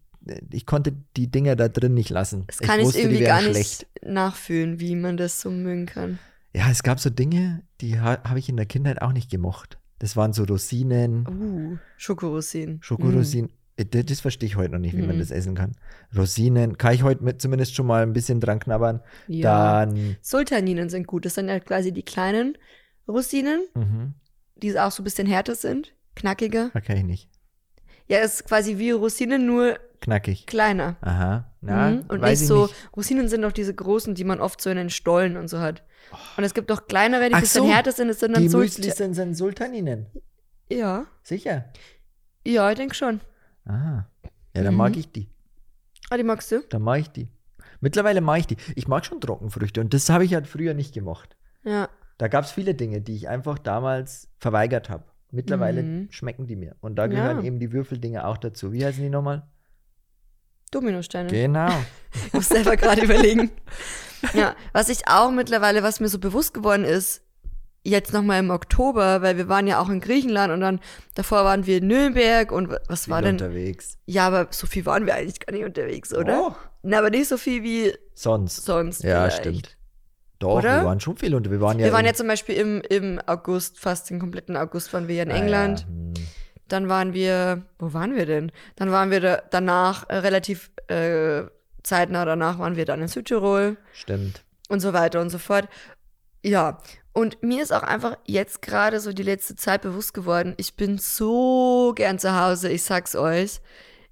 ich 0.52 0.66
konnte 0.66 0.92
die 1.16 1.30
Dinger 1.30 1.56
da 1.56 1.68
drin 1.68 1.94
nicht 1.94 2.11
lassen. 2.11 2.44
das 2.46 2.59
kann 2.59 2.80
ich, 2.80 2.87
wusste, 2.87 2.98
die 3.00 3.04
irgendwie 3.06 3.24
gar 3.24 3.42
nicht 3.42 3.50
schlecht. 3.52 3.87
nachfühlen, 4.04 4.80
wie 4.80 4.94
man 4.96 5.16
das 5.16 5.40
so 5.40 5.50
mögen 5.50 5.87
kann. 5.87 6.18
Ja, 6.54 6.70
es 6.70 6.82
gab 6.82 7.00
so 7.00 7.11
Dinge, 7.11 7.62
die 7.80 8.00
ha 8.00 8.18
habe 8.24 8.38
ich 8.38 8.48
in 8.48 8.56
der 8.56 8.66
Kindheit 8.66 9.02
auch 9.02 9.12
nicht 9.12 9.30
gemocht. 9.30 9.78
Das 9.98 10.16
waren 10.16 10.32
so 10.35 10.44
Rosinen, 10.44 11.26
Uh, 11.26 11.78
Schokorosinen. 11.96 12.78
Schokorosinen. 12.82 13.48
Äh, 13.50 13.52
Das, 13.76 14.06
das 14.06 14.20
verstehe 14.20 14.46
ich 14.48 14.56
heute 14.56 14.72
noch 14.72 14.78
nicht, 14.78 14.96
wie 14.96 15.02
man 15.02 15.16
Mhm. 15.16 15.20
das 15.20 15.30
essen 15.30 15.54
kann. 15.54 15.72
Rosinen, 16.16 16.78
kann 16.78 16.94
ich 16.94 17.02
heute 17.02 17.22
mit, 17.22 17.42
zumindest 17.42 17.74
schon 17.74 17.86
mal 17.86 18.02
ein 18.02 18.12
bisschen 18.14 18.40
dran 18.40 18.58
knabbern. 18.58 19.02
Ja. 19.28 19.84
Dann, 19.84 20.16
Sultaninen 20.22 20.88
sind 20.88 21.06
gut. 21.06 21.26
Das 21.26 21.34
sind 21.34 21.48
ja 21.48 21.60
quasi 21.60 21.92
die 21.92 22.02
kleinen 22.02 22.56
Rosinen, 23.06 23.66
mhm, 23.74 24.14
die 24.56 24.78
auch 24.78 24.90
so 24.90 25.02
ein 25.02 25.04
bisschen 25.04 25.26
härter 25.26 25.54
sind. 25.54 25.92
Knackiger. 26.14 26.70
da 26.72 26.80
kann 26.80 26.96
ich 26.96 27.04
nicht. 27.04 27.28
Ja, 28.08 28.18
ist 28.20 28.46
quasi 28.46 28.78
wie 28.78 28.92
Rosinen, 28.92 29.44
nur 29.46 29.78
Knackig. 30.00 30.46
kleiner. 30.46 30.96
Aha. 31.02 31.52
Na, 31.60 31.90
mhm. 31.90 32.04
Und 32.08 32.22
nicht 32.22 32.32
ich 32.40 32.46
so, 32.46 32.62
nicht. 32.66 32.74
Rosinen 32.96 33.28
sind 33.28 33.42
doch 33.42 33.52
diese 33.52 33.74
großen, 33.74 34.14
die 34.14 34.24
man 34.24 34.40
oft 34.40 34.60
so 34.62 34.70
in 34.70 34.76
den 34.78 34.88
Stollen 34.90 35.36
und 35.36 35.48
so 35.48 35.58
hat. 35.60 35.82
Und 36.38 36.44
es 36.44 36.54
gibt 36.54 36.70
auch 36.72 36.86
kleinere, 36.86 37.28
die 37.28 37.34
ein 37.34 37.40
bisschen 37.42 37.64
so, 37.64 37.68
härter 37.70 37.92
sind. 37.92 38.08
Das 38.08 38.20
sind 38.20 38.32
dann 38.34 38.42
Die 38.42 38.48
Sultan. 38.48 38.60
Müsli 38.80 38.90
sind, 38.92 39.14
sind 39.14 39.34
Sultaninen. 39.34 40.06
Ja. 40.70 41.06
Sicher. 41.22 41.66
Ja, 42.46 42.70
ich 42.70 42.76
denke 42.76 42.94
schon. 42.94 43.20
Aha. 43.66 44.09
Ja, 44.55 44.62
dann 44.62 44.74
Mhm. 44.74 44.79
mag 44.79 44.96
ich 44.96 45.11
die. 45.12 45.29
Ah, 46.11 46.16
die 46.16 46.22
magst 46.22 46.50
du? 46.52 46.61
Dann 46.70 46.83
mag 46.83 47.00
ich 47.00 47.09
die. 47.11 47.29
Mittlerweile 47.81 48.20
mag 48.20 48.38
ich 48.38 48.46
die. 48.46 48.57
Ich 48.74 48.88
mag 48.88 49.05
schon 49.05 49.20
Trockenfrüchte 49.20 49.81
und 49.81 49.92
das 49.92 50.09
habe 50.09 50.24
ich 50.24 50.35
halt 50.35 50.46
früher 50.46 50.72
nicht 50.74 50.94
gemacht. 50.94 51.37
Ja. 51.64 51.88
Da 52.18 52.29
gab 52.29 52.44
es 52.44 52.52
viele 52.52 52.74
Dinge, 52.74 53.00
die 53.02 53.14
ich 53.16 53.29
einfach 53.29 53.59
damals 53.59 54.31
verweigert 54.38 54.88
habe. 54.88 55.05
Mittlerweile 55.31 55.83
Mhm. 55.83 56.09
schmecken 56.11 56.46
die 56.46 56.57
mir. 56.57 56.76
Und 56.81 56.96
da 56.96 57.02
Ja. 57.02 57.09
gehören 57.09 57.44
eben 57.44 57.59
die 57.59 57.72
Würfeldinger 57.72 58.26
auch 58.26 58.38
dazu. 58.38 58.72
Wie 58.72 58.85
heißen 58.87 59.02
die 59.02 59.11
nochmal? 59.11 59.46
Dominosteine. 60.70 61.29
Genau. 61.31 61.68
Ich 62.26 62.33
muss 62.33 62.48
selber 62.48 62.76
gerade 62.76 63.02
überlegen. 63.02 63.50
Ja, 64.33 64.57
was 64.72 64.88
ich 64.88 65.07
auch 65.07 65.31
mittlerweile, 65.31 65.83
was 65.83 66.00
mir 66.00 66.09
so 66.09 66.18
bewusst 66.18 66.55
geworden 66.55 66.85
ist, 66.85 67.22
jetzt 67.88 68.12
nochmal 68.12 68.40
im 68.40 68.51
Oktober, 68.51 69.22
weil 69.22 69.37
wir 69.37 69.49
waren 69.49 69.66
ja 69.66 69.81
auch 69.81 69.88
in 69.88 70.01
Griechenland 70.01 70.53
und 70.53 70.61
dann 70.61 70.81
davor 71.14 71.44
waren 71.44 71.66
wir 71.66 71.79
in 71.79 71.87
Nürnberg 71.87 72.51
und 72.53 72.70
wa- 72.70 72.81
was 72.88 73.09
war 73.09 73.18
Viel 73.18 73.27
denn? 73.27 73.35
unterwegs. 73.37 73.99
Ja, 74.07 74.27
aber 74.27 74.49
so 74.51 74.66
viel 74.66 74.85
waren 74.87 75.07
wir 75.07 75.14
eigentlich 75.14 75.40
gar 75.40 75.53
nicht 75.53 75.64
unterwegs, 75.64 76.12
oder? 76.14 76.37
Doch. 76.37 76.57
Na, 76.83 76.99
aber 76.99 77.11
nicht 77.11 77.29
so 77.29 77.37
viel 77.37 77.62
wie 77.62 77.94
Sonst. 78.14 78.64
sonst. 78.64 79.03
Ja, 79.03 79.22
vielleicht. 79.25 79.38
stimmt. 79.38 79.77
Doch, 80.38 80.57
Oder? 80.59 80.83
wir 80.83 80.85
waren 80.87 81.01
schon 81.01 81.16
viel 81.16 81.35
unterwegs. 81.35 81.59
Wir 81.61 81.66
waren 81.66 81.79
ja 81.79 81.87
Wir 81.87 81.92
waren 81.92 82.05
ja 82.05 82.12
zum 82.12 82.27
Beispiel 82.29 82.57
im, 82.57 82.83
im 82.90 83.18
August, 83.27 83.79
fast 83.79 84.11
den 84.11 84.18
kompletten 84.18 84.55
August 84.57 84.92
waren 84.92 85.09
wir 85.09 85.14
ja 85.14 85.22
in 85.22 85.33
Ah, 85.33 85.37
England. 85.37 85.81
Ja. 85.81 85.87
Hm. 85.87 86.14
Dann 86.68 86.88
waren 86.88 87.14
wir, 87.14 87.62
wo 87.79 87.94
waren 87.94 88.14
wir 88.16 88.27
denn? 88.27 88.53
Dann 88.75 88.90
waren 88.90 89.11
wir 89.11 89.20
da, 89.20 89.42
danach 89.51 90.09
äh, 90.11 90.16
relativ 90.16 90.70
äh, 90.88 91.44
zeitnah 91.83 92.25
danach 92.25 92.59
waren 92.59 92.77
wir 92.77 92.85
dann 92.85 93.01
in 93.01 93.09
Südtirol. 93.09 93.77
Stimmt. 93.92 94.42
und 94.68 94.81
so 94.81 94.92
weiter 94.92 95.20
und 95.22 95.31
so 95.31 95.38
fort. 95.38 95.68
Ja, 96.42 96.79
und 97.16 97.42
mir 97.42 97.62
ist 97.62 97.72
auch 97.72 97.83
einfach 97.83 98.18
jetzt 98.26 98.61
gerade 98.61 99.00
so 99.00 99.12
die 99.14 99.22
letzte 99.22 99.57
Zeit 99.57 99.81
bewusst 99.81 100.12
geworden, 100.12 100.52
ich 100.59 100.76
bin 100.76 100.98
so 100.98 101.94
gern 101.96 102.18
zu 102.18 102.38
Hause, 102.38 102.68
ich 102.68 102.85
sag's 102.85 103.16
euch. 103.16 103.61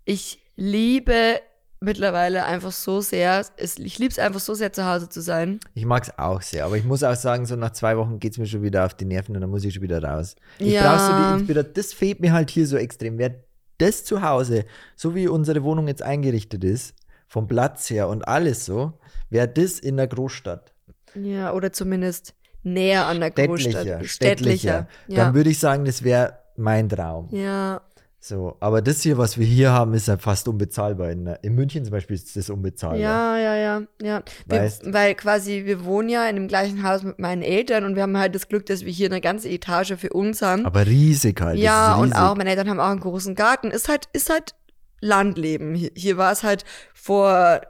Ich 0.06 0.40
liebe 0.56 1.40
mittlerweile 1.80 2.46
einfach 2.46 2.72
so 2.72 3.02
sehr, 3.02 3.44
es, 3.58 3.78
ich 3.78 3.98
liebe 3.98 4.10
es 4.10 4.18
einfach 4.18 4.40
so 4.40 4.54
sehr 4.54 4.72
zu 4.72 4.86
Hause 4.86 5.10
zu 5.10 5.20
sein. 5.20 5.60
Ich 5.74 5.84
mag 5.84 6.04
es 6.04 6.18
auch 6.18 6.40
sehr, 6.40 6.64
aber 6.64 6.78
ich 6.78 6.84
muss 6.84 7.02
auch 7.02 7.14
sagen, 7.14 7.44
so 7.44 7.56
nach 7.56 7.72
zwei 7.72 7.98
Wochen 7.98 8.20
geht 8.20 8.32
es 8.32 8.38
mir 8.38 8.46
schon 8.46 8.62
wieder 8.62 8.86
auf 8.86 8.94
die 8.94 9.04
Nerven 9.04 9.34
und 9.34 9.42
dann 9.42 9.50
muss 9.50 9.64
ich 9.64 9.74
schon 9.74 9.82
wieder 9.82 10.02
raus. 10.02 10.34
Ich 10.58 10.72
Ja. 10.72 10.96
brauche 10.96 11.12
so 11.12 11.12
die 11.12 11.34
Inspiration. 11.40 11.74
Das 11.74 11.92
fehlt 11.92 12.20
mir 12.20 12.32
halt 12.32 12.48
hier 12.48 12.66
so 12.66 12.78
extrem. 12.78 13.18
Wer 13.18 13.34
das 13.76 14.04
zu 14.04 14.22
Hause, 14.22 14.64
so 14.96 15.14
wie 15.14 15.28
unsere 15.28 15.62
Wohnung 15.62 15.88
jetzt 15.88 16.02
eingerichtet 16.02 16.64
ist, 16.64 16.94
vom 17.28 17.48
Platz 17.48 17.90
her 17.90 18.08
und 18.08 18.26
alles 18.26 18.64
so, 18.64 18.94
wäre 19.28 19.48
das 19.48 19.78
in 19.78 19.98
der 19.98 20.06
Großstadt. 20.06 20.72
Ja, 21.14 21.52
oder 21.52 21.70
zumindest 21.70 22.34
näher 22.64 23.06
an 23.06 23.20
der 23.20 23.30
Städtlicher, 23.30 23.72
Großstadt. 23.84 24.06
städtlicher. 24.06 24.88
Ja. 25.06 25.16
Dann 25.24 25.34
würde 25.34 25.50
ich 25.50 25.58
sagen, 25.58 25.84
das 25.84 26.02
wäre 26.02 26.38
mein 26.56 26.88
Traum. 26.88 27.28
ja, 27.30 27.80
So, 28.20 28.56
aber 28.60 28.80
das 28.80 29.02
hier, 29.02 29.18
was 29.18 29.36
wir 29.38 29.44
hier 29.46 29.72
haben, 29.72 29.92
ist 29.92 30.08
ja 30.08 30.16
fast 30.16 30.48
unbezahlbar. 30.48 31.10
In, 31.10 31.26
in 31.42 31.54
München 31.54 31.84
zum 31.84 31.92
Beispiel 31.92 32.16
ist 32.16 32.34
das 32.36 32.48
unbezahlbar. 32.48 32.98
Ja, 32.98 33.36
ja, 33.36 33.54
ja, 33.56 33.82
ja. 34.00 34.22
Wir, 34.46 34.72
weil 34.86 35.14
quasi 35.14 35.64
wir 35.66 35.84
wohnen 35.84 36.08
ja 36.08 36.26
in 36.28 36.36
dem 36.36 36.48
gleichen 36.48 36.82
Haus 36.88 37.02
mit 37.02 37.18
meinen 37.18 37.42
Eltern 37.42 37.84
und 37.84 37.96
wir 37.96 38.02
haben 38.02 38.16
halt 38.16 38.34
das 38.34 38.48
Glück, 38.48 38.64
dass 38.66 38.84
wir 38.86 38.92
hier 38.92 39.08
eine 39.10 39.20
ganze 39.20 39.50
Etage 39.50 39.94
für 39.98 40.10
uns 40.10 40.40
haben. 40.40 40.64
Aber 40.64 40.86
riesig 40.86 41.38
halt. 41.40 41.58
ja, 41.58 41.92
ist 41.92 41.98
und 41.98 42.12
riesig. 42.12 42.18
auch 42.18 42.34
meine 42.36 42.48
Eltern 42.48 42.70
haben 42.70 42.80
auch 42.80 42.88
einen 42.88 43.00
großen 43.00 43.34
Garten. 43.34 43.70
Ist 43.70 43.88
halt, 43.90 44.08
ist 44.14 44.30
halt 44.30 44.54
Landleben. 45.00 45.74
Hier, 45.74 45.90
hier 45.94 46.16
war 46.16 46.32
es 46.32 46.42
halt 46.42 46.64
vor, 46.94 47.60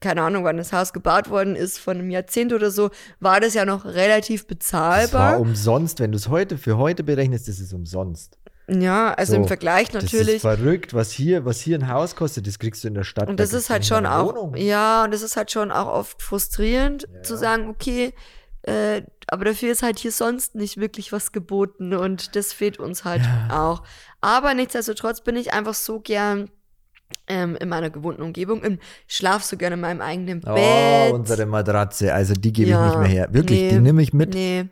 keine 0.00 0.22
Ahnung, 0.22 0.44
wann 0.44 0.56
das 0.56 0.72
Haus 0.72 0.92
gebaut 0.92 1.28
worden 1.30 1.56
ist, 1.56 1.78
vor 1.78 1.92
einem 1.94 2.10
Jahrzehnt 2.10 2.52
oder 2.52 2.70
so, 2.70 2.90
war 3.20 3.40
das 3.40 3.54
ja 3.54 3.64
noch 3.64 3.84
relativ 3.84 4.46
Das 4.46 4.72
war 4.72 4.90
bezahlbar. 4.98 5.40
umsonst, 5.40 6.00
wenn 6.00 6.12
du 6.12 6.16
es 6.16 6.28
heute 6.28 6.58
für 6.58 6.76
heute 6.78 7.02
berechnest, 7.02 7.48
das 7.48 7.58
ist 7.58 7.72
umsonst. 7.72 8.38
ja, 8.68 9.12
also 9.14 9.32
So, 9.32 9.38
im 9.38 9.46
Vergleich 9.48 9.88
Das 9.88 10.04
ist 10.04 10.12
natürlich. 10.12 10.40
verrückt, 10.42 10.94
was 10.94 11.10
hier, 11.10 11.44
was 11.44 11.60
hier 11.60 11.78
ein 11.78 11.88
Haus 11.88 12.14
kostet, 12.14 12.46
das 12.46 12.58
kriegst 12.58 12.84
du 12.84 12.88
in 12.88 12.94
der 12.94 13.04
Stadt. 13.04 13.28
Und 13.28 13.40
da 13.40 13.44
das 13.44 13.50
kriegst 13.50 13.64
ist 13.64 13.70
halt 13.70 13.86
schon 13.86 14.06
auch, 14.06 14.34
Wohnung. 14.34 14.54
ja, 14.56 15.04
und 15.04 15.12
das 15.12 15.22
ist 15.22 15.36
halt 15.36 15.50
schon 15.50 15.72
auch 15.72 15.88
oft 15.88 16.22
frustrierend 16.22 17.08
Ja. 17.12 17.22
zu 17.22 17.36
sagen, 17.36 17.68
okay, 17.68 18.12
äh, 18.62 19.02
aber 19.26 19.46
dafür 19.46 19.72
ist 19.72 19.82
halt 19.82 19.98
hier 19.98 20.12
sonst 20.12 20.54
nicht 20.54 20.76
wirklich 20.78 21.12
was 21.12 21.32
geboten 21.32 21.94
und 21.94 22.36
das 22.36 22.52
fehlt 22.52 22.78
uns 22.78 23.04
halt 23.04 23.22
auch. 23.50 23.82
Aber 24.20 24.52
nichtsdestotrotz 24.54 25.22
bin 25.22 25.36
ich 25.36 25.52
einfach 25.52 25.74
so 25.74 26.00
gern 26.00 26.50
ähm, 27.26 27.56
in 27.56 27.68
meiner 27.68 27.90
gewohnten 27.90 28.22
Umgebung, 28.22 28.62
im 28.62 28.78
Schlaf 29.06 29.42
so 29.44 29.56
gern 29.56 29.72
in 29.74 29.80
meinem 29.80 30.00
eigenen 30.00 30.40
Bett. 30.40 30.52
Oh, 30.56 31.14
unsere 31.14 31.46
Matratze, 31.46 32.12
also 32.14 32.34
die 32.34 32.52
gebe 32.52 32.70
Ja, 32.70 32.86
ich 32.86 32.90
nicht 32.92 33.00
mehr 33.00 33.08
her. 33.08 33.28
Wirklich, 33.32 33.60
nee, 33.60 33.70
die 33.70 33.80
nehme 33.80 34.02
ich 34.02 34.12
mit. 34.12 34.34
Nee. 34.34 34.66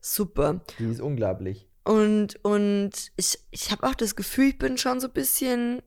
super. 0.00 0.60
Die 0.78 0.84
ist 0.90 1.00
unglaublich. 1.00 1.66
Und, 1.84 2.42
und 2.44 2.90
ich, 3.16 3.38
ich 3.50 3.70
habe 3.70 3.86
auch 3.86 3.94
das 3.94 4.16
Gefühl, 4.16 4.48
ich 4.50 4.58
bin 4.58 4.76
schon 4.78 4.98
so 5.00 5.06
ein 5.06 5.12
bisschen 5.12 5.82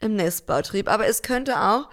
im 0.00 0.14
Nestbautrieb. 0.16 0.88
Aber 0.90 1.06
es 1.06 1.20
könnte 1.22 1.60
auch, 1.60 1.88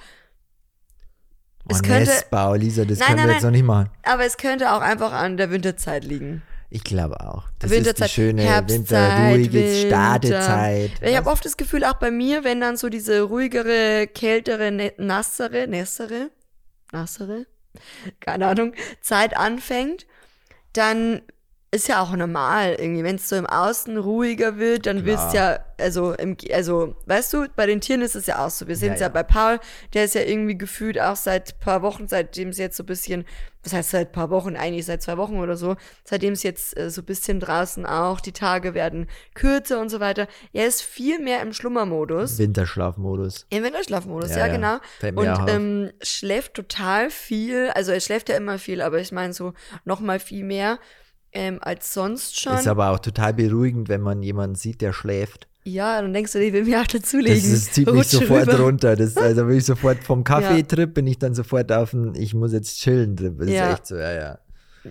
Es 1.68 1.80
oh, 1.80 1.82
könnte- 1.82 2.12
Nestbau, 2.12 2.54
Lisa, 2.56 2.86
das 2.86 3.00
Nein, 3.00 3.08
können 3.08 3.18
nein, 3.20 3.28
wir 3.28 3.34
jetzt 3.34 3.44
nein. 3.44 3.52
noch 3.52 3.58
nicht 3.58 3.66
machen. 3.68 3.90
aber 4.04 4.26
es 4.26 4.38
könnte 4.38 4.72
auch 4.74 4.82
einfach 4.82 5.12
an 5.12 5.36
der 5.38 5.50
Winterzeit 5.52 6.04
liegen. 6.06 6.44
Ich 6.70 6.84
glaube 6.84 7.20
auch. 7.22 7.44
Das 7.60 7.72
Winterzeit, 7.72 8.08
ist 8.08 8.18
die 8.18 8.22
schöne, 8.22 8.42
Herbstzeit, 8.42 9.54
Winter. 9.54 9.88
Startezeit. 9.88 10.92
Ich 11.02 11.16
habe 11.16 11.30
oft 11.30 11.46
das 11.46 11.58
Gefühl, 11.58 11.84
auch 11.84 11.94
bei 11.96 12.12
mir, 12.12 12.44
wenn 12.44 12.60
dann 12.60 12.76
so 12.78 12.90
diese 12.90 13.22
ruhigere, 13.22 14.08
kältere, 14.08 14.72
ne- 14.72 14.94
nassere, 14.98 15.68
nässere, 15.68 16.32
nassere, 16.92 17.46
keine 18.20 18.48
Ahnung, 18.48 18.74
Zeit 19.02 19.38
anfängt, 19.38 20.06
dann 20.74 21.22
ist 21.76 21.90
ja 21.90 22.02
auch 22.02 22.16
normal 22.16 22.78
irgendwie, 22.80 23.04
wenn 23.04 23.18
es 23.18 23.28
so 23.28 23.36
im 23.36 23.46
Außen 23.46 23.98
ruhiger 23.98 24.58
wird, 24.58 24.86
dann 24.86 25.04
Klar. 25.04 25.18
wirst 25.18 25.34
ja, 25.34 25.60
also, 25.78 26.14
im, 26.14 26.38
also, 26.54 26.96
weißt 27.06 27.34
du, 27.34 27.48
bei 27.54 27.66
den 27.66 27.82
Tieren 27.82 28.02
ist 28.02 28.16
es 28.16 28.28
ja 28.28 28.46
auch 28.46 28.50
so. 28.50 28.68
Wir 28.68 28.78
sehen 28.78 28.94
es 28.94 29.02
Ja, 29.02 29.08
ja, 29.08 29.14
ja. 29.14 29.22
bei 29.22 29.24
Paul, 29.24 29.60
der 29.94 30.06
ist 30.06 30.16
ja 30.16 30.22
irgendwie 30.22 30.58
gefühlt 30.58 31.00
auch 31.00 31.18
seit 31.18 31.60
paar 31.60 31.82
Wochen, 31.82 32.08
seitdem 32.08 32.50
es 32.50 32.58
jetzt 32.58 32.78
so 32.78 32.84
ein 32.84 32.86
bisschen, 32.86 33.26
was 33.62 33.74
heißt 33.74 33.90
seit 33.92 34.14
paar 34.14 34.30
Wochen, 34.30 34.56
eigentlich 34.56 34.86
seit 34.86 35.02
zwei 35.02 35.18
Wochen 35.18 35.38
oder 35.38 35.58
so, 35.58 35.76
seitdem 36.06 36.32
es 36.32 36.44
jetzt 36.44 36.78
äh, 36.78 36.90
so 36.90 37.02
ein 37.02 37.06
bisschen 37.06 37.42
draußen 37.42 37.86
auch, 37.86 38.22
die 38.22 38.32
Tage 38.32 38.74
werden 38.74 39.08
kürzer 39.34 39.82
und 39.82 39.90
so 39.90 40.00
weiter. 40.00 40.28
Er 40.54 40.68
ist 40.68 40.82
viel 40.82 41.20
mehr 41.20 41.42
im 41.42 41.52
Schlummermodus. 41.52 42.40
Winterschlafmodus. 42.40 43.48
Im 43.50 43.64
Winterschlafmodus, 43.64 44.30
Ja, 44.30 44.48
ja, 44.48 44.48
genau. 44.48 44.78
Und 45.20 45.50
ähm, 45.50 45.92
schläft 46.02 46.54
total 46.54 47.10
viel. 47.10 47.70
Also 47.76 47.92
er 47.92 48.00
schläft 48.00 48.30
ja 48.30 48.38
immer 48.38 48.60
viel, 48.60 48.82
aber 48.82 49.00
ich 49.00 49.12
meine 49.12 49.34
so 49.34 49.54
noch 49.84 50.00
mal 50.00 50.20
viel 50.20 50.46
mehr 50.46 50.80
ähm, 51.36 51.60
als 51.62 51.94
sonst 51.94 52.40
schon. 52.40 52.56
Ist 52.56 52.68
aber 52.68 52.90
auch 52.92 53.00
total 53.00 53.34
beruhigend, 53.34 53.88
wenn 53.90 54.02
man 54.02 54.24
jemanden 54.24 54.56
sieht, 54.56 54.82
der 54.82 54.94
schläft. 54.94 55.48
ja, 55.64 56.02
dann 56.02 56.14
denkst 56.14 56.32
du, 56.34 56.40
ich 56.40 56.54
will 56.54 56.64
mir 56.66 56.82
auch 56.82 56.88
dazulegen. 56.88 57.36
Das 57.40 57.46
ist, 57.52 57.74
zieht 57.76 57.92
mich 57.92 58.08
sofort 58.08 58.48
rüber. 58.48 58.60
runter. 58.62 58.96
Das, 58.96 59.16
also 59.18 59.48
wenn 59.48 59.58
ich 59.58 59.66
sofort 59.66 60.04
vom 60.04 60.24
Kaffeetrip 60.24 60.94
bin 60.94 61.06
ich 61.08 61.20
dann 61.20 61.34
sofort 61.36 61.72
auf 61.72 61.92
den 61.92 62.16
Ich 62.16 62.34
muss 62.34 62.54
jetzt 62.54 62.80
chillen 62.80 63.16
Trip. 63.18 63.38
Das 63.38 63.50
Ja. 63.50 63.68
ist 63.68 63.74
echt 63.74 63.88
so, 63.88 63.96
ja, 63.98 64.12
ja. 64.14 64.40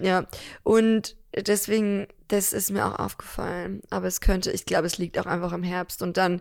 Ja, 0.02 0.26
und 0.64 1.16
deswegen, 1.46 2.08
das 2.28 2.52
ist 2.52 2.70
mir 2.72 2.84
auch 2.86 2.98
aufgefallen. 2.98 3.80
Aber 3.90 4.06
es 4.08 4.20
könnte, 4.20 4.50
ich 4.50 4.66
glaube, 4.66 4.86
es 4.86 4.98
liegt 4.98 5.18
auch 5.18 5.26
einfach 5.26 5.52
im 5.52 5.62
Herbst. 5.62 6.02
Und 6.02 6.16
dann, 6.16 6.40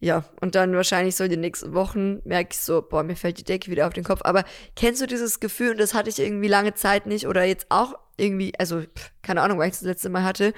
ja, 0.00 0.24
und 0.40 0.54
dann 0.54 0.74
wahrscheinlich 0.74 1.14
so 1.14 1.24
in 1.24 1.30
den 1.30 1.40
nächsten 1.40 1.74
Wochen 1.74 2.20
merke 2.24 2.50
ich 2.52 2.58
so, 2.60 2.80
boah, 2.82 3.02
mir 3.02 3.14
fällt 3.14 3.38
die 3.38 3.44
Decke 3.44 3.70
wieder 3.70 3.86
auf 3.86 3.92
den 3.92 4.04
Kopf. 4.04 4.20
Aber 4.24 4.44
kennst 4.74 5.02
du 5.02 5.06
dieses 5.06 5.38
Gefühl, 5.38 5.72
und 5.72 5.80
das 5.80 5.92
hatte 5.92 6.08
ich 6.08 6.18
irgendwie 6.18 6.48
lange 6.48 6.72
Zeit 6.74 7.04
nicht, 7.06 7.26
oder 7.26 7.44
jetzt 7.44 7.66
auch 7.68 7.94
irgendwie, 8.16 8.52
also, 8.58 8.82
keine 9.22 9.42
Ahnung, 9.42 9.58
weil 9.58 9.68
ich 9.68 9.74
das 9.74 9.82
letzte 9.82 10.08
Mal 10.08 10.24
hatte, 10.24 10.52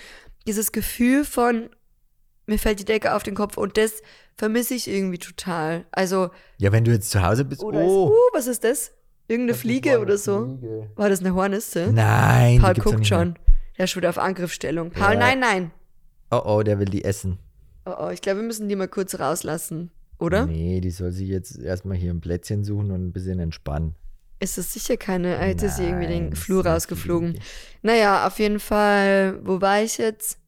dieses 0.46 0.72
Gefühl 0.72 1.24
von, 1.24 1.70
mir 2.46 2.58
fällt 2.58 2.80
die 2.80 2.84
Decke 2.84 3.14
auf 3.14 3.22
den 3.22 3.34
Kopf 3.34 3.56
und 3.56 3.76
das 3.76 4.02
vermisse 4.36 4.74
ich 4.74 4.88
irgendwie 4.88 5.18
total. 5.18 5.84
Also, 5.92 6.30
Ja, 6.58 6.72
wenn 6.72 6.84
du 6.84 6.90
jetzt 6.90 7.10
zu 7.10 7.22
Hause 7.22 7.44
bist, 7.44 7.62
oder 7.62 7.80
oh. 7.80 8.06
ist, 8.06 8.12
uh, 8.12 8.36
was 8.36 8.46
ist 8.46 8.64
das? 8.64 8.92
Irgendeine 9.26 9.52
das 9.52 9.60
Fliege 9.60 10.00
oder 10.00 10.18
so? 10.18 10.58
Fliege. 10.58 10.90
War 10.96 11.08
das 11.08 11.20
eine 11.20 11.34
Hornisse? 11.34 11.90
Nein. 11.92 12.60
Paul 12.60 12.74
guckt 12.74 13.06
schon. 13.06 13.38
Der 13.78 13.86
ist 13.86 13.96
wieder 13.96 14.10
auf 14.10 14.18
Angriffsstellung. 14.18 14.90
Paul, 14.90 15.14
Ja. 15.14 15.18
nein, 15.18 15.40
nein. 15.40 15.70
Oh, 16.30 16.42
oh, 16.44 16.62
der 16.62 16.78
will 16.78 16.86
die 16.86 17.04
essen. 17.04 17.38
Oh, 17.86 17.92
oh, 17.98 18.08
ich 18.10 18.20
glaube, 18.20 18.40
wir 18.40 18.46
müssen 18.46 18.68
die 18.68 18.76
mal 18.76 18.88
kurz 18.88 19.18
rauslassen. 19.18 19.90
Oder? 20.18 20.46
Nee, 20.46 20.80
die 20.80 20.90
soll 20.90 21.10
sich 21.10 21.28
jetzt 21.28 21.58
erstmal 21.58 21.96
hier 21.96 22.10
ein 22.10 22.20
Plätzchen 22.20 22.64
suchen 22.64 22.90
und 22.90 23.06
ein 23.06 23.12
bisschen 23.12 23.40
entspannen. 23.40 23.94
Ist 24.44 24.58
es 24.58 24.74
sicher 24.74 24.98
keine? 24.98 25.38
äh, 25.38 25.48
Jetzt 25.48 25.62
ist 25.62 25.76
sie 25.78 25.84
irgendwie 25.84 26.04
Nein, 26.06 26.30
den 26.30 26.36
Flur 26.36 26.66
rausgeflogen. 26.66 27.40
Naja, 27.80 28.26
auf 28.26 28.38
jeden 28.38 28.60
Fall, 28.60 29.40
wo 29.42 29.58
war 29.62 29.80
ich 29.80 29.96
jetzt? 29.96 30.38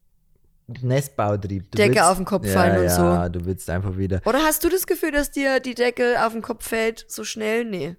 Nestbautrieb. 0.67 1.71
Du 1.71 1.77
Decke 1.77 2.05
auf 2.05 2.17
den 2.17 2.25
Kopf 2.25 2.47
fallen 2.47 2.75
ja, 2.75 2.81
und 2.81 2.89
so. 2.89 3.01
Ja, 3.01 3.27
du 3.29 3.43
willst 3.45 3.67
einfach 3.71 3.97
wieder. 3.97 4.21
Oder 4.25 4.43
hast 4.43 4.63
du 4.63 4.69
das 4.69 4.85
Gefühl, 4.85 5.11
dass 5.11 5.31
dir 5.31 5.59
die 5.59 5.73
Decke 5.73 6.23
auf 6.23 6.33
den 6.33 6.43
Kopf 6.43 6.67
fällt 6.67 7.05
so 7.07 7.23
schnell? 7.23 7.65
Nee. 7.65 7.95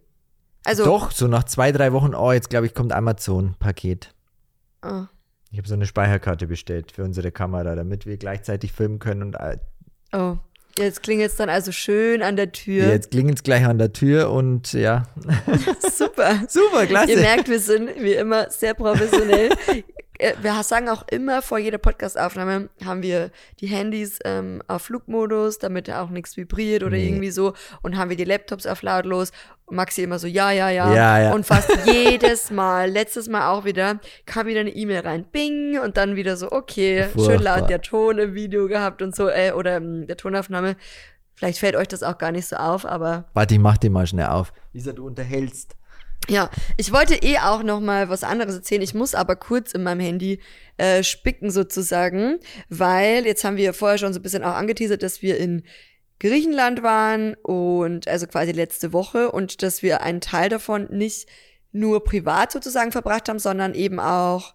Also, 0.64 0.84
Doch, 0.84 1.10
so 1.10 1.26
nach 1.26 1.42
zwei, 1.44 1.72
drei 1.72 1.92
Wochen, 1.92 2.14
oh, 2.14 2.30
jetzt 2.30 2.48
glaube 2.48 2.66
ich, 2.66 2.74
kommt 2.74 2.92
Amazon-Paket. 2.92 4.14
Oh, 4.84 5.04
Ich 5.50 5.58
habe 5.58 5.66
so 5.66 5.74
eine 5.74 5.86
Speicherkarte 5.86 6.46
bestellt 6.46 6.92
für 6.92 7.02
unsere 7.02 7.32
Kamera, 7.32 7.74
damit 7.74 8.06
wir 8.06 8.18
gleichzeitig 8.18 8.72
filmen 8.72 9.00
können. 9.00 9.22
Und 9.22 9.34
äh, 9.34 9.58
oh. 10.12 10.36
Jetzt 10.78 11.02
klingelt 11.02 11.30
es 11.30 11.36
dann 11.36 11.48
also 11.48 11.72
schön 11.72 12.22
an 12.22 12.36
der 12.36 12.52
Tür. 12.52 12.86
jetzt 12.88 13.10
klingelt 13.10 13.38
es 13.38 13.42
gleich 13.42 13.64
an 13.66 13.78
der 13.78 13.92
Tür 13.92 14.30
und 14.30 14.72
ja. 14.72 15.04
Super. 15.92 16.40
Super, 16.48 16.86
klasse. 16.86 17.12
Ihr 17.12 17.18
merkt, 17.18 17.48
wir 17.48 17.60
sind 17.60 17.90
wie 18.00 18.14
immer 18.14 18.50
sehr 18.50 18.74
professionell. 18.74 19.50
Äh, 20.18 20.34
Wir 20.42 20.62
sagen 20.62 20.88
auch 20.88 21.06
immer 21.08 21.42
vor 21.42 21.58
jeder 21.58 21.78
Podcast-Aufnahme 21.78 22.68
haben 22.84 23.02
wir 23.02 23.30
die 23.60 23.66
Handys 23.68 24.18
ähm, 24.24 24.62
auf 24.68 24.82
Flugmodus, 24.82 25.58
damit 25.58 25.90
auch 25.90 26.10
nichts 26.10 26.36
vibriert 26.36 26.82
oder 26.82 26.96
Nee. 26.96 27.06
irgendwie 27.08 27.30
so. 27.30 27.54
Und 27.82 27.96
haben 27.96 28.10
wir 28.10 28.16
die 28.16 28.24
Laptops 28.24 28.66
auf 28.66 28.82
lautlos. 28.82 29.32
Maxi 29.70 30.02
immer 30.02 30.18
so, 30.18 30.26
ja, 30.26 30.50
ja, 30.50 30.70
ja. 30.70 30.94
Ja, 30.94 31.20
ja. 31.20 31.32
Und 31.34 31.44
fast 31.46 31.70
jedes 31.86 32.50
Mal, 32.50 32.90
letztes 32.90 33.28
Mal 33.28 33.50
auch 33.50 33.64
wieder, 33.64 34.00
kam 34.24 34.46
wieder 34.46 34.60
eine 34.60 34.70
E-Mail 34.70 35.00
rein, 35.00 35.24
bing, 35.30 35.78
und 35.78 35.96
dann 35.98 36.16
wieder 36.16 36.36
so, 36.38 36.50
okay, 36.52 37.04
schön 37.12 37.24
Furchtbar. 37.24 37.60
laut 37.60 37.70
der 37.70 37.82
Ton 37.82 38.18
im 38.18 38.34
Video 38.34 38.66
gehabt 38.66 39.02
und 39.02 39.14
so, 39.14 39.28
äh, 39.28 39.52
oder 39.52 39.76
ähm, 39.76 40.06
der 40.06 40.16
Tonaufnahme. 40.16 40.76
Vielleicht 41.34 41.58
fällt 41.60 41.76
euch 41.76 41.86
das 41.86 42.02
auch 42.02 42.18
gar 42.18 42.32
nicht 42.32 42.48
so 42.48 42.56
auf, 42.56 42.84
aber 42.84 43.26
Warte, 43.34 43.54
ich 43.54 43.60
mach 43.60 43.76
die 43.76 43.90
mal 43.90 44.06
schnell 44.06 44.26
auf. 44.26 44.52
Lisa, 44.72 44.92
du 44.92 45.06
unterhältst. 45.06 45.76
Ja, 46.28 46.50
ich 46.76 46.92
wollte 46.92 47.14
eh 47.14 47.38
auch 47.38 47.62
noch 47.62 47.80
mal 47.80 48.08
was 48.08 48.24
anderes 48.24 48.54
erzählen. 48.54 48.82
Ich 48.82 48.94
muss 48.94 49.14
aber 49.14 49.36
kurz 49.36 49.72
in 49.72 49.82
meinem 49.82 50.00
Handy 50.00 50.40
äh, 50.76 51.02
spicken 51.02 51.50
sozusagen, 51.50 52.38
weil 52.68 53.26
jetzt 53.26 53.44
haben 53.44 53.56
wir 53.56 53.72
vorher 53.72 53.98
schon 53.98 54.12
so 54.12 54.20
ein 54.20 54.22
bisschen 54.22 54.44
auch 54.44 54.54
angeteasert, 54.54 55.02
dass 55.02 55.22
wir 55.22 55.38
in 55.38 55.62
Griechenland 56.20 56.82
waren 56.82 57.34
und 57.34 58.08
also 58.08 58.26
quasi 58.26 58.52
letzte 58.52 58.92
Woche 58.92 59.30
und 59.30 59.62
dass 59.62 59.82
wir 59.82 60.02
einen 60.02 60.20
Teil 60.20 60.48
davon 60.48 60.88
nicht 60.90 61.28
nur 61.72 62.02
privat 62.02 62.52
sozusagen 62.52 62.92
verbracht 62.92 63.28
haben, 63.28 63.38
sondern 63.38 63.74
eben 63.74 64.00
auch 64.00 64.54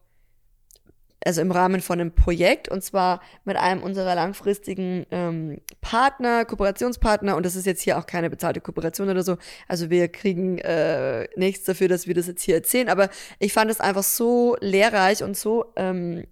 also 1.26 1.42
im 1.42 1.52
Rahmen 1.52 1.82
von 1.82 2.00
einem 2.00 2.14
Projekt 2.14 2.70
und 2.70 2.84
zwar 2.84 3.22
mit 3.46 3.58
einem 3.58 3.84
unserer 3.84 4.16
langfristigen 4.16 5.06
ähm, 5.12 5.62
Partner, 5.82 6.46
Kooperationspartner 6.46 7.36
und 7.36 7.46
das 7.46 7.56
ist 7.56 7.66
jetzt 7.66 7.82
hier 7.82 7.98
auch 7.98 8.06
keine 8.06 8.30
bezahlte 8.30 8.62
Kooperation 8.62 9.10
oder 9.10 9.24
so. 9.24 9.38
Also 9.68 9.90
wir 9.90 10.08
kriegen 10.08 10.58
äh, 10.60 11.28
nichts 11.36 11.66
dafür, 11.66 11.88
dass 11.88 12.08
wir 12.08 12.14
das 12.14 12.28
jetzt 12.28 12.44
hier 12.44 12.56
erzählen, 12.56 12.90
aber 12.90 13.10
ich 13.40 13.54
fand 13.54 13.72
es 13.72 13.80
einfach 13.80 14.04
so 14.04 14.58
lehrreich 14.60 15.24
und 15.24 15.38
so 15.38 15.74
ähm, 15.76 16.26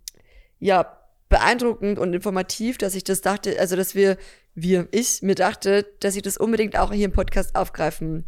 ja 0.60 0.98
beeindruckend 1.30 1.98
und 1.98 2.14
informativ, 2.14 2.78
dass 2.78 2.94
ich 2.94 3.04
das 3.04 3.22
dachte, 3.22 3.58
also 3.60 3.76
dass 3.76 3.96
wir, 3.96 4.18
wir, 4.54 4.88
ich 4.92 5.22
mir 5.22 5.36
dachte, 5.36 5.88
dass 6.02 6.16
ich 6.16 6.22
das 6.22 6.38
unbedingt 6.38 6.78
auch 6.78 6.92
hier 6.92 7.06
im 7.06 7.14
Podcast 7.14 7.56
aufgreifen 7.56 8.26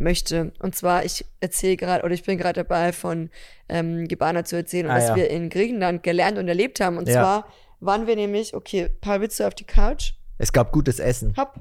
möchte. 0.00 0.52
Und 0.58 0.74
zwar, 0.74 1.04
ich 1.04 1.24
erzähle 1.40 1.76
gerade, 1.76 2.04
oder 2.04 2.14
ich 2.14 2.22
bin 2.24 2.38
gerade 2.38 2.62
dabei, 2.64 2.92
von 2.92 3.30
ähm, 3.68 4.08
Gebana 4.08 4.44
zu 4.44 4.56
erzählen 4.56 4.90
Ah, 4.90 4.96
was 4.96 5.08
ja. 5.08 5.16
wir 5.16 5.30
in 5.30 5.48
Griechenland 5.50 6.02
gelernt 6.02 6.38
und 6.38 6.48
erlebt 6.48 6.80
haben. 6.80 6.96
Und 6.96 7.08
Ja. 7.08 7.14
zwar 7.14 7.48
waren 7.80 8.06
wir 8.06 8.16
nämlich, 8.16 8.54
okay, 8.54 8.90
willst 9.02 9.38
du 9.40 9.46
auf 9.46 9.54
die 9.54 9.64
Couch? 9.64 10.12
Es 10.38 10.52
gab 10.52 10.72
gutes 10.72 10.98
Essen. 10.98 11.34
Hopp. 11.36 11.54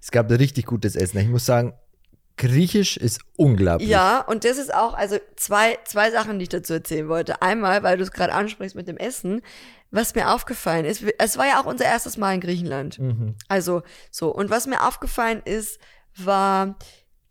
Es 0.00 0.10
gab 0.10 0.30
richtig 0.30 0.66
gutes 0.66 0.96
Essen. 0.96 1.18
Ich 1.18 1.28
muss 1.28 1.46
sagen, 1.46 1.72
Griechisch 2.36 2.96
ist 2.96 3.20
unglaublich. 3.36 3.88
Ja, 3.90 4.20
und 4.22 4.44
das 4.44 4.56
ist 4.56 4.72
auch, 4.72 4.94
also 4.94 5.18
zwei, 5.36 5.76
zwei 5.84 6.10
Sachen, 6.10 6.38
die 6.38 6.44
ich 6.44 6.48
dazu 6.48 6.72
erzählen 6.72 7.06
wollte. 7.06 7.42
Einmal, 7.42 7.82
weil 7.82 7.98
du 7.98 8.02
es 8.02 8.12
gerade 8.12 8.32
ansprichst 8.32 8.74
mit 8.74 8.88
dem 8.88 8.96
Essen, 8.96 9.42
was 9.90 10.14
mir 10.14 10.32
aufgefallen 10.32 10.86
ist, 10.86 11.04
es 11.18 11.36
war 11.36 11.46
ja 11.46 11.60
auch 11.60 11.66
unser 11.66 11.84
erstes 11.84 12.16
Mal 12.16 12.34
in 12.34 12.40
Griechenland. 12.40 12.98
Mhm. 12.98 13.34
Also 13.48 13.82
so, 14.10 14.34
und 14.34 14.48
was 14.48 14.66
mir 14.66 14.86
aufgefallen 14.88 15.42
ist, 15.44 15.80
war, 16.16 16.76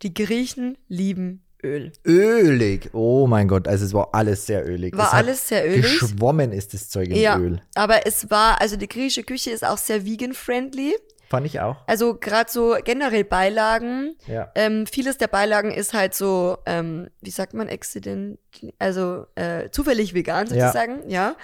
die 0.02 0.14
Griechen 0.14 0.76
lieben 0.88 1.44
Öl. 1.62 1.92
Ölig. 2.06 2.88
Oh 2.94 3.26
mein 3.26 3.46
Gott, 3.46 3.68
also 3.68 3.84
es 3.84 3.92
war 3.92 4.08
alles 4.12 4.46
sehr 4.46 4.66
ölig. 4.66 4.96
War 4.96 5.12
alles 5.12 5.46
sehr 5.46 5.66
ölig. 5.68 5.82
Geschwommen 5.82 6.52
ist 6.52 6.72
das 6.72 6.88
Zeug 6.88 7.08
in 7.10 7.16
Ja, 7.16 7.38
Öl. 7.38 7.60
aber 7.74 8.06
es 8.06 8.30
war, 8.30 8.60
also 8.62 8.76
die 8.76 8.88
griechische 8.88 9.24
Küche 9.24 9.50
ist 9.50 9.64
auch 9.64 9.76
sehr 9.76 10.06
vegan-friendly. 10.06 10.94
Fand 11.28 11.46
ich 11.46 11.60
auch. 11.60 11.76
Also 11.86 12.14
gerade 12.14 12.50
so 12.50 12.76
generell 12.82 13.24
Beilagen. 13.24 14.16
Ja. 14.26 14.50
Ähm, 14.54 14.86
vieles 14.86 15.18
der 15.18 15.28
Beilagen 15.28 15.70
ist 15.70 15.92
halt 15.92 16.14
so, 16.14 16.56
ähm, 16.66 17.08
wie 17.20 17.30
sagt 17.30 17.52
man, 17.54 17.68
accident, 17.68 18.38
also 18.78 19.26
äh, 19.34 19.68
zufällig 19.70 20.14
vegan 20.14 20.46
Ja. 20.48 20.68
sozusagen, 20.72 21.08
ja. 21.10 21.36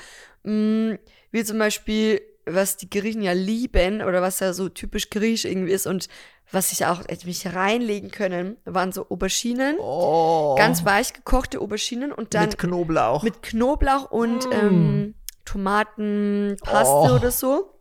Mm, 0.45 0.95
wie 1.31 1.45
zum 1.45 1.59
Beispiel, 1.59 2.21
was 2.47 2.77
die 2.79 2.89
Griechen 2.91 3.23
ja 3.23 3.33
lieben 3.33 4.01
oder 4.03 4.23
was 4.23 4.41
ja 4.41 4.53
so 4.55 4.69
typisch 4.69 5.11
griechisch 5.11 5.45
irgendwie 5.45 5.73
ist 5.73 5.87
und 5.87 6.09
was 6.53 6.73
ich 6.73 6.87
auch 6.87 7.01
hätte 7.09 7.27
mich 7.27 7.47
reinlegen 7.55 8.11
können, 8.11 8.57
waren 8.65 8.93
so 8.93 9.09
Auberginen, 9.11 9.77
Oh. 9.81 10.55
ganz 10.57 10.85
weich 10.85 11.13
gekochte 11.13 11.61
Auberginen 11.61 12.13
und 12.13 12.35
dann 12.35 12.49
mit 12.49 12.59
Knoblauch. 12.59 13.23
mit 13.23 13.43
Knoblauch 13.43 14.11
und 14.11 14.47
Mm. 14.49 14.53
ähm, 14.53 15.15
Tomatenpaste 15.45 16.93
Oh. 16.95 17.15
oder 17.15 17.31
so. 17.31 17.73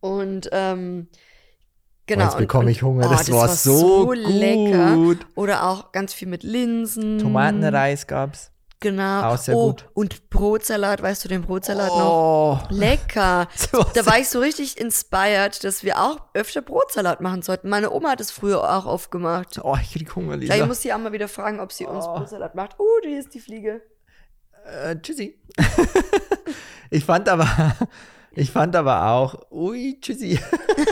Und 0.00 0.48
ähm, 0.52 1.08
genau. 2.06 2.24
Oh, 2.24 2.28
jetzt 2.28 2.38
bekomme 2.38 2.64
und- 2.66 2.70
ich 2.70 2.82
Hunger. 2.82 3.06
oh, 3.06 3.10
das, 3.10 3.30
war, 3.30 3.48
so, 3.48 4.12
lecker. 4.12 4.94
gut. 4.96 5.26
Oder 5.34 5.66
auch 5.68 5.92
ganz 5.92 6.12
viel 6.14 6.28
mit 6.28 6.42
Linsen. 6.42 7.18
Tomatenreis 7.18 8.06
gab's. 8.06 8.50
Genau. 8.80 9.24
Auch 9.24 9.36
sehr 9.36 9.54
oh, 9.54 9.68
gut. 9.68 9.84
und 9.92 10.30
Brotsalat, 10.30 11.02
weißt 11.02 11.24
du 11.24 11.28
den 11.28 11.42
Brotsalat 11.42 11.88
noch? 11.88 12.10
Oh, 12.10 12.58
Lecker. 12.70 13.46
So 13.56 13.84
da 13.94 14.06
war 14.06 14.18
ich 14.18 14.28
so 14.30 14.40
richtig 14.40 14.80
inspired, 14.80 15.62
dass 15.64 15.84
wir 15.84 15.98
auch 16.00 16.18
öfter 16.32 16.62
Brotsalat 16.62 17.20
machen 17.20 17.42
sollten. 17.42 17.68
Meine 17.68 17.90
Oma 17.92 18.10
hat 18.12 18.20
es 18.22 18.30
früher 18.30 18.62
auch 18.62 18.86
oft 18.86 19.10
gemacht. 19.10 19.60
oh 19.62 19.76
ich 19.80 19.92
krieg 19.92 20.16
Hunger, 20.16 20.36
Lisa. 20.38 20.54
Vielleicht 20.54 20.68
muss 20.68 20.80
sie 20.80 20.92
auch 20.94 20.98
mal 20.98 21.12
wieder 21.12 21.28
fragen, 21.28 21.60
ob 21.60 21.72
sie 21.72 21.84
uns 21.84 22.06
Oh. 22.06 22.14
Brotsalat 22.14 22.54
macht. 22.54 22.76
Oh, 22.78 22.86
hier 23.02 23.20
ist 23.20 23.34
die 23.34 23.40
Fliege. 23.40 23.82
Äh, 24.64 24.96
tschüssi. 25.00 25.38
ich 26.90 27.04
fand 27.04 27.28
aber, 27.28 27.46
ich 28.32 28.50
fand 28.50 28.74
aber 28.76 29.10
auch, 29.10 29.50
ui, 29.50 29.98
tschüssi. 30.00 30.40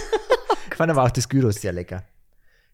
ich 0.71 0.77
fand 0.77 0.91
aber 0.91 1.05
auch 1.05 1.11
das 1.11 1.29
Gyros 1.29 1.57
sehr 1.57 1.73
lecker. 1.73 2.05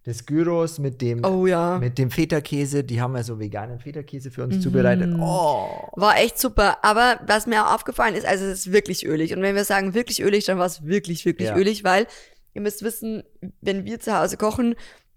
Das 0.05 0.27
Gyros 0.27 0.79
mit 0.79 1.01
dem, 1.01 1.25
Oh 1.25 1.47
ja. 1.47 1.79
mit 1.79 1.97
dem 1.97 2.11
Feta-Käse, 2.11 2.85
die 2.85 3.01
haben 3.01 3.17
ja 3.17 3.23
so 3.23 3.39
veganen 3.41 3.79
Feta-Käse 3.81 4.31
für 4.31 4.45
uns 4.45 4.61
zubereitet. 4.61 5.09
Mhm. 5.11 5.23
Oh. 5.23 5.89
War 5.95 6.19
echt 6.19 6.39
super. 6.39 6.85
Aber 6.85 7.21
was 7.27 7.47
mir 7.47 7.67
auch 7.67 7.75
aufgefallen 7.75 8.15
ist, 8.15 8.27
also 8.27 8.45
es 8.45 8.67
ist 8.67 8.73
wirklich 8.73 9.07
ölig. 9.07 9.35
Und 9.35 9.41
wenn 9.41 9.55
wir 9.55 9.65
sagen 9.65 9.95
wirklich 9.95 10.23
ölig, 10.23 10.45
dann 10.45 10.59
war 10.59 10.67
es 10.67 10.85
wirklich, 10.85 11.25
wirklich 11.25 11.49
Ja. 11.49 11.57
ölig, 11.57 11.85
weil 11.85 12.07
ihr 12.53 12.61
müsst 12.61 12.83
wissen, 12.83 13.23
wenn 13.63 13.87
wir 13.87 13.99
zu 13.99 14.15
Hause 14.17 14.37
kochen, 14.37 14.75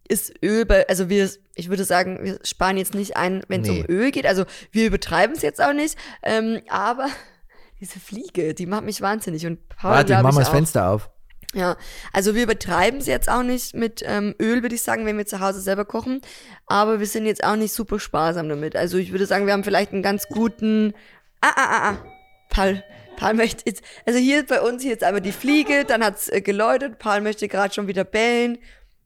ist 0.08 0.34
Öl 0.42 0.66
bei, 0.66 0.88
also 0.88 1.10
wir, 1.10 1.30
ich 1.56 1.68
würde 1.68 1.84
sagen, 1.84 2.20
wir 2.24 2.40
sparen 2.46 2.78
jetzt 2.78 2.96
nicht 2.96 3.18
ein, 3.18 3.44
wenn 3.50 3.64
es 3.64 3.68
Nee. 3.68 3.82
um 3.82 3.86
Öl 3.94 4.12
geht. 4.12 4.26
Also 4.26 4.46
wir 4.72 4.88
übertreiben 4.88 5.36
es 5.36 5.42
jetzt 5.42 5.62
auch 5.62 5.74
nicht. 5.74 5.98
Ähm, 6.24 6.62
aber 6.70 7.08
diese 7.82 8.00
Fliege, 8.00 8.54
die 8.54 8.66
macht 8.66 8.86
mich 8.86 9.02
wahnsinnig. 9.02 9.46
Und 9.46 9.68
Paul, 9.68 9.92
Warte, 9.92 10.14
ich 10.14 10.20
mach 10.22 10.32
mal 10.34 10.40
das. 10.40 10.50
Fenster 10.50 10.90
auf. 10.92 11.10
Ja, 11.54 11.78
also 12.12 12.36
wir 12.36 12.44
übertreiben 12.44 13.00
es 13.00 13.08
jetzt 13.08 13.30
auch 13.30 13.42
nicht 13.42 13.74
mit 13.74 14.04
ähm, 14.06 14.36
Öl, 14.40 14.62
würde 14.64 14.76
ich 14.76 14.82
sagen, 14.82 15.06
wenn 15.06 15.18
wir 15.18 15.26
zu 15.26 15.40
Hause 15.40 15.62
selber 15.62 15.86
kochen. 15.86 16.22
Aber 16.66 17.00
wir 17.00 17.08
sind 17.08 17.26
jetzt 17.26 17.44
auch 17.44 17.56
nicht 17.56 17.74
super 17.74 18.00
sparsam 18.00 18.50
damit. 18.50 18.76
Also 18.76 18.98
ich 18.98 19.12
würde 19.12 19.26
sagen, 19.26 19.46
wir 19.46 19.54
haben 19.54 19.64
vielleicht 19.64 19.94
einen 19.94 20.04
ganz 20.04 20.28
guten. 20.28 20.94
Ah, 21.40 21.54
ah, 21.56 21.70
ah, 21.70 21.90
ah. 21.92 22.06
Paul, 22.50 22.84
Paul 23.16 23.34
möchte 23.36 23.64
jetzt. 23.66 23.82
Also 24.06 24.20
hier 24.20 24.46
bei 24.46 24.62
uns 24.62 24.82
hier 24.82 24.92
jetzt 24.92 25.04
einmal 25.04 25.22
die 25.22 25.32
Fliege, 25.32 25.86
dann 25.86 26.04
hat's 26.04 26.28
äh, 26.28 26.42
geläutet. 26.42 27.00
Paul 27.00 27.22
möchte 27.22 27.48
gerade 27.48 27.74
schon 27.74 27.88
wieder 27.88 28.04
bellen. 28.04 28.58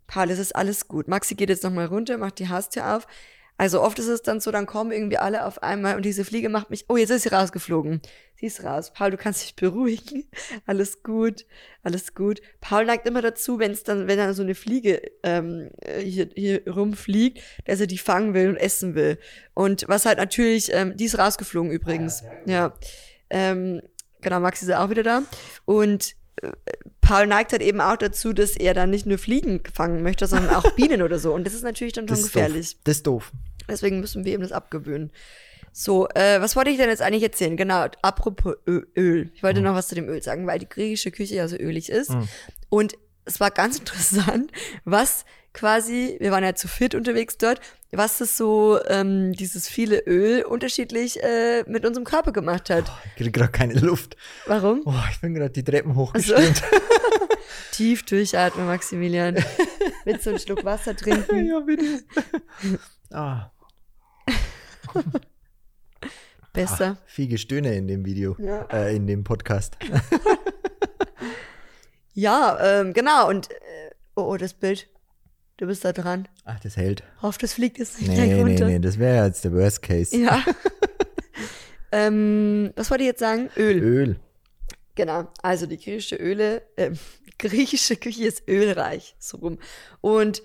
Paul, 0.08 0.30
es 0.32 0.39
ist 0.39 0.56
alles 0.56 0.88
gut. 0.88 1.08
Maxi 1.08 1.36
geht 1.36 1.50
jetzt 1.50 1.64
nochmal 1.64 1.86
runter, 1.86 2.18
macht 2.18 2.39
die 2.39 2.50
Haustür 2.50 2.98
auf. 2.98 3.08
Also 3.62 3.80
oft 3.84 3.99
ist 3.99 4.07
es 4.07 4.24
dann 4.24 4.39
so, 4.39 4.49
dann 4.49 4.66
kommen 4.66 4.91
irgendwie 4.91 5.20
alle 5.20 5.45
auf 5.45 5.62
einmal 5.62 5.95
und 5.95 6.01
diese 6.03 6.26
Fliege 6.26 6.49
macht 6.49 6.72
mich. 6.72 6.86
Oh, 6.89 6.97
jetzt 6.97 7.12
ist 7.12 7.22
sie 7.22 7.30
rausgeflogen. 7.30 8.01
Sie 8.36 8.47
ist 8.47 8.64
raus. 8.64 8.91
Paul, 8.91 9.12
du 9.12 9.18
kannst 9.18 9.43
dich 9.43 9.55
beruhigen. 9.55 10.26
Alles 10.66 11.03
gut, 11.03 11.45
alles 11.84 12.16
gut. 12.16 12.41
Paul 12.59 12.86
neigt 12.86 13.07
immer 13.07 13.22
dazu, 13.22 13.59
wenn 13.59 13.70
es 13.70 13.84
dann, 13.84 14.07
wenn 14.07 14.18
dann 14.18 14.34
so 14.34 14.41
eine 14.41 14.55
Fliege 14.55 14.99
ähm, 15.22 15.70
äh, 15.78 15.99
hier, 15.99 16.30
hier 16.34 16.68
rumfliegt, 16.68 17.39
dass 17.66 17.80
er 17.80 17.86
die 17.86 17.99
fangen 17.99 18.34
will 18.34 18.49
und 18.49 18.57
essen 18.57 18.95
will. 18.95 19.20
Und 19.53 19.86
was 19.88 20.07
halt 20.07 20.18
natürlich, 20.18 20.74
ähm, 20.74 20.97
die 20.97 21.05
ist 21.05 21.20
rausgeflogen 21.20 21.72
übrigens. 21.72 22.24
Ja. 22.47 22.74
Ähm, 23.30 23.84
genau, 24.22 24.39
Maxi 24.39 24.66
ist 24.66 24.74
auch 24.74 24.89
wieder 24.89 25.03
da. 25.03 25.22
Und 25.66 26.16
äh, 26.41 26.51
Paul 27.01 27.28
neigt 27.28 27.51
halt 27.51 27.62
eben 27.62 27.82
auch 27.82 27.97
dazu, 27.97 28.34
dass 28.34 28.55
er 28.55 28.74
dann 28.74 28.89
nicht 28.89 29.05
nur 29.05 29.18
Fliegen 29.18 29.62
fangen 29.72 30.01
möchte, 30.01 30.26
sondern 30.26 30.55
auch 30.55 30.72
Bienen 30.76 31.01
oder 31.01 31.20
so. 31.20 31.34
Und 31.34 31.45
das 31.45 31.53
ist 31.53 31.64
natürlich 31.64 31.93
dann 31.93 32.07
schon 32.07 32.18
Das 32.18 32.24
gefährlich. 32.24 32.76
doof. 32.76 32.82
Das 32.86 32.97
ist 32.97 33.07
doof. 33.07 33.32
Deswegen 33.72 33.99
müssen 33.99 34.26
wir 34.26 34.36
ihm 34.36 34.41
das 34.41 34.51
abgewöhnen. 34.51 35.11
So, 35.74 36.09
äh, 36.09 36.41
was 36.41 36.55
wollte 36.55 36.69
ich 36.69 36.78
denn 36.78 36.89
jetzt 36.89 37.01
eigentlich 37.01 37.24
erzählen? 37.24 37.55
Genau, 37.55 37.88
apropos 38.01 38.55
Öl. 38.67 39.32
Ich 39.34 39.41
wollte 39.41 39.61
noch 39.61 39.74
was 39.74 39.88
zu 39.88 39.95
dem 39.95 40.09
Öl 40.09 40.22
sagen, 40.22 40.45
weil 40.45 40.59
die 40.59 40.67
griechische 40.67 41.11
Küche 41.11 41.36
ja 41.36 41.47
so 41.47 41.55
ölig 41.55 41.89
ist. 41.89 42.11
Und 42.69 42.95
es 43.26 43.39
war 43.39 43.51
ganz 43.51 43.80
interessant, 43.80 44.51
was 44.84 45.26
quasi, 45.53 46.17
wir 46.19 46.32
waren 46.32 46.43
ja 46.43 46.55
zu 46.55 46.67
fit 46.67 46.95
unterwegs 46.95 47.38
dort, 47.38 47.59
was 47.91 48.17
das 48.19 48.38
so, 48.38 48.80
ähm, 48.88 49.34
dieses 49.34 49.67
viele 49.67 49.99
Öl 49.99 50.43
unterschiedlich 50.43 51.22
äh, 51.24 51.63
mit 51.67 51.86
unserem 51.86 52.05
Körper 52.05 52.32
gemacht 52.32 52.69
hat. 52.69 52.86
Ich 53.05 53.15
krieg 53.15 53.34
gerade 53.34 53.51
keine 53.51 53.74
Luft. 53.74 54.15
Warum? 54.45 54.82
Oh, 54.86 54.93
ich 55.11 55.19
bin 55.19 55.34
gerade 55.34 55.51
die 55.51 55.63
Treppen 55.63 55.95
hochgestürmt. 55.95 56.61
Tief 57.72 58.03
durchatmen, 58.03 58.65
Maximilian. 58.65 59.43
Willst 60.05 60.26
du 60.26 60.32
einen 60.32 60.39
Schluck 60.39 60.63
Wasser 60.63 60.95
trinken? 60.95 61.45
ja, 61.49 61.59
bitte. 61.59 62.03
ah, 63.11 63.51
Besser. 66.54 66.98
viel 67.06 67.28
Gestöhne 67.28 67.74
in 67.76 67.88
dem 67.88 68.06
Video, 68.06 68.36
Ja. 68.39 68.64
äh, 68.72 68.96
in 68.96 69.08
dem 69.08 69.24
Podcast. 69.24 69.78
Ja, 72.14 72.58
ähm, 72.82 72.92
genau. 72.94 73.30
Und, 73.30 73.50
äh, 73.52 73.56
oh, 74.16 74.24
oh, 74.34 74.38
das 74.38 74.54
Bild. 74.54 74.89
Du 75.56 75.68
bist 75.68 75.86
da 75.86 75.94
dran. 75.94 76.28
Ach, 76.44 76.60
das 76.60 76.76
hält. 76.76 77.04
Hoff, 77.22 77.38
das 77.38 77.54
fliegt 77.54 77.78
jetzt 77.78 78.00
nicht 78.00 78.10
Nee, 78.10 78.16
gleich 78.16 78.30
nee, 78.32 78.42
runter. 78.42 78.66
nee, 78.68 78.80
das 78.80 79.00
wäre 79.00 79.26
jetzt 79.26 79.46
der 79.46 79.54
Worst 79.54 79.82
Case. 79.82 80.18
Ja. 80.18 80.44
ähm, 81.94 82.74
was 82.76 82.89
wollte 82.89 83.04
ich 83.04 83.08
jetzt 83.08 83.20
sagen? 83.22 83.50
Öl. 83.56 83.78
Öl. 83.82 84.20
Genau. 84.96 85.30
Also 85.42 85.68
die 85.68 85.78
griechische 85.78 86.16
Öle, 86.18 86.64
ähm, 86.76 86.98
griechische 87.38 87.96
Küche 87.96 88.26
ist 88.26 88.48
ölreich, 88.50 89.16
so 89.20 89.38
rum. 89.38 89.58
Und 90.02 90.44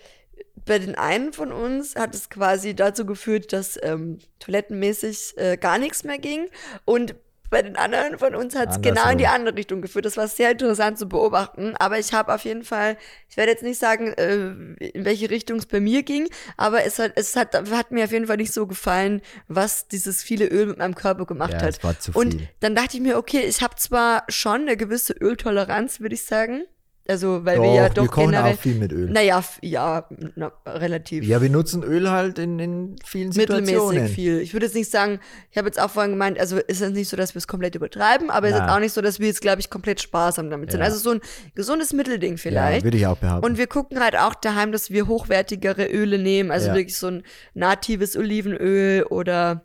bei 0.64 0.78
den 0.78 0.94
einen 0.94 1.32
von 1.32 1.52
uns 1.52 1.94
hat 1.96 2.14
es 2.14 2.30
quasi 2.30 2.74
dazu 2.74 3.07
geführt, 3.07 3.52
dass 3.52 3.78
ähm, 3.82 4.18
toilettenmäßig 4.38 5.34
äh, 5.36 5.57
gar 5.57 5.78
nichts 5.78 6.02
mehr 6.04 6.18
ging. 6.18 6.48
Und 6.84 7.14
bei 7.48 7.62
den 7.62 7.76
anderen 7.76 8.18
von 8.18 8.34
uns 8.34 8.57
hat 8.57 8.70
es 8.70 8.80
genau 8.80 9.09
in 9.09 9.18
die 9.18 9.28
andere 9.28 9.54
Richtung 9.54 9.80
geführt. 9.80 10.04
Das 10.04 10.16
war 10.16 10.26
sehr 10.26 10.50
interessant 10.50 10.98
zu 10.98 11.09
beobachten. 11.09 11.76
Aber 11.78 11.96
ich 11.96 12.12
habe 12.12 12.34
auf 12.34 12.42
jeden 12.44 12.64
Fall, 12.64 12.96
ich 13.30 13.36
werde 13.36 13.52
jetzt 13.52 13.62
nicht 13.62 13.78
sagen, 13.78 14.12
äh, 14.14 14.48
in 14.84 15.04
welche 15.04 15.30
Richtung 15.30 15.59
es 15.59 15.66
bei 15.66 15.78
mir 15.78 16.02
ging, 16.02 16.28
aber 16.57 16.84
es 16.84 16.98
hat, 16.98 17.12
es 17.14 17.36
hat, 17.36 17.54
hat 17.70 17.92
mir 17.92 18.02
auf 18.04 18.11
jeden 18.11 18.26
Fall 18.26 18.38
nicht 18.38 18.52
so 18.52 18.66
gefallen, 18.66 19.22
was 19.46 19.86
dieses 19.86 20.24
viele 20.24 20.46
Öl 20.48 20.66
mit 20.66 20.78
meinem 20.78 20.96
Körper 20.96 21.24
gemacht 21.24 21.52
Ja, 21.52 21.62
hat. 21.62 21.68
es 21.76 21.84
war 21.84 21.96
zu 22.00 22.11
Und 22.14 22.34
viel. 22.34 22.48
dann 22.59 22.74
dachte 22.74 22.96
ich 22.96 23.02
mir, 23.02 23.16
okay, 23.16 23.42
ich 23.46 23.62
habe 23.62 23.76
zwar 23.76 24.24
schon 24.28 24.62
eine 24.62 24.76
gewisse 24.76 25.12
Öltoleranz, 25.12 26.00
würde 26.00 26.16
ich 26.16 26.24
sagen. 26.24 26.64
Also, 27.09 27.44
weil 27.44 27.57
Doch, 27.57 27.62
wir 27.62 27.74
ja 27.74 27.88
doch 27.88 28.02
wir 28.04 28.09
kochen 28.11 28.30
generell. 28.32 28.54
auch 28.54 28.59
viel 28.59 28.74
mit 28.74 28.92
Öl. 28.92 29.11
Naja, 29.11 29.44
ja, 29.62 30.09
na, 30.34 30.50
relativ. 30.66 31.24
Ja, 31.24 31.40
wir 31.40 31.50
nutzen 31.50 31.82
Öl 31.84 32.11
halt 32.11 32.38
in, 32.38 32.59
in 32.59 32.96
vielen 33.04 33.30
Situationen. 33.32 33.86
Mittelmäßig 33.88 34.14
viel. 34.14 34.40
Ich 34.40 34.52
würde 34.54 34.66
jetzt 34.66 34.74
nicht 34.74 34.90
sagen, 34.90 35.20
ich 35.50 35.57
habe 35.57 35.68
jetzt 35.68 35.80
auch 35.80 35.90
vorhin 35.90 36.12
gemeint, 36.12 36.38
also 36.40 36.57
ist 36.59 36.80
es 36.82 36.90
nicht 36.90 37.09
so, 37.09 37.16
dass 37.16 37.34
wir 37.34 37.38
es 37.38 37.46
komplett 37.46 37.74
übertreiben, 37.76 38.28
aber 38.30 38.48
es 38.48 38.54
ist 38.57 38.62
auch 38.62 38.80
nicht 38.80 38.92
so, 38.92 39.00
dass 39.02 39.20
wir 39.20 39.28
jetzt, 39.28 39.40
glaube 39.40 39.61
ich, 39.61 39.70
komplett 39.70 40.00
sparsam 40.02 40.50
damit 40.50 40.72
sind. 40.72 40.80
Ja. 40.80 40.86
Also 40.86 40.98
so 40.98 41.11
ein 41.11 41.20
gesundes 41.54 41.92
Mittelding 41.92 42.32
Ja, 42.32 42.38
vielleicht. 42.38 42.84
würde 42.84 42.96
ich 42.96 43.07
auch 43.07 43.18
behaupten. 43.18 43.46
Und 43.46 43.59
wir 43.59 43.66
gucken 43.68 44.00
halt 44.00 44.16
auch 44.16 44.34
daheim, 44.34 44.72
dass 44.72 44.90
wir 44.90 45.07
hochwertigere 45.07 45.86
Öle 45.86 46.18
nehmen, 46.18 46.50
also 46.50 46.68
Ja. 46.68 46.74
wirklich 46.74 46.96
so 46.98 47.07
ein 47.07 47.22
natives 47.54 48.16
Olivenöl 48.16 49.04
oder 49.04 49.62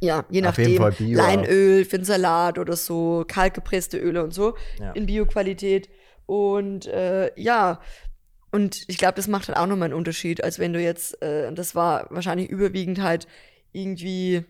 ja, 0.00 0.24
je 0.30 0.42
Auf 0.46 0.56
jeden 0.58 0.74
nachdem, 0.74 0.76
Fall 0.78 0.92
Bio 0.92 1.18
Leinöl 1.18 1.84
für 1.84 1.98
den 1.98 2.04
Salat 2.06 2.58
oder 2.58 2.74
so, 2.74 3.24
kaltgepresste 3.28 3.98
Öle 3.98 4.24
und 4.24 4.32
so 4.32 4.54
Ja. 4.80 4.92
in 4.92 5.04
Bioqualität. 5.06 5.90
Und 6.26 6.86
äh, 6.86 7.30
ja, 7.40 7.80
und 8.50 8.84
ich 8.88 8.98
glaube, 8.98 9.14
das 9.14 9.26
macht 9.28 9.48
halt 9.48 9.58
auch 9.58 9.66
nochmal 9.66 9.86
einen 9.86 9.94
Unterschied, 9.98 10.42
als 10.44 10.58
wenn 10.58 10.72
du 10.72 10.80
jetzt, 10.80 11.20
äh, 11.22 11.46
und 11.48 11.58
das 11.58 11.74
war 11.74 12.06
wahrscheinlich 12.10 12.48
überwiegend 12.48 13.02
halt 13.02 13.26
irgendwie, 13.72 14.44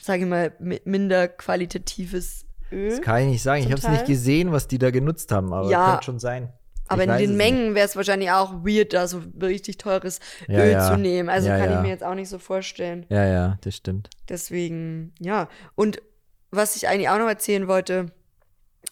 sage 0.00 0.22
ich 0.22 0.28
mal, 0.28 0.52
mi- 0.60 0.80
minder 0.84 1.28
qualitatives 1.28 2.46
Öl. 2.72 2.90
das 2.90 3.02
kann 3.02 3.22
ich 3.22 3.28
nicht 3.28 3.42
sagen. 3.42 3.60
Ich 3.62 3.70
habe 3.70 3.80
es 3.80 3.88
nicht 3.88 4.06
gesehen, 4.06 4.52
was 4.52 4.66
die 4.68 4.78
da 4.78 4.90
genutzt 4.90 5.30
haben, 5.32 5.52
aber 5.52 5.68
Ja. 5.70 5.90
könnte 5.90 6.04
schon 6.04 6.18
sein. 6.18 6.52
Aber 6.88 7.04
in 7.04 7.18
den 7.18 7.36
Mengen 7.36 7.76
wäre 7.76 7.86
es 7.86 7.94
wahrscheinlich 7.94 8.32
auch 8.32 8.64
weird, 8.64 8.94
da 8.94 9.06
so 9.06 9.22
richtig 9.40 9.78
teures 9.78 10.18
Ja, 10.48 10.58
Öl 10.64 10.72
ja. 10.72 10.90
zu 10.90 10.96
nehmen. 10.98 11.28
Also 11.28 11.48
Ja, 11.48 11.58
kann 11.58 11.72
ich 11.72 11.78
mir 11.82 11.88
jetzt 11.88 12.02
auch 12.02 12.16
nicht 12.16 12.28
so 12.28 12.40
vorstellen. 12.40 13.06
Ja, 13.10 13.24
ja, 13.26 13.58
das 13.60 13.76
stimmt. 13.76 14.10
Deswegen, 14.28 15.12
ja. 15.20 15.48
Und 15.76 16.02
was 16.50 16.74
ich 16.74 16.88
eigentlich 16.88 17.08
auch 17.08 17.18
noch 17.18 17.28
erzählen 17.28 17.68
wollte 17.68 18.06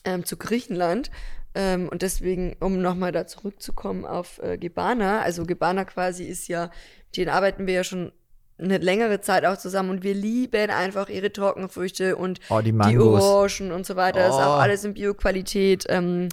ähm, 0.05 0.25
zu 0.25 0.37
Griechenland, 0.37 1.11
ähm, 1.55 1.89
und 1.89 2.03
deswegen, 2.03 2.57
um 2.61 2.81
nochmal 2.81 3.13
da 3.13 3.27
zurückzukommen 3.27 4.05
auf 4.05 4.41
äh, 4.43 4.59
Gebana, 4.59 5.21
also 5.23 5.45
Gebana 5.45 5.85
quasi 5.85 6.25
ist 6.25 6.49
ja, 6.49 6.71
denen 7.17 7.31
arbeiten 7.31 7.67
wir 7.67 7.75
ja 7.75 7.85
schon 7.85 8.13
eine 8.61 8.79
längere 8.79 9.21
Zeit 9.21 9.45
auch 9.45 9.57
zusammen 9.57 9.91
und 9.91 10.03
wir 10.03 10.15
lieben 10.15 10.71
einfach 10.71 11.09
ihre 11.09 11.33
Trockenfrüchte 11.33 12.17
und 12.17 12.41
Oh, 12.51 12.61
die 12.61 12.73
die. 12.73 12.99
Orangen 13.23 13.71
und 13.73 13.87
so 13.87 13.95
weiter. 13.97 14.19
Das 14.19 14.35
ist 14.35 14.43
auch 14.43 14.57
Oh. 14.57 14.61
alles 14.61 14.85
in 14.85 14.95
Bioqualität. 14.95 15.85
Ähm, 15.89 16.29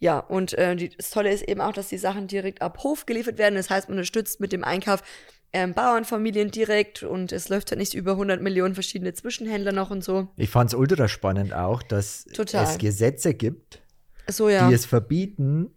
ja, 0.00 0.18
und 0.18 0.54
äh, 0.54 0.74
die, 0.76 0.88
das 0.90 1.10
Tolle 1.10 1.32
ist 1.32 1.42
eben 1.48 1.60
auch, 1.60 1.72
dass 1.72 1.88
die 1.88 1.98
Sachen 1.98 2.26
direkt 2.26 2.62
ab 2.62 2.82
Hof 2.82 3.06
geliefert 3.06 3.38
werden. 3.38 3.54
Das 3.54 3.70
heißt, 3.70 3.88
man 3.88 3.96
unterstützt 3.98 4.40
mit 4.40 4.52
dem 4.52 4.64
Einkauf 4.64 5.02
ähm, 5.52 5.72
Bauernfamilien 5.72 6.50
direkt 6.50 7.04
und 7.04 7.32
es 7.32 7.48
läuft 7.48 7.70
halt 7.70 7.78
nicht 7.78 7.94
über 7.94 8.12
100 8.12 8.42
Millionen 8.42 8.74
verschiedene 8.74 9.14
Zwischenhändler 9.14 9.72
noch 9.72 9.90
und 9.90 10.02
so. 10.04 10.28
Ich 10.36 10.50
fand 10.50 10.70
es 10.70 10.74
ultra 10.74 11.08
spannend 11.08 11.54
auch, 11.54 11.82
dass 11.82 12.24
Total. 12.34 12.64
es 12.64 12.78
Gesetze 12.78 13.34
gibt, 13.34 13.80
So, 14.30 14.48
ja. 14.48 14.68
die 14.68 14.74
es 14.74 14.86
verbieten, 14.86 15.70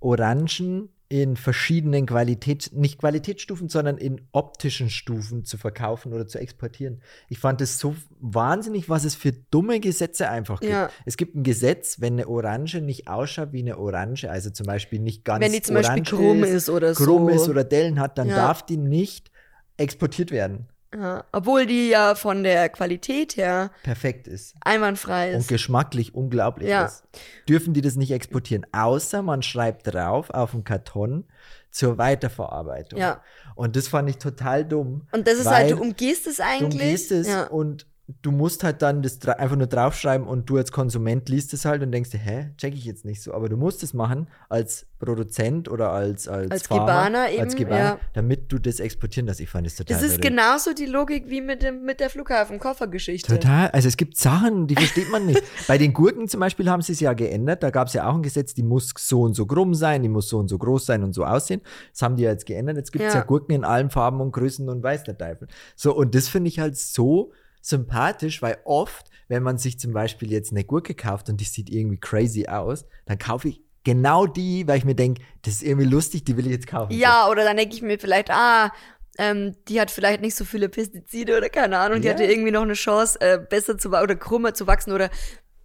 Orangen 0.00 0.88
in 1.08 1.36
verschiedenen 1.36 2.04
Qualität, 2.04 2.70
nicht 2.72 2.98
Qualitätsstufen, 2.98 3.68
sondern 3.68 3.96
in 3.96 4.20
optischen 4.32 4.90
Stufen 4.90 5.44
zu 5.44 5.56
verkaufen 5.56 6.12
oder 6.12 6.26
zu 6.26 6.38
exportieren. 6.38 7.00
Ich 7.28 7.38
fand 7.38 7.60
es 7.60 7.78
so 7.78 7.94
wahnsinnig, 8.18 8.88
was 8.88 9.04
es 9.04 9.14
für 9.14 9.32
dumme 9.32 9.78
Gesetze 9.78 10.28
einfach 10.28 10.58
gibt. 10.60 10.72
Ja. 10.72 10.90
Es 11.04 11.16
gibt 11.16 11.36
ein 11.36 11.44
Gesetz, 11.44 12.00
wenn 12.00 12.14
eine 12.14 12.26
Orange 12.28 12.80
nicht 12.80 13.06
ausschaut 13.06 13.52
wie 13.52 13.60
eine 13.60 13.78
Orange, 13.78 14.28
also 14.28 14.50
zum 14.50 14.66
Beispiel 14.66 14.98
nicht 14.98 15.24
ganz 15.24 15.44
Wenn 15.44 15.52
die 15.52 15.62
zum 15.62 15.74
Beispiel 15.76 16.02
krumm 16.02 16.42
ist 16.42 16.68
oder 16.68 16.92
so. 16.94 17.04
krumm 17.04 17.28
ist 17.28 17.48
oder 17.48 17.62
Dellen 17.62 18.00
hat, 18.00 18.18
dann 18.18 18.28
Ja. 18.28 18.34
darf 18.36 18.66
die 18.66 18.76
nicht 18.76 19.30
exportiert 19.76 20.32
werden. 20.32 20.66
Ja, 20.98 21.24
obwohl 21.32 21.66
die 21.66 21.88
ja 21.88 22.14
von 22.14 22.42
der 22.42 22.68
Qualität 22.70 23.36
her 23.36 23.70
perfekt 23.82 24.26
ist. 24.28 24.54
einwandfrei 24.62 25.32
Und 25.34 25.40
ist. 25.40 25.48
geschmacklich 25.48 26.14
unglaublich 26.14 26.68
Ja. 26.68 26.86
ist. 26.86 27.04
Dürfen 27.48 27.74
die 27.74 27.82
das 27.82 27.96
nicht 27.96 28.12
exportieren, 28.12 28.66
außer 28.72 29.22
man 29.22 29.42
schreibt 29.42 29.92
drauf 29.92 30.30
auf 30.30 30.52
dem 30.52 30.64
Karton 30.64 31.24
zur 31.70 31.98
Weiterverarbeitung. 31.98 32.98
Ja. 32.98 33.20
Und 33.54 33.76
das 33.76 33.88
fand 33.88 34.08
ich 34.08 34.16
total 34.18 34.64
dumm. 34.64 35.06
Und 35.12 35.26
das 35.26 35.34
ist 35.38 35.46
halt, 35.46 35.72
du 35.72 35.76
umgehst 35.80 36.26
es 36.26 36.36
du 36.36 36.44
eigentlich. 36.44 36.72
umgehst 36.82 37.12
es 37.12 37.28
ja. 37.28 37.44
und 37.44 37.86
du 38.22 38.30
musst 38.30 38.62
halt 38.62 38.82
dann 38.82 39.02
das 39.02 39.20
einfach 39.26 39.56
nur 39.56 39.66
draufschreiben 39.66 40.28
und 40.28 40.48
du 40.48 40.58
als 40.58 40.70
Konsument 40.70 41.28
liest 41.28 41.52
es 41.54 41.64
halt 41.64 41.82
und 41.82 41.90
denkst 41.90 42.10
dir, 42.10 42.18
hä, 42.18 42.50
check 42.56 42.74
ich 42.74 42.84
jetzt 42.84 43.04
nicht 43.04 43.20
so. 43.20 43.34
Aber 43.34 43.48
du 43.48 43.56
musst 43.56 43.82
es 43.82 43.94
machen 43.94 44.28
als 44.48 44.86
Produzent 45.00 45.68
oder 45.68 45.90
als 45.90 46.28
als, 46.28 46.50
Als 46.50 46.66
Farmer, 46.68 46.84
Gebaner 46.84 47.18
als 47.24 47.54
eben, 47.54 47.64
Gebaner, 47.64 47.78
ja. 47.78 48.00
damit 48.12 48.52
du 48.52 48.58
das 48.58 48.78
exportieren 48.78 49.26
darfst. 49.26 49.40
Ich 49.40 49.48
fand 49.48 49.66
das 49.66 49.74
total 49.74 49.96
Das 49.96 50.04
ist 50.04 50.14
verrückt. 50.14 50.28
genauso 50.28 50.72
die 50.72 50.86
Logik 50.86 51.28
wie 51.28 51.40
mit, 51.40 51.62
dem, 51.62 51.84
mit 51.84 51.98
der 51.98 52.08
Flughafen-Koffergeschichte. 52.08 53.32
Total. 53.40 53.70
Also 53.70 53.88
es 53.88 53.96
gibt 53.96 54.16
Sachen, 54.16 54.68
die 54.68 54.76
versteht 54.76 55.10
man 55.10 55.26
nicht. 55.26 55.42
Bei 55.66 55.76
den 55.76 55.92
Gurken 55.92 56.28
zum 56.28 56.38
Beispiel 56.38 56.70
haben 56.70 56.82
sie 56.82 56.92
es 56.92 57.00
ja 57.00 57.12
geändert. 57.12 57.64
Da 57.64 57.70
gab 57.70 57.88
es 57.88 57.94
ja 57.94 58.08
auch 58.08 58.14
ein 58.14 58.22
Gesetz, 58.22 58.54
die 58.54 58.62
muss 58.62 58.94
so 58.96 59.22
und 59.22 59.34
so 59.34 59.46
krumm 59.46 59.74
sein, 59.74 60.02
die 60.02 60.08
muss 60.08 60.28
so 60.28 60.38
und 60.38 60.48
so 60.48 60.58
groß 60.58 60.86
sein 60.86 61.02
und 61.02 61.12
so 61.12 61.24
aussehen. 61.24 61.60
Das 61.92 62.02
haben 62.02 62.16
die 62.16 62.22
ja 62.22 62.30
jetzt 62.30 62.46
geändert. 62.46 62.76
Jetzt 62.76 62.92
gibt 62.92 63.04
es 63.04 63.14
ja. 63.14 63.20
Ja. 63.20 63.26
Gurken 63.26 63.52
in 63.52 63.64
allen 63.64 63.90
Farben 63.90 64.20
und 64.20 64.30
Größen 64.30 64.68
und 64.68 64.82
weiß 64.82 65.02
der 65.02 65.18
Teufel. 65.18 65.48
So, 65.74 65.92
und 65.94 66.14
das 66.14 66.28
finde 66.28 66.48
ich 66.48 66.60
halt 66.60 66.76
so 66.76 67.32
sympathisch, 67.66 68.42
weil 68.42 68.58
oft, 68.64 69.10
wenn 69.28 69.42
man 69.42 69.58
sich 69.58 69.78
zum 69.78 69.92
Beispiel 69.92 70.30
jetzt 70.30 70.52
eine 70.52 70.64
Gurke 70.64 70.94
kauft 70.94 71.28
und 71.28 71.40
die 71.40 71.44
sieht 71.44 71.68
irgendwie 71.70 71.98
crazy 71.98 72.46
aus, 72.46 72.84
dann 73.06 73.18
kaufe 73.18 73.48
ich 73.48 73.60
genau 73.84 74.26
die, 74.26 74.66
weil 74.66 74.78
ich 74.78 74.84
mir 74.84 74.94
denke, 74.94 75.22
das 75.42 75.54
ist 75.54 75.62
irgendwie 75.62 75.86
lustig, 75.86 76.24
die 76.24 76.36
will 76.36 76.46
ich 76.46 76.52
jetzt 76.52 76.66
kaufen. 76.66 76.92
Ja, 76.92 77.28
oder 77.28 77.44
dann 77.44 77.56
denke 77.56 77.74
ich 77.74 77.82
mir 77.82 77.98
vielleicht, 77.98 78.30
ah, 78.30 78.72
ähm, 79.18 79.56
die 79.68 79.80
hat 79.80 79.90
vielleicht 79.90 80.20
nicht 80.20 80.34
so 80.34 80.44
viele 80.44 80.68
Pestizide 80.68 81.36
oder 81.38 81.48
keine 81.48 81.78
Ahnung, 81.78 82.00
die 82.02 82.08
Ja. 82.08 82.14
hatte 82.14 82.24
irgendwie 82.24 82.50
noch 82.50 82.62
eine 82.62 82.74
Chance, 82.74 83.20
äh, 83.20 83.38
besser 83.38 83.78
zu 83.78 83.88
oder 83.90 84.14
krummer 84.16 84.54
zu 84.54 84.66
wachsen 84.66 84.92
oder 84.92 85.10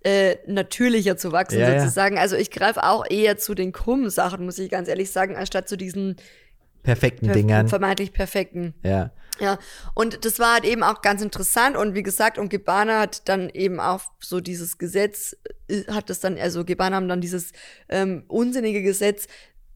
äh, 0.03 0.37
natürlicher 0.47 1.17
zu 1.17 1.31
wachsen 1.31 1.59
Ja, 1.59 1.69
ja. 1.73 1.79
sozusagen. 1.81 2.17
Also 2.17 2.35
ich 2.35 2.49
greife 2.49 2.83
auch 2.83 3.05
eher 3.09 3.37
zu 3.37 3.53
den 3.53 3.71
krummen 3.71 4.09
Sachen, 4.09 4.45
muss 4.45 4.57
ich 4.57 4.71
ganz 4.71 4.87
ehrlich 4.87 5.11
sagen, 5.11 5.35
anstatt 5.35 5.67
zu 5.69 5.77
diesen 5.77 6.15
Perfekten 6.83 7.27
perf 7.27 7.37
Dingern. 7.37 7.67
vermeintlich 7.67 8.13
perfekten. 8.13 8.73
Ja. 8.83 9.11
Ja, 9.39 9.57
und 9.95 10.23
das 10.23 10.37
war 10.37 10.53
halt 10.53 10.65
eben 10.65 10.83
auch 10.83 11.01
ganz 11.01 11.23
interessant 11.23 11.75
und 11.75 11.95
wie 11.95 12.03
gesagt, 12.03 12.37
und 12.37 12.49
Gebana 12.49 12.99
hat 12.99 13.27
dann 13.27 13.49
eben 13.49 13.79
auch 13.79 14.01
so 14.19 14.39
dieses 14.39 14.77
Gesetz, 14.77 15.35
äh, 15.67 15.83
hat 15.91 16.11
das 16.11 16.19
dann, 16.19 16.37
also 16.37 16.63
Gebana 16.63 16.97
haben 16.97 17.07
dann 17.07 17.21
dieses 17.21 17.51
ähm, 17.89 18.23
unsinnige 18.27 18.83
Gesetz 18.83 19.27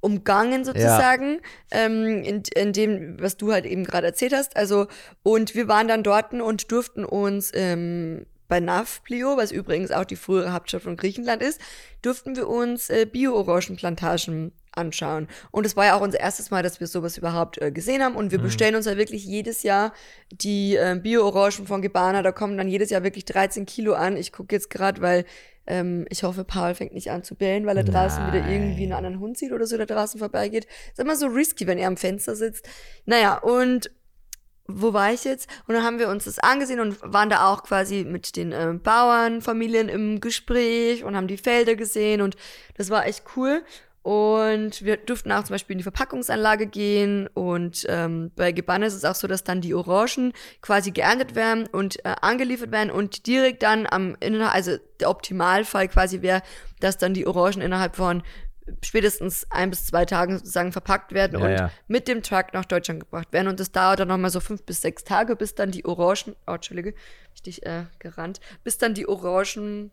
umgangen 0.02 0.66
sozusagen, 0.66 1.40
ähm, 1.72 2.22
in, 2.24 2.44
in 2.56 2.74
dem, 2.74 3.20
was 3.20 3.38
du 3.38 3.52
halt 3.52 3.66
eben 3.66 3.86
gerade 3.86 4.06
erzählt 4.06 4.34
hast. 4.34 4.56
Also, 4.56 4.86
und 5.24 5.56
wir 5.56 5.68
waren 5.68 5.88
dann 5.88 6.04
dort 6.04 6.32
und 6.32 6.72
durften 6.72 7.04
uns 7.04 7.52
ähm, 7.56 8.28
bei 8.48 8.60
Nafplio, 8.60 9.36
was 9.38 9.52
übrigens 9.52 9.90
auch 9.90 10.06
die 10.06 10.16
frühere 10.16 10.54
Hauptstadt 10.54 10.84
von 10.84 10.96
Griechenland 10.96 11.42
ist, 11.42 11.60
durften 12.04 12.36
wir 12.36 12.48
uns 12.48 12.92
äh, 12.92 13.08
Bio-Orangenplantagen 13.12 14.52
anschauen. 14.76 15.28
Und 15.52 15.66
es 15.66 15.76
war 15.76 15.86
ja 15.86 15.98
auch 15.98 16.02
unser 16.02 16.20
erstes 16.20 16.52
Mal, 16.52 16.64
dass 16.64 16.80
wir 16.80 16.88
sowas 16.88 17.18
überhaupt 17.18 17.62
äh, 17.62 17.72
gesehen 17.72 18.04
haben. 18.04 18.16
Und 18.16 18.32
wir 18.32 18.40
bestellen 18.40 18.76
uns 18.76 18.86
ja 18.86 18.98
wirklich 18.98 19.26
jedes 19.26 19.64
Jahr 19.64 19.94
die 20.32 20.76
äh, 20.76 21.00
Bio-Orangen 21.02 21.68
von 21.68 21.82
Gebana. 21.82 22.22
Da 22.22 22.32
kommen 22.32 22.58
dann 22.58 22.68
jedes 22.68 22.90
Jahr 22.90 23.04
wirklich 23.04 23.26
13 23.26 23.66
Kilo 23.66 23.94
an. 23.94 24.18
Ich 24.18 24.32
gucke 24.32 24.56
jetzt 24.56 24.70
gerade, 24.70 25.02
weil 25.02 25.26
ähm, 25.68 26.06
ich 26.10 26.24
hoffe, 26.24 26.44
Paul 26.44 26.76
fängt 26.76 26.94
nicht 26.94 27.12
an 27.12 27.24
zu 27.24 27.36
bellen, 27.36 27.66
weil 27.66 27.78
er 27.78 27.84
draußen 27.84 28.28
wieder 28.28 28.48
irgendwie 28.48 28.84
einen 28.84 28.94
anderen 28.94 29.20
Hund 29.20 29.38
sieht 29.38 29.52
oder 29.52 29.66
so, 29.66 29.78
der 29.78 29.86
draußen 29.86 30.20
vorbeigeht. 30.20 30.68
Ist 30.92 31.00
immer 31.00 31.16
so 31.16 31.28
risky, 31.28 31.68
wenn 31.68 31.78
er 31.78 31.88
am 31.88 31.98
Fenster 31.98 32.36
sitzt. 32.36 32.68
Naja, 33.06 33.38
und 33.38 33.90
wo 34.68 34.94
war 34.94 35.14
ich 35.14 35.24
jetzt? 35.24 35.48
Und 35.68 35.76
dann 35.76 35.84
haben 35.84 36.00
wir 36.00 36.10
uns 36.10 36.26
das 36.26 36.40
angesehen 36.40 36.80
und 36.80 36.98
waren 37.02 37.30
da 37.30 37.52
auch 37.52 37.64
quasi 37.64 38.04
mit 38.04 38.36
den 38.36 38.52
ähm, 38.52 38.82
Bauernfamilien 38.82 39.90
im 39.90 40.20
Gespräch 40.20 41.04
und 41.04 41.16
haben 41.16 41.28
die 41.28 41.38
Felder 41.38 41.76
gesehen 41.76 42.22
und 42.22 42.36
das 42.76 42.90
war 42.90 43.06
echt 43.06 43.24
cool. 43.36 43.64
Und 44.06 44.84
wir 44.84 44.98
durften 44.98 45.32
auch 45.32 45.46
zum 45.46 45.56
Beispiel 45.56 45.74
in 45.74 45.78
die 45.80 45.84
Verpackungsanlage 45.84 46.68
gehen 46.68 47.26
und 47.34 47.88
ähm, 47.90 48.30
bei 48.36 48.52
Gebanne 48.52 48.86
ist 48.86 48.94
es 48.94 49.04
auch 49.04 49.16
so, 49.16 49.26
dass 49.26 49.44
dann 49.44 49.62
die 49.62 49.74
Orangen 49.74 50.32
quasi 50.62 50.92
geerntet 50.92 51.34
werden 51.34 51.66
und 51.66 52.06
äh, 52.06 52.14
angeliefert 52.22 52.72
werden 52.72 52.92
und 52.92 53.26
direkt 53.26 53.64
dann 53.64 53.88
am 53.90 54.16
innerhalb, 54.20 54.54
also 54.54 54.78
der 55.00 55.10
Optimalfall 55.10 55.88
quasi 55.88 56.22
wäre, 56.22 56.44
dass 56.82 57.00
dann 57.00 57.16
die 57.16 57.26
Orangen 57.26 57.62
innerhalb 57.62 57.96
von 57.96 58.22
spätestens 58.84 59.48
ein 59.50 59.72
bis 59.72 59.88
zwei 59.88 60.06
Tagen 60.06 60.38
sozusagen 60.38 60.72
verpackt 60.72 61.12
werden 61.12 61.40
Ja, 61.40 61.46
und 61.48 61.52
ja. 61.54 61.72
mit 61.88 62.08
dem 62.08 62.22
Truck 62.22 62.54
nach 62.54 62.66
Deutschland 62.66 63.00
gebracht 63.00 63.34
werden. 63.34 63.48
Und 63.48 63.60
das 63.60 63.72
dauert 63.72 64.02
dann 64.02 64.10
nochmal 64.10 64.30
so 64.30 64.40
fünf 64.40 64.62
bis 64.66 64.84
sechs 64.84 65.04
Tage, 65.04 65.36
bis 65.36 65.56
dann 65.56 65.72
die 65.72 65.84
Orangen, 65.84 66.36
oh, 66.46 66.52
Entschuldige, 66.54 66.94
richtig 67.34 67.66
äh, 67.66 67.86
gerannt, 67.98 68.40
bis 68.64 68.78
dann 68.78 68.94
die 68.94 69.08
Orangen 69.10 69.90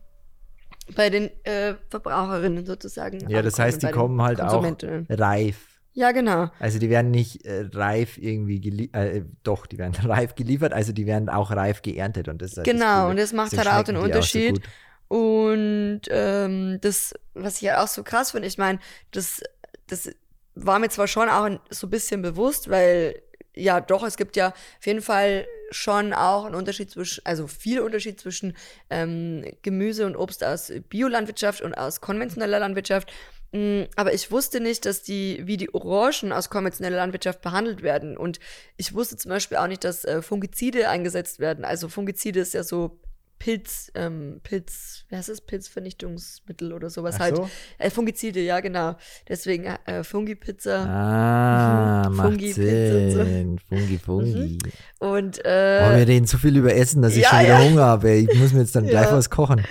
bei 0.95 1.11
den 1.11 1.31
äh, 1.45 1.75
Verbraucherinnen 1.89 2.67
sozusagen. 2.67 3.29
Ja, 3.29 3.43
das 3.43 3.59
heißt, 3.59 3.83
die 3.83 3.91
kommen 3.91 4.21
halt 4.21 4.41
auch 4.41 4.65
reif. 5.09 5.69
Ja, 5.95 6.13
genau. 6.13 6.51
Also 6.59 6.79
die 6.79 6.89
werden 6.89 7.11
nicht 7.11 7.45
äh, 7.45 7.69
reif 7.73 8.17
irgendwie 8.17 8.61
geliefert, 8.61 8.95
äh, 8.97 9.25
doch, 9.43 9.67
die 9.67 9.77
werden 9.79 9.95
reif 10.09 10.35
geliefert, 10.35 10.73
also 10.73 10.93
die 10.93 11.07
werden 11.07 11.29
auch 11.29 11.51
reif 11.51 11.83
geerntet 11.83 12.29
und 12.29 12.41
das 12.41 12.53
ist 12.53 12.57
halt 12.59 12.67
das 12.67 12.73
Genau, 12.73 13.01
Coole. 13.01 13.11
und 13.11 13.17
das 13.19 13.33
macht 13.33 13.57
halt 13.57 13.69
auch 13.69 13.83
den 13.85 13.97
schmecken 13.97 13.97
die 13.97 14.01
so 14.01 14.05
Unterschied. 14.07 14.63
Und 15.09 16.01
ähm, 16.09 16.79
das, 16.81 17.13
was 17.35 17.61
ich 17.61 17.69
halt 17.69 17.81
auch 17.81 17.89
so 17.89 18.03
krass 18.03 18.31
finde, 18.31 18.49
ich 18.49 18.57
meine, 18.57 18.79
das, 19.11 19.43
das 19.87 20.11
war 20.55 20.79
mir 20.79 20.89
zwar 20.89 21.07
schon 21.07 21.29
auch 21.29 21.51
so 21.69 21.87
ein 21.87 21.91
bisschen 21.91 22.23
bewusst, 22.23 22.71
weil 22.71 23.21
ja 23.55 23.81
doch, 23.81 24.03
es 24.03 24.17
gibt 24.17 24.37
ja 24.37 24.49
auf 24.49 24.87
jeden 24.87 25.03
Fall 25.03 25.47
schon 25.71 26.13
auch 26.13 26.45
einen 26.45 26.55
Unterschied 26.55 26.91
zwischen, 26.91 27.25
also 27.25 27.47
viel 27.47 27.81
Unterschied 27.81 28.21
zwischen 28.21 28.57
ähm, 28.91 29.45
Gemüse 29.63 30.07
und 30.07 30.17
Obst 30.17 30.45
aus 30.45 30.73
Biolandwirtschaft 30.89 31.63
und 31.63 31.75
aus 31.75 32.01
konventioneller 32.01 32.59
Landwirtschaft. 32.59 33.13
Mm, 33.53 33.83
Aber 33.97 34.15
ich 34.15 34.31
wusste 34.31 34.61
nicht, 34.61 34.87
dass 34.87 35.03
die, 35.03 35.43
wie 35.47 35.57
die 35.57 35.75
Orangen 35.75 36.33
aus 36.33 36.51
konventioneller 36.51 36.97
Landwirtschaft 36.97 37.43
behandelt 37.43 37.83
werden. 37.83 38.17
Und 38.17 38.41
ich 38.77 38.95
wusste 38.95 39.17
zum 39.17 39.31
Beispiel 39.31 39.59
auch 39.59 39.67
nicht, 39.67 39.85
dass 39.85 40.05
äh, 40.05 40.23
Fungizide 40.23 40.89
eingesetzt 40.89 41.39
werden. 41.39 41.65
Also 41.65 41.89
Fungizide 41.89 42.41
ist 42.41 42.55
ja 42.55 42.65
so 42.65 42.99
Pilz, 43.43 43.91
ähm, 43.97 44.41
Pilz, 44.45 45.05
wie 45.09 45.17
heißt 45.17 45.29
es? 45.29 45.41
Pilzvernichtungsmittel 45.41 46.73
oder 46.73 46.91
sowas 46.91 47.17
Ach 47.17 47.23
halt. 47.25 47.37
so? 47.37 47.51
Äh, 47.79 47.91
Fungizide, 47.91 48.39
ja, 48.41 48.61
genau. 48.61 48.95
Deswegen 49.29 49.65
äh, 49.65 50.05
Fungi-Pizza. 50.05 50.87
Ah, 50.87 52.09
Mhm. 52.09 52.17
macht 52.17 52.29
Fungi, 52.29 52.53
Pizza 52.55 52.95
und 52.95 53.11
so. 53.11 53.67
Fungi, 53.69 53.99
Fungi. 53.99 54.59
Und, 55.01 55.41
Oh, 55.41 55.43
wir 55.45 55.51
äh, 55.51 56.03
reden 56.05 56.27
so 56.29 56.39
viel 56.39 56.57
über 56.57 56.73
Essen, 56.73 57.03
dass 57.03 57.17
ich 57.17 57.23
ja, 57.25 57.31
schon 57.31 57.41
wieder 57.41 57.59
ja. 57.61 57.69
Hunger 57.69 57.83
habe. 57.83 58.11
ey. 58.11 58.29
Ich 58.31 58.39
muss 58.39 58.53
mir 58.53 58.61
jetzt 58.61 58.77
dann 58.77 58.87
gleich 58.89 59.07
Ja. 59.07 59.13
was 59.17 59.29
kochen. 59.29 59.65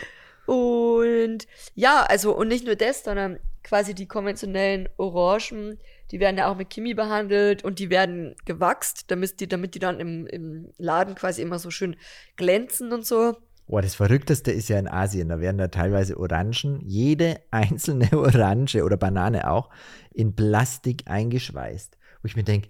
und 0.48 1.48
ja, 1.74 2.06
also, 2.10 2.36
und 2.36 2.50
nicht 2.50 2.66
nur 2.66 2.76
das, 2.76 3.06
sondern 3.06 3.40
quasi 3.64 3.94
die 3.96 4.08
konventionellen 4.08 4.90
Orangen, 4.98 5.80
die 6.12 6.20
werden 6.20 6.38
ja 6.38 6.52
auch 6.52 6.58
mit 6.58 6.70
Chemie 6.72 6.94
behandelt 6.94 7.64
und 7.64 7.80
die 7.80 7.90
werden 7.90 8.36
gewachst, 8.44 9.06
damit 9.08 9.40
die, 9.40 9.48
damit 9.48 9.76
die 9.76 9.80
dann 9.80 10.02
im, 10.02 10.28
im 10.28 10.74
Laden 10.78 11.16
quasi 11.16 11.42
immer 11.42 11.58
so 11.58 11.72
schön 11.72 11.96
glänzen 12.36 12.92
und 12.92 13.06
so. 13.06 13.38
Boah, 13.72 13.82
das 13.82 13.96
Verrückteste 13.96 14.52
ist 14.52 14.68
ja 14.68 14.78
in 14.78 14.90
Asien. 14.90 15.30
Da 15.30 15.40
werden 15.40 15.58
da 15.58 15.70
teilweise 15.70 16.20
Orangen, 16.20 16.82
jede 16.82 17.40
einzelne 17.52 18.10
Orange 18.18 18.84
oder 18.84 18.98
Banane 18.98 19.50
auch, 19.50 19.70
in 20.14 20.36
Plastik 20.36 21.04
eingeschweißt. 21.06 21.98
Wo 22.22 22.26
ich 22.26 22.36
mir 22.36 22.44
denke, 22.44 22.68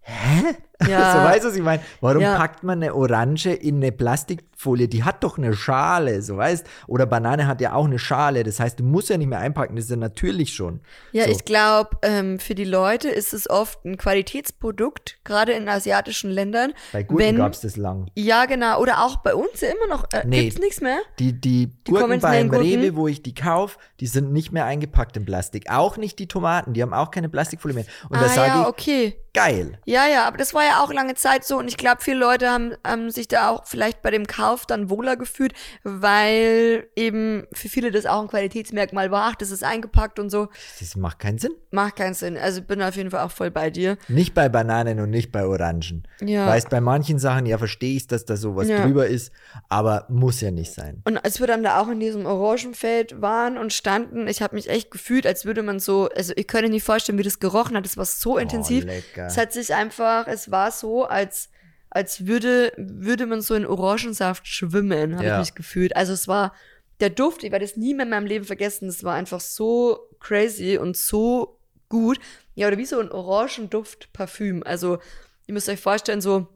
hä? 0.00 0.56
Ja. 0.88 1.12
so 1.12 1.18
weißt 1.18 1.44
du, 1.44 1.48
was 1.48 1.56
ich 1.56 1.62
meine? 1.62 1.82
Warum 2.00 2.22
Ja. 2.22 2.36
packt 2.36 2.62
man 2.62 2.82
eine 2.82 2.94
Orange 2.94 3.46
in 3.52 3.76
eine 3.76 3.92
Plastikfolie? 3.92 4.88
Die 4.88 5.04
hat 5.04 5.22
doch 5.22 5.36
eine 5.38 5.52
Schale, 5.54 6.22
so 6.22 6.36
weißt 6.36 6.66
Oder 6.86 7.06
Banane 7.06 7.46
hat 7.46 7.60
ja 7.60 7.74
auch 7.74 7.84
eine 7.84 7.98
Schale. 7.98 8.44
Das 8.44 8.60
heißt, 8.60 8.80
du 8.80 8.84
musst 8.84 9.08
ja 9.10 9.18
nicht 9.18 9.28
mehr 9.28 9.38
einpacken. 9.40 9.76
Das 9.76 9.84
ist 9.86 9.90
ja 9.90 9.96
natürlich 9.96 10.54
schon. 10.54 10.80
Ja, 11.12 11.24
so. 11.24 11.30
ich 11.30 11.44
glaube, 11.44 11.90
ähm, 12.02 12.38
für 12.38 12.54
die 12.54 12.64
Leute 12.64 13.08
ist 13.08 13.32
es 13.34 13.48
oft 13.48 13.84
ein 13.84 13.96
Qualitätsprodukt, 13.96 15.18
gerade 15.24 15.52
in 15.52 15.68
asiatischen 15.68 16.30
Ländern. 16.30 16.72
Bei 16.92 17.02
Gurken 17.02 17.36
gab 17.36 17.52
es 17.52 17.60
das 17.60 17.76
lang. 17.76 18.10
Ja, 18.14 18.46
genau. 18.46 18.80
Oder 18.80 19.04
auch 19.04 19.16
bei 19.18 19.34
uns 19.34 19.60
ja 19.60 19.68
immer 19.68 19.94
noch. 19.94 20.04
Äh, 20.12 20.20
Nee. 20.26 20.42
Gibt's 20.44 20.60
nichts 20.60 20.80
mehr? 20.80 20.98
Die, 21.18 21.32
die, 21.38 21.72
Gurken 21.84 22.02
konventionellen 22.02 22.50
beim 22.50 22.60
Gurken? 22.60 22.80
Rewe, 22.80 22.96
wo 22.96 23.08
ich 23.08 23.22
die 23.22 23.34
kaufe, 23.34 23.78
die 24.00 24.06
sind 24.06 24.32
nicht 24.32 24.52
mehr 24.52 24.64
eingepackt 24.64 25.16
in 25.16 25.24
Plastik. 25.24 25.70
Auch 25.70 25.96
nicht 25.96 26.18
die 26.18 26.28
Tomaten, 26.28 26.72
die 26.72 26.82
haben 26.82 26.92
auch 26.94 27.10
keine 27.10 27.28
Plastikfolie 27.28 27.74
mehr. 27.74 27.84
Und 28.08 28.20
da 28.20 28.26
ah 28.26 28.28
sage 28.28 28.48
ja, 28.48 28.62
ich, 28.62 28.68
okay. 28.68 29.16
geil. 29.34 29.78
Ja, 29.86 30.06
ja, 30.06 30.26
aber 30.26 30.36
das 30.36 30.54
war 30.54 30.62
ja 30.64 30.69
auch 30.78 30.92
lange 30.92 31.14
Zeit 31.14 31.44
so 31.44 31.58
und 31.58 31.68
ich 31.68 31.76
glaube, 31.76 32.02
viele 32.02 32.18
Leute 32.18 32.48
haben, 32.50 32.74
haben 32.86 33.10
sich 33.10 33.28
da 33.28 33.50
auch 33.50 33.66
vielleicht 33.66 34.02
bei 34.02 34.10
dem 34.10 34.26
Kauf 34.26 34.66
dann 34.66 34.90
wohler 34.90 35.16
gefühlt, 35.16 35.52
weil 35.82 36.88
eben 36.96 37.46
für 37.52 37.68
viele 37.68 37.90
das 37.90 38.06
auch 38.06 38.20
ein 38.22 38.28
Qualitätsmerkmal 38.28 39.10
war. 39.10 39.30
Ach, 39.30 39.34
das 39.34 39.50
ist 39.50 39.64
eingepackt 39.64 40.18
und 40.18 40.30
so. 40.30 40.48
Das 40.78 40.96
macht 40.96 41.18
keinen 41.18 41.38
Sinn. 41.38 41.52
Macht 41.70 41.96
keinen 41.96 42.14
Sinn. 42.14 42.36
Also 42.36 42.60
ich 42.60 42.66
bin 42.66 42.82
auf 42.82 42.96
jeden 42.96 43.10
Fall 43.10 43.24
auch 43.24 43.30
voll 43.30 43.50
bei 43.50 43.70
dir. 43.70 43.96
Nicht 44.08 44.34
bei 44.34 44.48
Bananen 44.48 45.00
und 45.00 45.10
nicht 45.10 45.32
bei 45.32 45.44
Orangen. 45.44 46.06
Ja. 46.20 46.46
Weißt, 46.46 46.70
bei 46.70 46.80
manchen 46.80 47.18
Sachen, 47.18 47.46
ja, 47.46 47.58
verstehe 47.58 47.96
ich, 47.96 48.06
dass 48.06 48.24
da 48.24 48.36
sowas 48.36 48.68
Ja. 48.68 48.84
drüber 48.84 49.06
ist, 49.06 49.32
aber 49.68 50.06
muss 50.08 50.40
ja 50.40 50.50
nicht 50.50 50.72
sein. 50.72 51.02
Und 51.04 51.18
als 51.18 51.40
wir 51.40 51.46
dann 51.46 51.62
da 51.62 51.80
auch 51.80 51.88
in 51.88 52.00
diesem 52.00 52.26
Orangenfeld 52.26 53.20
waren 53.20 53.58
und 53.58 53.72
standen, 53.72 54.28
ich 54.28 54.42
habe 54.42 54.54
mich 54.54 54.68
echt 54.68 54.90
gefühlt, 54.90 55.26
als 55.26 55.44
würde 55.44 55.62
man 55.62 55.80
so, 55.80 56.08
also 56.14 56.32
ich 56.36 56.46
könnte 56.46 56.68
nicht 56.70 56.84
vorstellen, 56.84 57.18
wie 57.18 57.22
das 57.22 57.38
gerochen 57.40 57.76
hat. 57.76 57.86
Es 57.86 57.96
war 57.96 58.04
so 58.04 58.38
intensiv. 58.38 58.84
Oh, 58.84 58.88
lecker. 58.88 59.26
Es 59.26 59.36
hat 59.36 59.52
sich 59.52 59.74
einfach, 59.74 60.26
es 60.26 60.50
war 60.50 60.59
so, 60.70 61.04
als 61.04 61.48
als 61.92 62.26
würde, 62.28 62.72
würde 62.76 63.26
man 63.26 63.40
so 63.40 63.54
in 63.56 63.66
Orangensaft 63.66 64.46
schwimmen, 64.46 65.16
habe 65.16 65.24
Ja. 65.26 65.34
ich 65.40 65.48
mich 65.48 65.54
gefühlt. 65.56 65.96
Also 65.96 66.12
es 66.12 66.28
war 66.28 66.54
der 67.00 67.10
Duft, 67.10 67.42
ich 67.42 67.50
werde 67.50 67.64
es 67.64 67.76
nie 67.76 67.94
mehr 67.94 68.04
in 68.04 68.10
meinem 68.10 68.26
Leben 68.26 68.44
vergessen. 68.44 68.88
Es 68.88 69.02
war 69.02 69.14
einfach 69.14 69.40
so 69.40 69.98
crazy 70.20 70.78
und 70.78 70.96
so 70.96 71.58
gut. 71.88 72.20
Ja, 72.54 72.68
oder 72.68 72.78
wie 72.78 72.86
so 72.86 73.00
ein 73.00 73.10
Orangenduft-Parfüm. 73.10 74.62
Also, 74.64 74.98
ihr 75.46 75.54
müsst 75.54 75.68
euch 75.68 75.80
vorstellen, 75.80 76.20
so, 76.20 76.46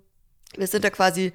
wir 0.56 0.66
sind 0.68 0.84
da 0.84 0.90
quasi 0.90 1.32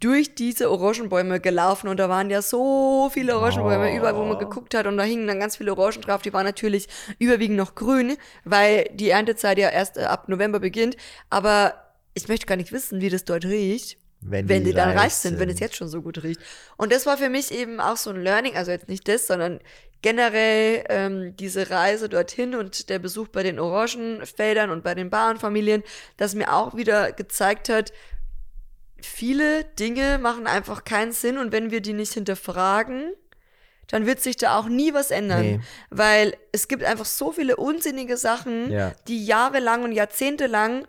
durch 0.00 0.34
diese 0.34 0.70
Orangenbäume 0.70 1.40
gelaufen 1.40 1.88
und 1.88 1.98
da 1.98 2.08
waren 2.08 2.30
ja 2.30 2.42
so 2.42 3.10
viele 3.12 3.36
Orangenbäume 3.36 3.90
Oh. 3.92 3.96
überall, 3.96 4.16
wo 4.16 4.24
man 4.24 4.38
geguckt 4.38 4.74
hat 4.74 4.86
und 4.86 4.96
da 4.96 5.02
hingen 5.04 5.26
dann 5.26 5.40
ganz 5.40 5.56
viele 5.56 5.72
Orangen 5.76 6.02
drauf. 6.02 6.22
Die 6.22 6.32
waren 6.32 6.44
natürlich 6.44 6.88
überwiegend 7.18 7.56
noch 7.56 7.74
grün, 7.74 8.16
weil 8.44 8.88
die 8.92 9.10
Erntezeit 9.10 9.58
ja 9.58 9.68
erst 9.70 9.96
äh, 9.96 10.02
ab 10.02 10.28
November 10.28 10.60
beginnt. 10.60 10.96
Aber 11.30 11.74
ich 12.14 12.28
möchte 12.28 12.46
gar 12.46 12.56
nicht 12.56 12.72
wissen, 12.72 13.00
wie 13.00 13.10
das 13.10 13.24
dort 13.24 13.44
riecht 13.44 13.98
Wenn, 14.20 14.48
wenn 14.48 14.64
die 14.64 14.72
dann 14.72 14.90
reif 14.90 15.02
reif 15.04 15.12
sind, 15.12 15.38
wenn 15.38 15.48
es 15.48 15.60
jetzt 15.60 15.76
schon 15.76 15.88
so 15.88 16.02
gut 16.02 16.22
riecht. 16.22 16.40
Und 16.76 16.92
das 16.92 17.06
war 17.06 17.18
für 17.18 17.28
mich 17.28 17.52
eben 17.52 17.80
auch 17.80 17.96
so 17.96 18.10
ein 18.10 18.22
Learning, 18.22 18.56
also 18.56 18.70
jetzt 18.70 18.88
nicht 18.88 19.06
das, 19.08 19.26
sondern 19.26 19.60
generell 20.02 20.84
ähm, 20.90 21.36
diese 21.36 21.70
Reise 21.70 22.08
dorthin 22.10 22.54
und 22.54 22.90
der 22.90 22.98
Besuch 22.98 23.28
bei 23.28 23.42
den 23.42 23.58
Orangenfeldern 23.58 24.70
und 24.70 24.84
bei 24.84 24.94
den 24.94 25.08
Bauernfamilien, 25.08 25.82
das 26.18 26.34
mir 26.34 26.52
auch 26.52 26.76
wieder 26.76 27.12
gezeigt 27.12 27.70
hat, 27.70 27.92
viele 29.08 29.64
Dinge 29.64 30.18
machen 30.18 30.46
einfach 30.46 30.84
keinen 30.84 31.12
Sinn 31.12 31.38
und 31.38 31.52
wenn 31.52 31.70
wir 31.70 31.80
die 31.80 31.92
nicht 31.92 32.12
hinterfragen, 32.12 33.12
dann 33.88 34.06
wird 34.06 34.20
sich 34.20 34.36
da 34.36 34.58
auch 34.58 34.66
nie 34.68 34.94
was 34.94 35.10
ändern. 35.10 35.42
Nee. 35.42 35.60
Weil 35.90 36.34
es 36.52 36.68
gibt 36.68 36.84
einfach 36.84 37.04
so 37.04 37.32
viele 37.32 37.56
unsinnige 37.56 38.16
Sachen, 38.16 38.70
Ja. 38.70 38.92
die 39.08 39.24
jahrelang 39.24 39.84
und 39.84 39.92
jahrzehntelang 39.92 40.86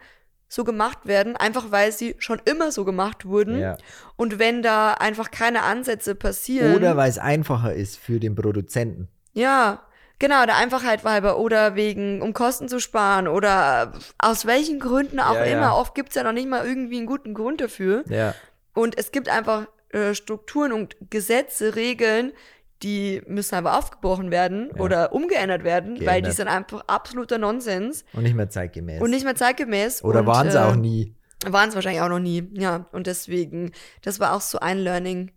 so 0.47 0.63
gemacht 0.63 0.99
werden, 1.05 1.36
einfach 1.36 1.72
weil 1.72 1.91
sie 1.91 2.16
schon 2.20 2.41
immer 2.45 2.72
so 2.72 2.86
gemacht 2.86 3.26
wurden. 3.26 3.59
Ja. 3.59 3.78
Und 4.16 4.39
wenn 4.39 4.61
da 4.61 4.93
einfach 4.93 5.32
keine 5.32 5.63
Ansätze 5.63 6.16
passieren. 6.16 6.76
Oder 6.76 6.95
weil 6.95 7.09
es 7.09 7.18
einfacher 7.18 7.74
ist 7.74 7.97
für 7.97 8.20
den 8.20 8.36
Produzenten. 8.36 9.09
Ja, 9.34 9.85
genau, 10.20 10.45
der 10.45 10.57
Einfachheit 10.57 11.03
halber 11.03 11.38
oder 11.39 11.76
wegen, 11.76 12.22
um 12.22 12.34
Kosten 12.34 12.68
zu 12.70 12.80
sparen 12.80 13.28
oder 13.28 13.93
aus 14.18 14.45
welchen 14.45 14.80
Gründen 14.80 15.20
auch 15.20 15.36
Ja, 15.36 15.43
immer. 15.43 15.61
ja. 15.61 15.74
Oft 15.76 15.95
gibt's 15.95 16.16
ja 16.16 16.24
noch 16.24 16.32
nicht 16.34 16.47
mal 16.49 16.66
irgendwie 16.66 16.97
einen 16.97 17.05
guten 17.05 17.34
Grund 17.34 17.61
dafür. 17.61 18.03
Ja. 18.07 18.34
Und 18.74 18.97
es 18.97 19.11
gibt 19.11 19.30
einfach 19.30 19.68
äh, 19.89 20.13
Strukturen 20.13 20.74
und 20.74 20.95
Gesetze, 21.09 21.76
Regeln, 21.76 22.34
die 22.84 23.22
müssen 23.26 23.55
aber 23.55 23.78
aufgebrochen 23.78 24.32
werden 24.32 24.70
Ja. 24.76 24.82
oder 24.82 25.13
umgeändert 25.13 25.63
werden, 25.63 25.93
weil 25.93 25.97
die 25.97 26.05
Geändert. 26.05 26.34
sind 26.34 26.47
einfach 26.49 26.82
absoluter 26.88 27.38
Nonsens 27.38 28.03
Und 28.13 28.24
nicht 28.24 28.36
mehr 28.36 28.49
zeitgemäß. 28.49 29.01
und 29.01 29.09
nicht 29.11 29.24
mehr 29.24 29.36
zeitgemäß. 29.36 30.03
Oder 30.03 30.26
waren 30.28 30.51
sie 30.51 30.57
äh, 30.57 30.61
auch 30.61 30.76
nie. 30.76 31.13
Waren 31.47 31.70
es 31.70 31.76
wahrscheinlich 31.76 32.01
auch 32.01 32.09
noch 32.09 32.20
nie, 32.20 32.49
ja. 32.53 32.88
Und 32.91 33.07
deswegen, 33.07 33.72
das 34.01 34.20
war 34.20 34.34
auch 34.34 34.41
so 34.41 34.59
ein 34.59 34.78
Learning 34.80 35.32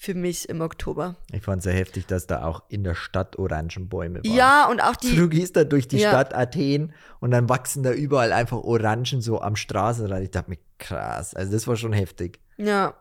für 0.00 0.14
mich 0.14 0.48
im 0.48 0.60
Oktober. 0.60 1.16
Ich 1.32 1.42
fand 1.42 1.58
es 1.58 1.64
sehr 1.64 1.72
heftig, 1.74 2.06
dass 2.06 2.28
da 2.28 2.44
auch 2.44 2.62
in 2.68 2.84
der 2.84 2.94
Stadt 2.94 3.36
Orangenbäume 3.36 4.20
waren. 4.24 4.32
Ja, 4.32 4.68
und 4.70 4.80
auch 4.80 4.94
die, 4.94 5.16
Du 5.16 5.28
gehst 5.28 5.56
da 5.56 5.64
durch 5.64 5.88
die 5.88 5.98
Ja. 5.98 6.10
Stadt 6.10 6.32
Athen 6.34 6.92
und 7.18 7.32
dann 7.32 7.48
wachsen 7.48 7.82
da 7.82 7.90
überall 7.92 8.32
einfach 8.32 8.58
Orangen 8.58 9.20
so 9.20 9.40
am 9.40 9.56
Straßenrand. 9.56 10.22
Ich 10.22 10.30
dachte 10.30 10.50
mir, 10.50 10.58
krass. 10.78 11.34
Also 11.34 11.50
das 11.52 11.66
war 11.66 11.74
schon 11.76 11.92
heftig. 11.92 12.38
ja, 12.56 12.94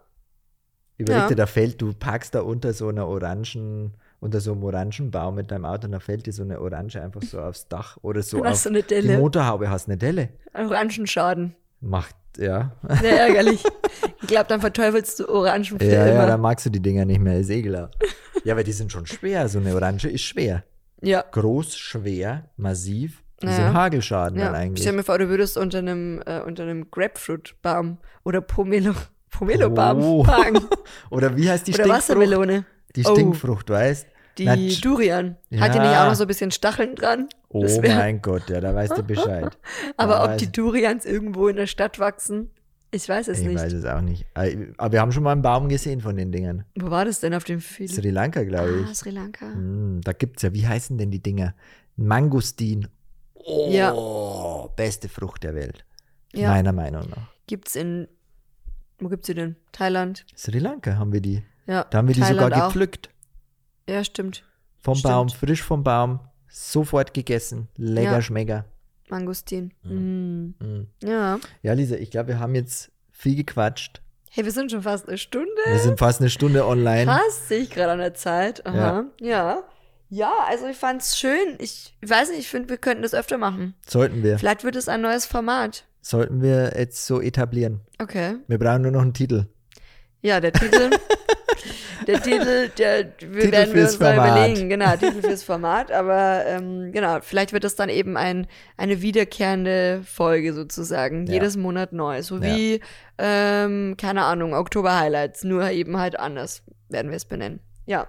Überleg 0.99 1.21
Ja. 1.21 1.27
dir, 1.27 1.35
da 1.35 1.45
fällt, 1.45 1.79
du 1.79 1.93
parkst 1.93 2.33
da 2.33 2.41
unter 2.41 2.73
so 2.73 2.87
einer 2.87 3.07
Orangen, 3.07 3.93
unter 4.19 4.39
so 4.41 4.53
einem 4.53 4.63
Orangenbaum 4.63 5.35
mit 5.35 5.51
deinem 5.51 5.65
Auto 5.65 5.85
und 5.85 5.91
da 5.91 5.99
fällt 5.99 6.25
dir 6.25 6.33
so 6.33 6.41
eine 6.41 6.59
Orange 6.59 6.99
einfach 6.99 7.21
so 7.21 7.39
aufs 7.39 7.67
Dach 7.67 7.97
oder 8.01 8.23
so 8.23 8.39
Und 8.39 8.47
hast 8.47 8.57
auf 8.57 8.63
du 8.63 8.69
eine 8.69 8.81
die 8.81 8.87
Delle. 8.87 9.19
Motorhaube 9.19 9.69
hast 9.69 9.87
eine 9.87 9.97
Delle. 9.97 10.29
Orangenschaden. 10.55 11.55
Macht, 11.81 12.15
ja. 12.37 12.71
Sehr 13.01 13.19
ärgerlich. 13.27 13.63
ich 14.21 14.27
glaube, 14.27 14.45
dann 14.47 14.61
verteufelst 14.61 15.19
du 15.19 15.29
Orangen 15.29 15.63
für 15.65 15.83
Ja, 15.83 16.05
ja, 16.07 16.13
immer. 16.13 16.25
dann 16.27 16.41
magst 16.41 16.65
du 16.65 16.69
die 16.69 16.81
Dinger 16.81 17.05
nicht 17.05 17.19
mehr, 17.19 17.39
ist 17.39 17.49
eh 17.49 17.61
klar. 17.61 17.91
ja, 18.43 18.53
aber 18.53 18.63
die 18.63 18.71
sind 18.71 18.91
schon 18.91 19.05
schwer. 19.05 19.47
So 19.49 19.59
eine 19.59 19.73
Orange 19.75 20.05
ist 20.09 20.21
schwer. 20.23 20.63
ja. 21.01 21.23
Groß, 21.31 21.75
schwer, 21.77 22.49
massiv. 22.57 23.23
Wie 23.39 23.47
so 23.53 23.61
Ja. 23.61 23.67
ein 23.67 23.73
Hagelschaden 23.75 24.39
dann 24.39 24.53
ja. 24.53 24.59
eigentlich. 24.59 24.81
Stell 24.83 24.93
mir 24.95 25.03
vor, 25.03 25.19
du 25.19 25.29
würdest 25.29 25.57
unter 25.57 25.77
einem, 25.77 26.21
äh, 26.25 26.39
unter 26.41 26.63
einem 26.63 26.89
Grapefruit-Baum 26.89 27.99
oder 28.23 28.41
Pomelo, 28.41 28.93
Pomelo-Baum 29.29 30.01
Oh. 30.03 30.23
parken. 30.23 30.65
Oder 31.11 31.35
wie 31.37 31.47
heißt 31.47 31.67
die 31.67 31.73
Oder 31.73 31.83
Stinkfrucht? 31.83 32.09
Wassermelone. 32.09 32.65
Die 32.95 33.03
Oh. 33.05 33.11
Stinkfrucht, 33.13 33.69
weißt 33.69 34.07
Die 34.37 34.45
Na, 34.45 34.53
tsch- 34.53 34.81
Durian. 34.81 35.37
Hat 35.59 35.73
die 35.73 35.77
Ja. 35.77 35.83
nicht 35.89 35.97
auch 35.99 36.07
noch 36.07 36.15
so 36.15 36.23
ein 36.25 36.27
bisschen 36.27 36.51
Stacheln 36.51 36.95
dran? 36.95 37.27
Oh 37.49 37.65
mein 37.81 38.21
Gott, 38.21 38.49
ja, 38.49 38.59
da 38.61 38.75
weißt 38.75 38.97
du 38.97 39.03
Bescheid. 39.03 39.57
Aber 39.97 40.23
ob 40.23 40.37
die 40.37 40.51
Durians 40.51 41.05
irgendwo 41.05 41.47
in 41.47 41.55
der 41.55 41.67
Stadt 41.67 41.97
wachsen, 41.99 42.51
ich 42.91 43.07
weiß 43.09 43.27
es 43.29 43.39
Ich 43.39 43.47
nicht. 43.47 43.59
weiß 43.59 43.73
es 43.73 43.85
auch 43.85 44.01
nicht. 44.01 44.25
Aber 44.33 44.91
wir 44.91 45.01
haben 45.01 45.11
schon 45.11 45.23
mal 45.23 45.31
einen 45.33 45.41
Baum 45.41 45.67
gesehen 45.69 45.99
von 46.01 46.15
den 46.15 46.31
Dingern. 46.31 46.63
Wo 46.79 46.89
war 46.91 47.03
das 47.05 47.19
denn 47.19 47.33
auf 47.33 47.43
dem 47.43 47.59
Film? 47.61 47.89
Sri 47.89 48.09
Lanka, 48.11 48.43
glaube 48.43 48.83
Ah, 48.85 48.89
ich. 48.91 48.97
Sri 48.97 49.09
Lanka. 49.09 49.45
Hm, 49.51 50.01
da 50.03 50.13
gibt's 50.13 50.41
ja, 50.43 50.53
wie 50.53 50.67
heißen 50.67 50.97
denn 50.97 51.11
die 51.11 51.21
Dinger? 51.21 51.53
Mangostin. 51.95 52.87
Oh, 53.33 53.67
Ja. 53.71 53.93
beste 54.75 55.09
Frucht 55.09 55.43
der 55.43 55.55
Welt. 55.55 55.83
Ja. 56.33 56.49
Meiner 56.51 56.73
Meinung 56.73 57.09
nach. 57.09 57.29
Gibt's 57.47 57.75
in, 57.75 58.07
wo 58.99 59.09
gibt's 59.09 59.27
die 59.27 59.33
denn? 59.33 59.55
Thailand. 59.71 60.25
Sri 60.35 60.59
Lanka 60.59 60.95
haben 60.97 61.11
wir 61.11 61.21
die. 61.21 61.43
Ja. 61.65 61.83
Da 61.89 61.97
haben 61.97 62.07
wir 62.07 62.15
die 62.15 62.21
Thailand 62.21 62.53
sogar 62.53 62.67
auch. 62.67 62.71
Ja, 63.87 64.03
stimmt. 64.03 64.43
Vom 64.79 64.95
Stimmt. 64.95 65.13
Baum, 65.13 65.29
frisch 65.29 65.63
vom 65.63 65.83
Baum. 65.83 66.19
Sofort 66.49 67.13
gegessen. 67.13 67.67
Lecker 67.75 68.11
Ja. 68.13 68.21
schmecker. 68.21 68.65
Mangostin. 69.09 69.73
Mm. 69.83 70.53
Hm. 70.59 70.87
Ja. 71.03 71.39
Ja, 71.61 71.73
Lisa, 71.73 71.95
ich 71.95 72.11
glaube, 72.11 72.29
wir 72.29 72.39
haben 72.39 72.55
jetzt 72.55 72.91
viel 73.11 73.35
gequatscht. 73.35 74.01
Hey, 74.31 74.43
wir 74.45 74.51
sind 74.51 74.71
schon 74.71 74.81
fast 74.81 75.07
eine 75.07 75.17
Stunde. 75.17 75.49
Wir 75.65 75.79
sind 75.79 75.97
fast 75.97 76.19
eine 76.19 76.29
Stunde 76.29 76.65
online. 76.65 77.05
Krass, 77.05 77.47
sehe 77.47 77.59
ich 77.61 77.69
gerade 77.69 77.93
an 77.93 77.99
der 77.99 78.13
Zeit. 78.13 78.65
Aha. 78.65 79.05
Ja. 79.19 79.63
ja. 80.09 80.31
also 80.47 80.67
ich 80.67 80.77
fand's 80.77 81.17
schön. 81.17 81.55
Ich 81.59 81.95
weiß 82.05 82.29
nicht, 82.29 82.39
ich 82.39 82.49
finde, 82.49 82.69
wir 82.69 82.77
könnten 82.77 83.03
das 83.03 83.13
öfter 83.13 83.37
machen. 83.37 83.73
Sollten 83.87 84.23
wir. 84.23 84.37
Vielleicht 84.37 84.63
wird 84.63 84.75
es 84.75 84.89
ein 84.89 85.01
neues 85.01 85.25
Format. 85.25 85.85
Sollten 86.01 86.41
wir 86.41 86.73
jetzt 86.77 87.05
so 87.05 87.21
etablieren. 87.21 87.81
Okay. 87.99 88.35
Wir 88.47 88.59
brauchen 88.59 88.83
nur 88.83 88.91
noch 88.91 89.01
einen 89.01 89.13
Titel. 89.13 89.47
Ja, 90.21 90.39
der 90.39 90.53
Titel. 90.53 90.91
der 92.05 92.21
Titel, 92.21 92.69
der 92.77 93.05
wir 93.19 93.41
Titel 93.41 93.51
werden 93.51 93.73
wir 93.73 93.83
uns 93.83 93.99
mal 93.99 94.15
Format. 94.15 94.37
überlegen. 94.37 94.69
Genau, 94.69 94.91
Titel 94.97 95.21
fürs 95.21 95.43
Format. 95.43 95.91
Aber 95.91 96.45
ähm, 96.45 96.91
genau, 96.91 97.19
vielleicht 97.21 97.53
wird 97.53 97.63
das 97.63 97.75
dann 97.75 97.89
eben 97.89 98.17
ein, 98.17 98.47
eine 98.77 99.01
wiederkehrende 99.01 100.01
Folge 100.05 100.53
sozusagen. 100.53 101.25
Ja. 101.27 101.33
Jedes 101.33 101.57
Monat 101.57 101.93
neu. 101.93 102.21
So 102.21 102.35
Ja. 102.37 102.41
wie, 102.43 102.81
ähm, 103.17 103.95
keine 103.97 104.23
Ahnung, 104.23 104.53
Oktober-Highlights. 104.53 105.43
Nur 105.43 105.69
eben 105.71 105.97
halt 105.97 106.19
anders 106.19 106.63
werden 106.89 107.09
wir 107.11 107.17
es 107.17 107.25
benennen. 107.25 107.59
Ja. 107.85 108.07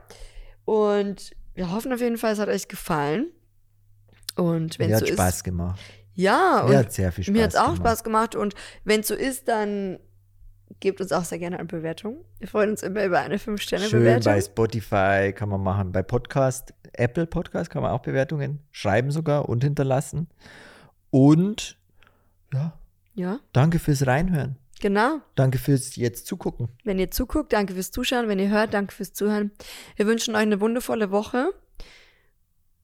Und 0.65 1.31
wir 1.55 1.73
hoffen 1.73 1.93
auf 1.93 2.01
jeden 2.01 2.19
Fall, 2.19 2.33
es 2.33 2.39
hat 2.39 2.49
euch 2.49 2.69
gefallen. 2.69 3.29
Und 4.37 4.79
wenn 4.79 4.91
es 4.93 4.99
so 5.01 5.05
hat 5.05 5.11
ist. 5.11 5.15
Spaß 5.19 5.45
gemacht. 5.45 5.81
Ja, 6.15 6.63
und 6.63 6.71
Mir 6.71 6.79
hat 6.79 6.93
sehr 6.93 7.13
viel 7.13 7.25
Spaß 7.25 7.33
mir 7.33 7.43
hat 7.45 7.51
es 7.51 7.57
auch 7.57 7.65
gemacht. 7.67 7.79
Spaß 7.79 8.05
gemacht 8.05 8.35
und 8.35 8.55
wenn 8.85 9.01
es 9.01 9.09
so 9.09 9.15
ist, 9.15 9.47
dann 9.49 9.99
gebt 10.81 11.01
uns 11.01 11.13
auch 11.13 11.25
sehr 11.25 11.39
gerne 11.39 11.59
eine 11.59 11.67
Bewertung. 11.67 12.25
Wir 12.39 12.49
freuen 12.49 12.71
uns 12.71 12.83
immer 12.83 13.05
über 13.05 13.19
eine 13.21 13.39
Schön 13.39 13.57
5-Sterne-Bewertung. 13.57 14.33
bei 14.33 14.41
Spotify 14.41 15.33
kann 15.35 15.49
man 15.49 15.63
machen, 15.63 15.93
bei 15.93 16.03
Podcast, 16.03 16.75
Apple 16.93 17.27
Podcast 17.27 17.71
kann 17.71 17.83
man 17.83 17.91
auch 17.93 18.01
Bewertungen 18.03 18.61
schreiben 18.71 19.11
sogar 19.11 19.49
und 19.49 19.65
hinterlassen. 19.65 20.29
Und 21.11 21.77
ja, 22.53 22.79
Ja, 23.15 23.41
danke 23.53 23.79
fürs 23.79 24.07
Reinhören. 24.07 24.57
genau. 24.81 25.21
Danke 25.35 25.59
fürs 25.59 25.97
jetzt 25.97 26.27
zugucken. 26.27 26.69
Wenn 26.85 26.99
ihr 26.99 27.11
zuguckt, 27.11 27.53
danke 27.53 27.75
fürs 27.75 27.91
Zuschauen. 27.91 28.29
Wenn 28.29 28.39
ihr 28.39 28.49
hört, 28.51 28.75
danke 28.75 28.95
fürs 28.95 29.13
Zuhören. 29.13 29.51
Wir 29.97 30.07
wünschen 30.07 30.35
euch 30.35 30.43
eine 30.43 30.61
wundervolle 30.61 31.11
Woche. 31.11 31.51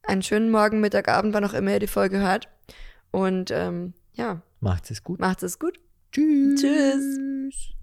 Einen 0.03 0.22
schönen 0.22 0.51
Morgen, 0.51 0.80
Mittag, 0.80 1.09
Abend, 1.09 1.32
wann 1.35 1.45
auch 1.45 1.55
immer 1.55 1.70
ihr 1.72 1.78
die 1.80 1.87
Folge 1.87 2.18
hört. 2.18 2.49
Und 3.11 3.51
ähm, 3.51 3.95
ja, 4.14 4.43
Macht's 4.61 4.91
es 4.91 5.03
gut. 5.03 5.20
macht 5.20 5.43
es 5.43 5.59
gut. 5.59 5.78
Tschüss. 6.15 6.61
Tschüss. 6.61 7.75